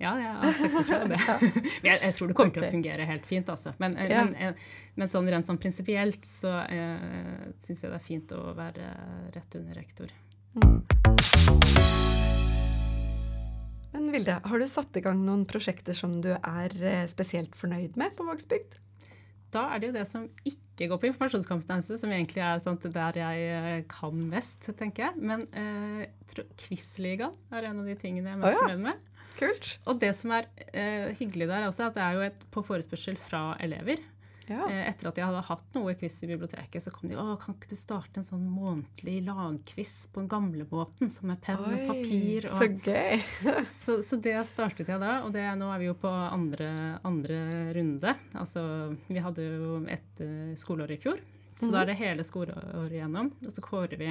Ja, 0.00 0.14
jeg 0.16 0.32
har 0.32 0.52
sagt 0.56 0.80
ifra 0.80 1.04
det. 1.10 1.18
Jeg, 1.88 1.98
jeg, 2.00 2.14
tror 2.16 2.30
det 2.30 2.36
kommer 2.36 2.54
okay. 2.54 2.62
til 2.62 2.68
å 2.68 2.72
fungere 2.72 3.06
helt 3.08 3.26
fint, 3.28 3.50
altså. 3.52 3.74
Men, 3.82 3.96
eh, 4.00 4.08
ja. 4.08 4.22
men, 4.24 4.32
eh, 4.40 4.70
men 4.96 5.12
sånn 5.12 5.28
rent 5.28 5.48
sånn 5.48 5.60
prinsipielt 5.60 6.24
så 6.24 6.54
eh, 6.64 6.96
syns 7.66 7.84
jeg 7.84 7.92
det 7.92 7.98
er 7.98 8.04
fint 8.04 8.32
å 8.36 8.40
være 8.56 8.94
rett 9.36 9.58
under 9.60 9.76
rektor. 9.76 10.14
Mm. 10.56 10.78
Men 13.92 14.08
Vilde, 14.14 14.38
har 14.44 14.62
du 14.62 14.68
satt 14.70 14.96
i 14.96 15.04
gang 15.04 15.20
noen 15.26 15.44
prosjekter 15.48 15.96
som 15.96 16.16
du 16.24 16.32
er 16.32 16.76
eh, 16.80 17.04
spesielt 17.10 17.56
fornøyd 17.58 18.00
med 18.00 18.16
på 18.16 18.24
Vågsbygd? 18.24 18.80
Da 19.54 19.66
er 19.74 19.80
det 19.82 19.90
jo 19.90 19.96
det 19.98 20.06
som 20.08 20.26
ikke 20.46 20.88
går 20.90 21.00
på 21.00 21.08
informasjonskompetanse, 21.10 21.98
som 22.00 22.12
egentlig 22.14 22.42
er 22.44 22.62
sånn 22.62 22.78
der 22.84 23.18
jeg 23.20 23.46
eh, 23.56 23.80
kan 23.90 24.20
mest, 24.30 24.70
tenker 24.78 25.08
jeg. 25.08 25.24
Men 25.30 25.44
eh, 25.56 26.44
Quizligaen 26.60 27.34
er 27.54 27.70
en 27.70 27.82
av 27.82 27.90
de 27.90 27.96
tingene 27.98 28.30
jeg 28.30 28.38
er 28.38 28.42
mest 28.44 28.54
oh, 28.54 28.58
ja. 28.58 28.68
fornøyd 28.68 28.86
med. 28.88 29.10
Kult. 29.40 29.68
Og 29.88 30.00
det 30.02 30.12
som 30.18 30.34
er 30.36 30.48
eh, 30.72 31.10
hyggelig 31.18 31.48
der, 31.48 31.62
er 31.62 31.70
også 31.70 31.88
at 31.88 31.96
det 31.96 32.04
er 32.04 32.16
jo 32.18 32.24
et 32.28 32.46
på 32.52 32.64
forespørsel 32.66 33.18
fra 33.20 33.44
elever. 33.64 34.02
Ja. 34.50 34.66
Eh, 34.66 34.88
etter 34.90 35.10
at 35.10 35.18
jeg 35.18 35.26
hadde 35.28 35.42
hatt 35.46 35.76
noe 35.76 35.94
quiz 35.98 36.16
i 36.24 36.28
biblioteket, 36.30 36.82
så 36.82 36.90
kom 36.94 37.10
de 37.10 37.18
å, 37.20 37.36
kan 37.40 37.54
ikke 37.54 37.70
du 37.70 37.78
starte 37.78 38.20
en 38.20 38.26
sånn 38.26 38.48
månedlig 38.50 39.20
lagquiz 39.28 40.08
på 40.10 40.24
den 40.24 40.30
gamle 40.32 40.66
båten, 40.68 41.12
som 41.12 41.30
er 41.30 41.38
penn 41.44 41.62
og 41.62 41.84
papir. 41.92 42.48
Og, 42.50 42.56
så 42.58 42.66
gøy! 42.70 43.20
så, 43.82 44.00
så, 44.06 44.18
det 44.18 44.34
startet 44.50 44.90
jeg 44.90 45.02
da, 45.02 45.20
og 45.26 45.30
det, 45.36 45.44
nå 45.60 45.70
er 45.70 45.82
vi 45.82 45.90
jo 45.90 45.94
på 46.02 46.10
andre, 46.10 46.72
andre 47.06 47.38
runde. 47.76 48.16
Altså, 48.34 48.64
vi 49.06 49.22
hadde 49.22 49.46
jo 49.46 49.78
et 49.90 50.24
uh, 50.24 50.50
skoleår 50.58 50.96
i 50.96 51.00
fjor, 51.04 51.22
så 51.60 51.68
mm. 51.68 51.72
da 51.72 51.84
er 51.84 51.92
det 51.92 52.00
hele 52.00 52.26
skoleåret 52.26 52.96
igjennom. 52.96 53.30
Og 53.46 53.54
så 53.54 53.64
kårer 53.64 54.00
vi 54.00 54.10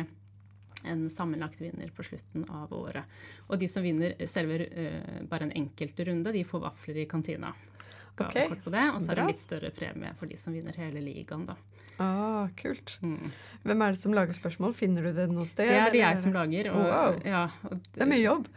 en 0.87 1.09
sammenlagt 1.11 1.59
vinner 1.59 1.91
på 1.91 2.05
slutten 2.07 2.45
av 2.55 2.71
året. 2.71 3.03
Og 3.49 3.59
de 3.59 3.67
som 3.67 3.83
vinner 3.83 4.15
selve 4.31 4.61
uh, 4.71 5.19
bare 5.27 5.49
en 5.49 5.57
enkelt 5.65 5.99
runde, 6.07 6.31
de 6.31 6.47
får 6.47 6.63
vafler 6.63 7.03
i 7.03 7.09
kantina 7.11 7.51
gavekort 8.19 8.63
på 8.65 8.73
det. 8.75 8.85
Og 8.93 9.03
så 9.03 9.13
er 9.13 9.21
det 9.21 9.27
litt 9.33 9.43
større 9.43 9.73
premie 9.75 10.13
for 10.19 10.31
de 10.31 10.39
som 10.39 10.55
vinner 10.55 10.79
hele 10.79 11.03
ligaen, 11.03 11.45
da. 11.49 11.57
Ah, 11.99 12.47
kult. 12.55 12.95
Mm. 13.03 13.31
Hvem 13.67 13.81
er 13.83 13.95
det 13.95 13.99
som 13.99 14.13
lager 14.15 14.35
spørsmål? 14.37 14.73
Finner 14.77 15.09
du 15.09 15.11
det 15.17 15.27
noe 15.31 15.47
sted? 15.47 15.67
Det 15.67 15.79
er 15.83 15.95
det 15.95 16.03
jeg 16.03 16.19
som 16.21 16.35
lager. 16.35 16.69
Og, 16.71 16.83
wow. 16.87 17.17
ja, 17.27 17.47
og, 17.67 17.81
det 17.91 18.05
er 18.05 18.11
mye 18.13 18.23
jobb. 18.23 18.47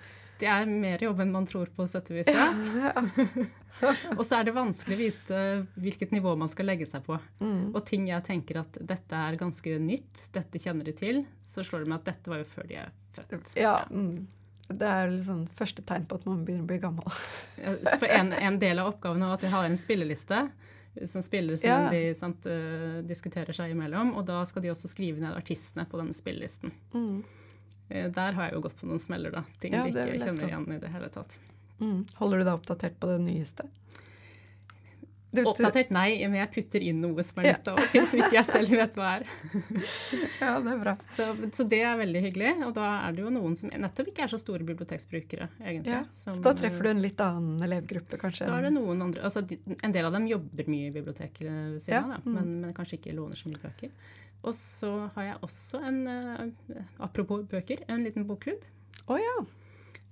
Det 0.42 0.48
er 0.50 0.66
mer 0.66 1.02
jobb 1.02 1.20
enn 1.22 1.32
man 1.34 1.44
tror 1.46 1.70
på 1.74 1.86
sett 1.90 2.08
og 2.10 2.18
vis. 2.18 2.30
Ja. 2.30 2.46
og 4.18 4.22
så 4.26 4.38
er 4.38 4.46
det 4.46 4.54
vanskelig 4.54 4.96
å 4.96 5.00
vite 5.00 5.42
hvilket 5.82 6.14
nivå 6.14 6.34
man 6.38 6.50
skal 6.50 6.70
legge 6.70 6.86
seg 6.90 7.04
på. 7.06 7.18
Mm. 7.42 7.72
Og 7.72 7.82
ting 7.86 8.06
jeg 8.10 8.26
tenker 8.26 8.62
at 8.62 8.78
dette 8.78 9.24
er 9.26 9.38
ganske 9.38 9.74
nytt, 9.82 10.28
dette 10.34 10.62
kjenner 10.62 10.86
de 10.86 10.94
til, 10.98 11.22
så 11.46 11.66
slår 11.66 11.84
det 11.84 11.92
meg 11.92 12.02
at 12.02 12.12
dette 12.12 12.34
var 12.34 12.42
jo 12.42 12.48
før 12.54 12.70
de 12.70 12.78
er 12.84 12.94
født. 13.18 13.54
Ja, 13.58 13.76
mm. 13.90 14.14
Det 14.78 14.88
er 14.88 15.10
liksom 15.12 15.44
første 15.58 15.84
tegn 15.86 16.06
på 16.08 16.18
at 16.20 16.26
man 16.28 16.42
begynner 16.46 16.66
å 16.66 16.70
bli 16.70 16.80
gammel. 16.82 17.20
For 17.98 18.08
en, 18.08 18.32
en, 18.36 18.58
del 18.62 18.82
av 18.82 18.92
oppgaven 18.94 19.24
er 19.24 19.34
at 19.36 19.44
de 19.44 19.52
har 19.52 19.68
en 19.68 19.78
spilleliste 19.80 20.44
som 21.08 21.22
spillere 21.24 21.56
som 21.56 21.70
ja. 21.70 21.90
de 21.90 22.14
sant, 22.14 22.46
uh, 22.46 22.98
diskuterer 23.08 23.56
seg 23.56 23.72
imellom. 23.72 24.12
Og 24.18 24.26
da 24.28 24.42
skal 24.48 24.64
de 24.64 24.72
også 24.72 24.90
skrive 24.92 25.22
ned 25.22 25.36
artistene 25.36 25.86
på 25.88 26.00
denne 26.00 26.16
spillelisten. 26.16 26.74
Mm. 26.92 27.22
Uh, 27.88 28.08
der 28.12 28.36
har 28.36 28.48
jeg 28.48 28.58
jo 28.58 28.64
gått 28.66 28.76
på 28.80 28.90
noen 28.90 29.00
smeller, 29.02 29.32
da. 29.34 29.44
Ting 29.62 29.76
ja, 29.76 29.86
de 29.86 29.94
ikke 29.94 30.26
kjenner 30.26 30.50
igjen 30.50 30.68
i 30.76 30.80
det 30.82 30.92
hele 30.92 31.08
tatt. 31.12 31.38
Mm. 31.80 32.02
Holder 32.18 32.42
du 32.42 32.46
deg 32.46 32.54
oppdatert 32.54 32.98
på 33.00 33.08
det 33.10 33.20
nyeste? 33.24 33.66
Du, 33.66 34.11
Oppdatert 35.32 35.88
nei, 35.94 36.20
men 36.28 36.36
jeg 36.42 36.50
putter 36.52 36.84
inn 36.84 36.98
noe 37.00 37.24
som 37.24 37.40
er 37.40 37.54
nytt 37.54 37.68
av 37.72 37.78
og 37.80 37.86
til, 37.92 38.04
som 38.08 38.20
ikke 38.20 38.36
jeg 38.36 38.48
selv 38.50 38.74
vet 38.82 38.96
hva 38.98 39.12
er. 39.16 39.22
ja, 40.42 40.50
det 40.60 40.74
er 40.74 40.80
bra. 40.82 40.92
Så, 41.16 41.28
så, 41.56 41.66
det 41.72 41.78
er 41.88 41.96
veldig 42.00 42.22
hyggelig. 42.26 42.50
Og 42.66 42.74
da 42.76 42.88
er 43.06 43.16
det 43.16 43.24
jo 43.24 43.32
noen 43.32 43.56
som 43.56 43.72
nettopp 43.72 44.10
ikke 44.12 44.26
er 44.26 44.32
så 44.34 44.40
store 44.42 44.66
biblioteksbrukere, 44.68 45.48
egentlig. 45.62 45.94
Ja, 45.94 46.02
som, 46.12 46.36
så 46.36 46.44
da 46.44 46.52
treffer 46.58 46.84
du 46.84 46.90
en 46.92 47.00
litt 47.04 47.22
annen 47.24 47.64
elevgruppe, 47.64 48.20
kanskje? 48.20 48.50
Da 48.50 48.58
er 48.60 48.68
det 48.68 48.74
noen 48.76 49.06
andre 49.06 49.24
Altså 49.24 49.44
en 49.46 49.94
del 49.94 50.08
av 50.08 50.12
dem 50.18 50.28
jobber 50.28 50.68
mye 50.68 50.90
i 50.90 50.92
biblioteket 50.94 51.46
ved 51.48 51.80
siden 51.80 52.12
av, 52.12 52.18
ja, 52.18 52.20
mm. 52.26 52.36
men, 52.36 52.52
men, 52.66 52.76
kanskje 52.76 53.00
ikke 53.00 53.16
låner 53.16 53.40
så 53.40 53.48
mye 53.48 53.62
bøker. 53.62 53.96
Og 54.42 54.54
så 54.58 54.92
har 55.16 55.30
jeg 55.30 55.42
også 55.46 55.80
en, 55.88 56.00
uh, 56.12 56.84
apropos 57.06 57.44
bøker, 57.48 57.86
en 57.88 58.04
liten 58.04 58.28
bokklubb. 58.28 58.64
Oh, 59.06 59.16
ja. 59.16 59.36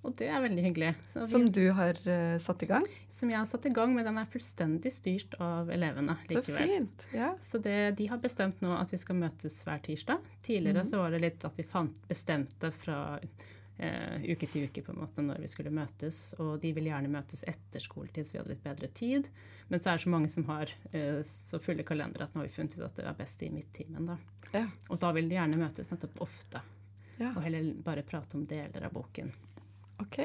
Og 0.00 0.14
det 0.16 0.30
er 0.32 0.40
veldig 0.40 0.62
hyggelig. 0.64 0.90
Vi, 1.12 1.26
som 1.28 1.44
du 1.52 1.62
har 1.76 1.98
uh, 2.06 2.36
satt 2.40 2.62
i 2.64 2.68
gang? 2.70 2.86
Som 3.12 3.32
jeg 3.32 3.36
har 3.36 3.48
satt 3.48 3.66
i 3.68 3.72
gang, 3.76 3.92
men 3.92 4.06
den 4.06 4.16
er 4.20 4.28
fullstendig 4.32 4.92
styrt 4.94 5.36
av 5.44 5.68
elevene 5.72 6.16
likevel. 6.30 6.56
Så 6.56 6.72
fint, 6.72 7.06
ja. 7.12 7.34
Så 7.44 7.60
det, 7.60 7.76
de 7.98 8.08
har 8.08 8.22
bestemt 8.22 8.62
nå 8.64 8.72
at 8.78 8.92
vi 8.92 9.00
skal 9.00 9.18
møtes 9.20 9.60
hver 9.66 9.82
tirsdag. 9.84 10.24
Tidligere 10.46 10.86
mm. 10.86 10.90
så 10.92 11.02
var 11.02 11.12
det 11.12 11.20
litt 11.26 11.44
at 11.44 11.58
vi 11.60 11.68
fant 11.68 12.00
bestemte 12.08 12.72
fra 12.72 13.02
uh, 13.20 14.16
uke 14.24 14.48
til 14.48 14.70
uke 14.70 14.86
på 14.86 14.94
en 14.94 15.02
måte 15.02 15.24
når 15.26 15.44
vi 15.44 15.52
skulle 15.52 15.74
møtes. 15.74 16.22
Og 16.40 16.56
de 16.64 16.72
vil 16.76 16.88
gjerne 16.88 17.12
møtes 17.12 17.44
etter 17.52 17.84
skoletid, 17.84 18.24
så 18.24 18.38
vi 18.38 18.42
hadde 18.42 18.54
litt 18.54 18.64
bedre 18.64 18.88
tid. 18.96 19.28
Men 19.68 19.84
så 19.84 19.92
er 19.92 20.00
det 20.00 20.06
så 20.06 20.14
mange 20.16 20.32
som 20.32 20.48
har 20.48 20.72
uh, 20.96 21.20
så 21.28 21.60
fulle 21.60 21.84
kalendere 21.84 22.24
at 22.24 22.32
nå 22.32 22.40
har 22.40 22.48
vi 22.48 22.56
funnet 22.56 22.80
ut 22.80 22.88
at 22.88 22.96
det 22.96 23.04
er 23.04 23.20
best 23.20 23.44
i 23.44 23.52
midttimen. 23.52 24.08
da. 24.14 24.16
Ja. 24.56 24.64
Og 24.88 24.96
da 25.04 25.12
vil 25.12 25.28
de 25.28 25.36
gjerne 25.36 25.60
møtes 25.60 25.92
nettopp 25.92 26.24
ofte. 26.24 26.64
Ja. 27.20 27.34
Og 27.34 27.44
heller 27.44 27.74
bare 27.84 28.02
prate 28.06 28.38
om 28.38 28.48
deler 28.48 28.88
av 28.88 28.96
boken. 28.96 29.28
Ok, 30.00 30.16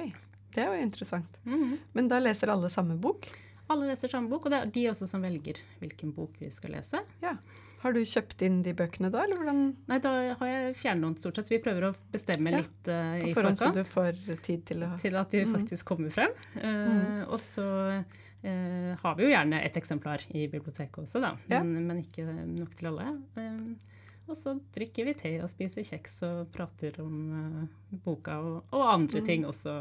det 0.56 0.64
er 0.64 0.72
jo 0.72 0.82
interessant. 0.82 1.40
Mm 1.44 1.64
-hmm. 1.64 1.78
Men 1.94 2.08
da 2.08 2.20
leser 2.20 2.48
alle 2.48 2.70
samme 2.70 2.96
bok? 2.96 3.28
Alle 3.68 3.88
leser 3.90 4.08
samme 4.08 4.30
bok, 4.30 4.46
og 4.46 4.52
det 4.52 4.58
er 4.62 4.66
de 4.66 4.90
også 4.90 5.08
som 5.08 5.22
velger 5.22 5.62
hvilken 5.80 6.14
bok 6.14 6.36
vi 6.40 6.52
skal 6.54 6.72
lese. 6.72 7.02
Ja. 7.22 7.38
Har 7.86 7.94
du 7.94 8.00
kjøpt 8.02 8.42
inn 8.42 8.62
de 8.66 8.74
bøkene 8.74 9.12
da, 9.14 9.24
eller 9.26 9.38
hvordan? 9.38 9.62
Nei, 9.90 9.98
da 10.02 10.12
har 10.40 10.48
jeg 10.50 10.76
fjernlånt 10.80 11.22
stort 11.22 11.36
sett. 11.38 11.50
Så 11.50 11.54
vi 11.54 11.62
prøver 11.62 11.90
å 11.90 11.92
bestemme 12.14 12.54
ja. 12.54 12.62
litt 12.64 12.90
uh, 12.90 13.18
i 13.22 13.34
forkant. 13.36 13.60
Så 13.62 13.72
du 13.76 13.84
får 13.86 14.22
tid 14.46 14.64
til 14.66 14.86
å 14.88 14.90
Til 15.02 15.18
at 15.22 15.36
de 15.36 15.44
mm. 15.46 15.52
faktisk 15.54 15.86
kommer 15.86 16.14
frem. 16.14 16.34
Uh, 16.56 16.66
mm. 16.66 17.20
Og 17.28 17.38
så 17.44 17.68
uh, 18.02 18.92
har 19.04 19.20
vi 19.20 19.28
jo 19.28 19.30
gjerne 19.30 19.62
et 19.68 19.78
eksemplar 19.78 20.26
i 20.34 20.48
biblioteket 20.50 20.98
også, 21.04 21.22
da. 21.22 21.36
Ja. 21.52 21.62
Men, 21.62 21.86
men, 21.92 22.02
ikke 22.02 22.26
nok 22.26 22.74
til 22.80 22.90
alle. 22.90 23.12
Uh, 23.38 23.94
og 24.26 24.38
så 24.38 24.56
drikker 24.76 25.08
vi 25.10 25.14
te 25.18 25.32
og 25.44 25.50
spiser 25.52 25.86
kjeks 25.86 26.20
og 26.28 26.52
prater 26.54 26.98
om 27.04 27.18
uh, 27.30 27.98
boka 28.06 28.38
og, 28.42 28.56
og, 28.72 28.86
andre 28.90 29.22
mm. 29.22 29.28
ting 29.28 29.46
også. 29.48 29.76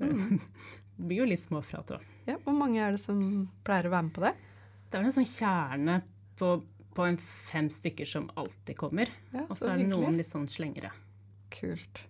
Mm. 0.00 0.40
det 0.96 1.06
blir 1.08 1.22
jo 1.22 1.28
litt 1.30 1.44
småprat 1.44 1.96
òg. 1.96 2.10
Ja, 2.28 2.38
hvor 2.44 2.56
mange 2.56 2.80
er 2.80 2.96
det 2.96 3.02
som 3.02 3.20
pleier 3.66 3.88
å 3.88 3.94
være 3.94 4.08
med 4.08 4.16
på 4.16 4.24
det? 4.24 4.34
Det 4.88 4.98
er 4.98 5.08
en 5.08 5.16
sånn 5.16 5.28
kjerne 5.28 6.00
på, 6.38 6.56
på 6.96 7.06
en 7.08 7.20
fem 7.20 7.70
stykker 7.72 8.08
som 8.08 8.28
alltid 8.40 8.78
kommer. 8.80 9.12
Ja, 9.32 9.46
og 9.48 9.56
så 9.58 9.72
er 9.72 9.80
det 9.80 9.88
noen 9.90 10.18
litt 10.20 10.30
sånn 10.30 10.48
slengere. 10.50 10.92
Kult. 11.54 12.04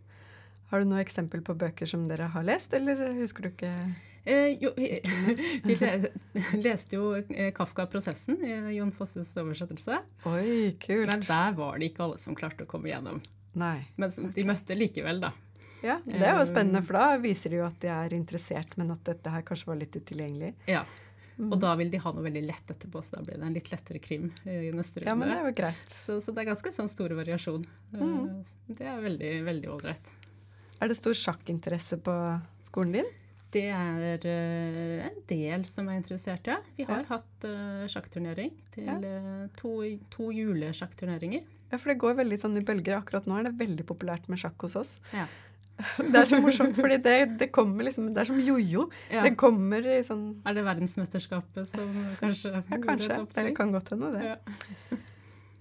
Har 0.70 0.82
du 0.82 0.90
noe 0.90 1.02
eksempel 1.04 1.42
på 1.44 1.56
bøker 1.58 1.88
som 1.88 2.08
dere 2.10 2.30
har 2.34 2.46
lest, 2.46 2.74
eller 2.76 3.14
husker 3.20 3.46
du 3.46 3.52
ikke? 3.52 3.70
Eh, 4.24 4.56
jo, 4.60 4.72
vi, 4.76 5.76
leste 6.56 6.96
jo 6.96 7.12
eh, 7.16 7.50
Kafka 7.52 7.87
'Prosessen' 7.87 8.40
i 8.44 8.76
Jon 8.76 8.92
Fosses 8.92 9.34
oversettelse. 9.37 10.00
Oi, 10.30 10.74
kult. 10.80 11.06
Men 11.10 11.24
der 11.24 11.56
var 11.58 11.78
det 11.78 11.92
ikke 11.92 12.06
alle 12.06 12.20
som 12.22 12.37
klarte 12.38 12.64
å 12.64 12.70
komme 12.70 12.88
igjennom. 12.88 13.20
Nei. 13.60 13.78
Men 14.00 14.14
de 14.34 14.46
møtte 14.48 14.76
likevel, 14.78 15.20
da. 15.26 15.34
Ja, 15.84 15.98
Det 16.04 16.24
er 16.24 16.38
jo 16.38 16.44
spennende, 16.48 16.80
for 16.82 16.96
da 16.96 17.18
viser 17.20 17.52
de 17.52 17.58
jo 17.60 17.66
at 17.66 17.76
de 17.82 17.90
er 17.92 18.14
interessert, 18.16 18.78
men 18.80 18.94
at 18.94 19.04
dette 19.04 19.28
her 19.28 19.42
kanskje 19.44 19.68
var 19.68 19.76
litt 19.82 19.96
utilgjengelig. 19.98 20.54
Ja. 20.70 20.87
Og 21.37 21.58
da 21.60 21.74
vil 21.76 21.90
de 21.90 21.98
ha 22.00 22.12
noe 22.14 22.24
veldig 22.24 22.44
lett 22.46 22.70
etterpå, 22.72 23.02
så 23.04 23.18
da 23.18 23.24
blir 23.26 23.37
det 23.37 23.48
en 23.48 23.56
litt 23.56 23.68
lettere 23.72 24.00
krim 24.00 24.28
i 24.46 24.70
neste 24.72 25.02
runde. 25.02 25.10
Ja, 25.10 25.16
men 25.18 25.28
det 25.28 25.37
er 25.37 25.48
jo 25.50 25.54
greit. 25.58 25.90
Så, 25.90 26.20
så 26.24 26.32
det 26.32 26.44
er 26.44 26.52
ganske 26.52 26.72
sånn 26.72 26.88
stor 26.88 27.12
variasjon. 27.18 27.66
Mm. 27.92 28.44
Det 28.70 28.87
er 28.88 29.02
veldig, 29.02 29.32
veldig 29.50 29.72
ålreit. 29.74 30.12
Er 30.80 30.90
det 30.90 30.96
stor 30.96 31.16
sjakkinteresse 31.18 31.98
på 32.06 32.14
skolen 32.70 32.96
din? 33.00 33.12
Det 33.54 33.68
er 33.70 34.24
uh, 34.26 35.06
en 35.06 35.20
del 35.30 35.62
som 35.68 35.86
er 35.88 35.94
interessert, 36.00 36.46
ja. 36.50 36.56
Vi 36.78 36.84
har 36.88 37.02
ja. 37.04 37.08
hatt 37.12 37.44
uh, 37.46 37.84
sjakkturnering 37.90 38.50
til 38.74 38.84
ja. 38.90 38.96
uh, 38.98 39.44
to, 39.58 39.70
to 40.10 40.24
julesjakkturneringer. 40.34 41.42
Ja, 41.70 41.76
for 41.78 41.88
det 41.92 42.00
går 42.02 42.14
veldig 42.20 42.38
sånn 42.40 42.58
i 42.58 42.66
bølger. 42.66 42.94
Akkurat 43.00 43.26
nå 43.30 43.34
er 43.38 43.44
det 43.48 43.60
veldig 43.60 43.84
populært 43.88 44.24
med 44.30 44.38
sjakk 44.42 44.58
hos 44.66 44.74
oss. 44.80 44.92
Ja. 45.14 45.26
Det 45.98 46.18
er 46.20 46.26
så 46.30 46.38
morsomt, 46.38 46.76
fordi 46.78 46.96
det, 47.02 47.34
det 47.40 47.48
kommer 47.50 47.82
liksom 47.88 48.04
Det 48.14 48.20
er 48.22 48.28
som 48.28 48.38
jojo. 48.38 48.82
Ja. 49.10 49.22
Det 49.26 49.34
kommer 49.40 49.82
i 49.82 50.06
sånn 50.06 50.38
Er 50.46 50.54
det 50.54 50.62
verdensmesterskapet 50.68 51.66
som 51.72 51.88
kanskje 52.20 52.50
Ja, 52.70 52.78
kanskje. 52.84 53.26
Det 53.34 53.56
kan 53.56 53.72
godt 53.74 53.90
hende, 53.90 54.08
det. 54.14 54.22
Ja. 54.30 54.36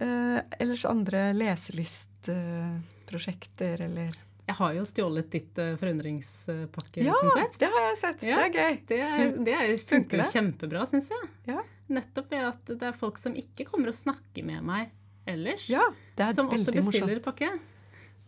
uh, 0.04 0.38
ellers 0.62 0.84
andre 0.86 1.34
leselystprosjekter 1.34 3.76
uh, 3.82 3.86
eller 3.88 4.23
jeg 4.44 4.56
har 4.58 4.74
jo 4.76 4.82
stjålet 4.88 5.30
ditt 5.32 5.60
uh, 5.60 5.70
forundringspakkekonsept. 5.80 7.04
Ja, 7.06 7.46
det 7.60 7.70
har 7.72 7.86
jeg 7.88 8.00
sett. 8.00 8.24
Ja, 8.28 8.40
det 8.42 8.48
er 8.48 8.58
gøy. 8.58 8.80
Det, 8.90 8.98
det 9.46 9.54
er, 9.56 9.76
funker 9.88 10.20
jo 10.20 10.26
kjempebra, 10.32 10.84
syns 10.90 11.08
jeg. 11.14 11.30
Ja. 11.48 11.62
Nettopp 11.94 12.32
ved 12.32 12.44
at 12.48 12.74
det 12.74 12.90
er 12.90 12.96
folk 12.96 13.20
som 13.20 13.36
ikke 13.36 13.66
kommer 13.68 13.92
og 13.92 13.96
snakker 13.96 14.44
med 14.46 14.64
meg 14.64 14.92
ellers, 15.28 15.70
ja, 15.72 15.84
det 16.18 16.34
som 16.36 16.50
også 16.52 16.72
bestiller 16.72 17.16
morsomt. 17.16 17.24
pakke. 17.24 17.48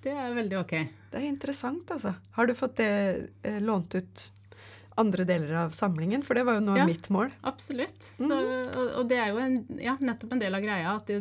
Det 0.07 0.15
er 0.17 0.33
veldig 0.37 0.59
ok. 0.61 0.73
Det 1.11 1.19
er 1.21 1.27
interessant, 1.29 1.91
altså. 1.93 2.15
Har 2.37 2.49
du 2.49 2.55
fått 2.57 2.79
det 2.81 2.91
eh, 3.45 3.59
lånt 3.65 3.97
ut 3.97 4.25
andre 5.01 5.27
deler 5.29 5.53
av 5.65 5.75
samlingen? 5.77 6.25
For 6.25 6.39
det 6.39 6.47
var 6.49 6.59
jo 6.59 6.65
noe 6.67 6.81
av 6.83 6.89
mitt 6.89 7.09
mål. 7.13 7.31
Absolutt. 7.49 8.03
Så, 8.03 8.29
mm. 8.29 8.43
og, 8.73 8.83
og, 8.87 9.05
det 9.11 9.21
er 9.23 9.33
jo 9.33 9.41
en, 9.43 9.57
ja, 9.83 9.97
nettopp 10.01 10.37
en 10.37 10.43
del 10.43 10.59
av 10.59 10.65
greia 10.65 10.93
at 10.97 11.11
de, 11.11 11.21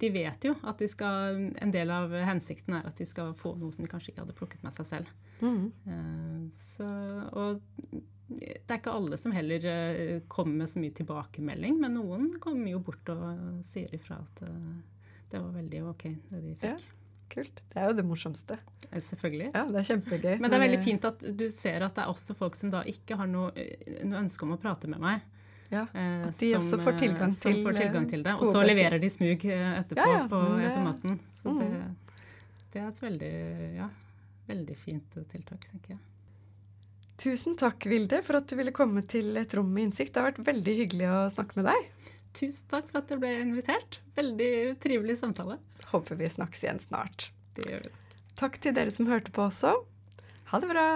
de 0.00 0.10
vet 0.14 0.48
jo 0.48 0.54
at 0.62 0.80
de 0.82 0.88
skal, 0.90 1.44
en 1.64 1.74
del 1.74 1.92
av 1.94 2.14
hensikten 2.28 2.78
er 2.78 2.88
at 2.88 3.00
de 3.00 3.06
skal 3.08 3.34
få 3.38 3.54
noe 3.60 3.74
som 3.74 3.84
de 3.84 3.90
kanskje 3.90 4.12
ikke 4.12 4.24
hadde 4.24 4.38
plukket 4.38 4.66
med 4.66 4.76
seg 4.76 4.90
selv. 4.90 5.14
Mm. 5.40 5.70
Uh, 5.88 6.42
så, 6.58 6.88
og 7.34 7.62
det 8.28 8.64
er 8.68 8.80
ikke 8.80 8.96
alle 8.96 9.20
som 9.20 9.34
heller 9.36 9.68
uh, 9.68 10.18
kommer 10.32 10.64
med 10.64 10.72
så 10.72 10.82
mye 10.82 10.96
tilbakemelding, 10.96 11.78
men 11.82 11.96
noen 11.98 12.34
kommer 12.42 12.72
jo 12.72 12.82
bort 12.84 13.14
og 13.14 13.62
sier 13.66 13.92
ifra 13.96 14.20
at 14.20 14.44
uh, 14.48 15.08
det 15.32 15.40
var 15.40 15.56
veldig 15.56 15.86
ok, 15.90 16.06
det 16.30 16.44
de 16.44 16.58
fikk. 16.60 16.84
Ja. 16.84 17.00
Kult. 17.32 17.62
Det 17.72 17.80
er 17.80 17.90
jo 17.90 17.96
det 17.98 18.04
morsomste. 18.06 18.58
Selvfølgelig. 18.92 19.50
Ja, 19.54 19.64
det 19.66 19.80
er 19.80 19.86
kjempegøy. 19.88 20.34
Men 20.38 20.50
det 20.50 20.58
er 20.58 20.62
veldig 20.62 20.82
fint 20.84 21.06
at 21.08 21.24
du 21.24 21.46
ser 21.50 21.86
at 21.86 21.96
det 21.96 22.04
er 22.04 22.12
også 22.12 22.36
folk 22.38 22.58
som 22.58 22.70
da 22.74 22.84
ikke 22.88 23.18
har 23.18 23.30
noe, 23.30 23.50
noe 24.06 24.20
ønske 24.20 24.46
om 24.46 24.54
å 24.54 24.60
prate 24.60 24.90
med 24.90 25.02
meg. 25.02 25.24
Ja, 25.72 25.86
eh, 25.94 26.28
At 26.28 26.38
de 26.38 26.50
som, 26.52 26.62
også 26.62 26.78
får 26.84 26.98
tilgang, 27.00 27.30
eh, 27.32 27.40
til, 27.40 27.60
får 27.64 27.78
tilgang 27.80 28.08
til, 28.10 28.22
det. 28.22 28.34
Og 28.38 28.50
så 28.52 28.62
leverer 28.62 29.00
de 29.02 29.10
smug 29.10 29.44
eh, 29.48 29.68
etterpå 29.80 30.06
ja, 30.06 30.16
ja, 30.20 30.24
på 30.30 30.40
det, 30.44 30.70
automaten. 30.70 31.20
Så 31.40 31.54
mm. 31.54 31.60
det, 31.60 32.18
det, 32.72 32.82
er 32.82 32.88
et 32.88 33.00
veldig, 33.02 33.36
ja, 33.80 33.88
veldig 34.50 34.76
fint 34.78 35.18
tiltak, 35.32 35.66
tenker 35.70 35.96
jeg. 35.96 36.02
Tusen 37.24 37.54
takk, 37.58 37.86
Vilde, 37.86 38.20
for 38.26 38.40
at 38.40 38.50
du 38.50 38.56
ville 38.58 38.74
komme 38.74 39.04
til 39.06 39.36
Et 39.38 39.52
rom 39.54 39.68
med 39.70 39.88
innsikt. 39.88 40.12
Det 40.14 40.20
har 40.20 40.32
vært 40.32 40.46
veldig 40.48 40.74
hyggelig 40.80 41.10
å 41.10 41.20
snakke 41.32 41.60
med 41.60 41.70
deg. 41.70 42.14
Tusen 42.34 42.66
takk 42.70 42.88
for 42.90 43.00
at 43.00 43.10
du 43.10 43.20
ble 43.22 43.30
invitert. 43.38 44.00
Veldig 44.18 44.50
trivelig 44.82 45.20
samtale. 45.20 45.60
Håper 45.94 46.18
vi 46.18 46.30
snakkes 46.30 46.64
igjen 46.64 46.80
snart. 46.82 47.28
Det 47.54 47.68
gjør 47.70 47.84
vi. 47.86 47.92
Takk 48.34 48.58
til 48.58 48.74
dere 48.74 48.90
som 48.90 49.06
hørte 49.06 49.30
på 49.34 49.46
også. 49.46 49.76
Ha 50.50 50.58
det 50.58 50.70
bra. 50.72 50.88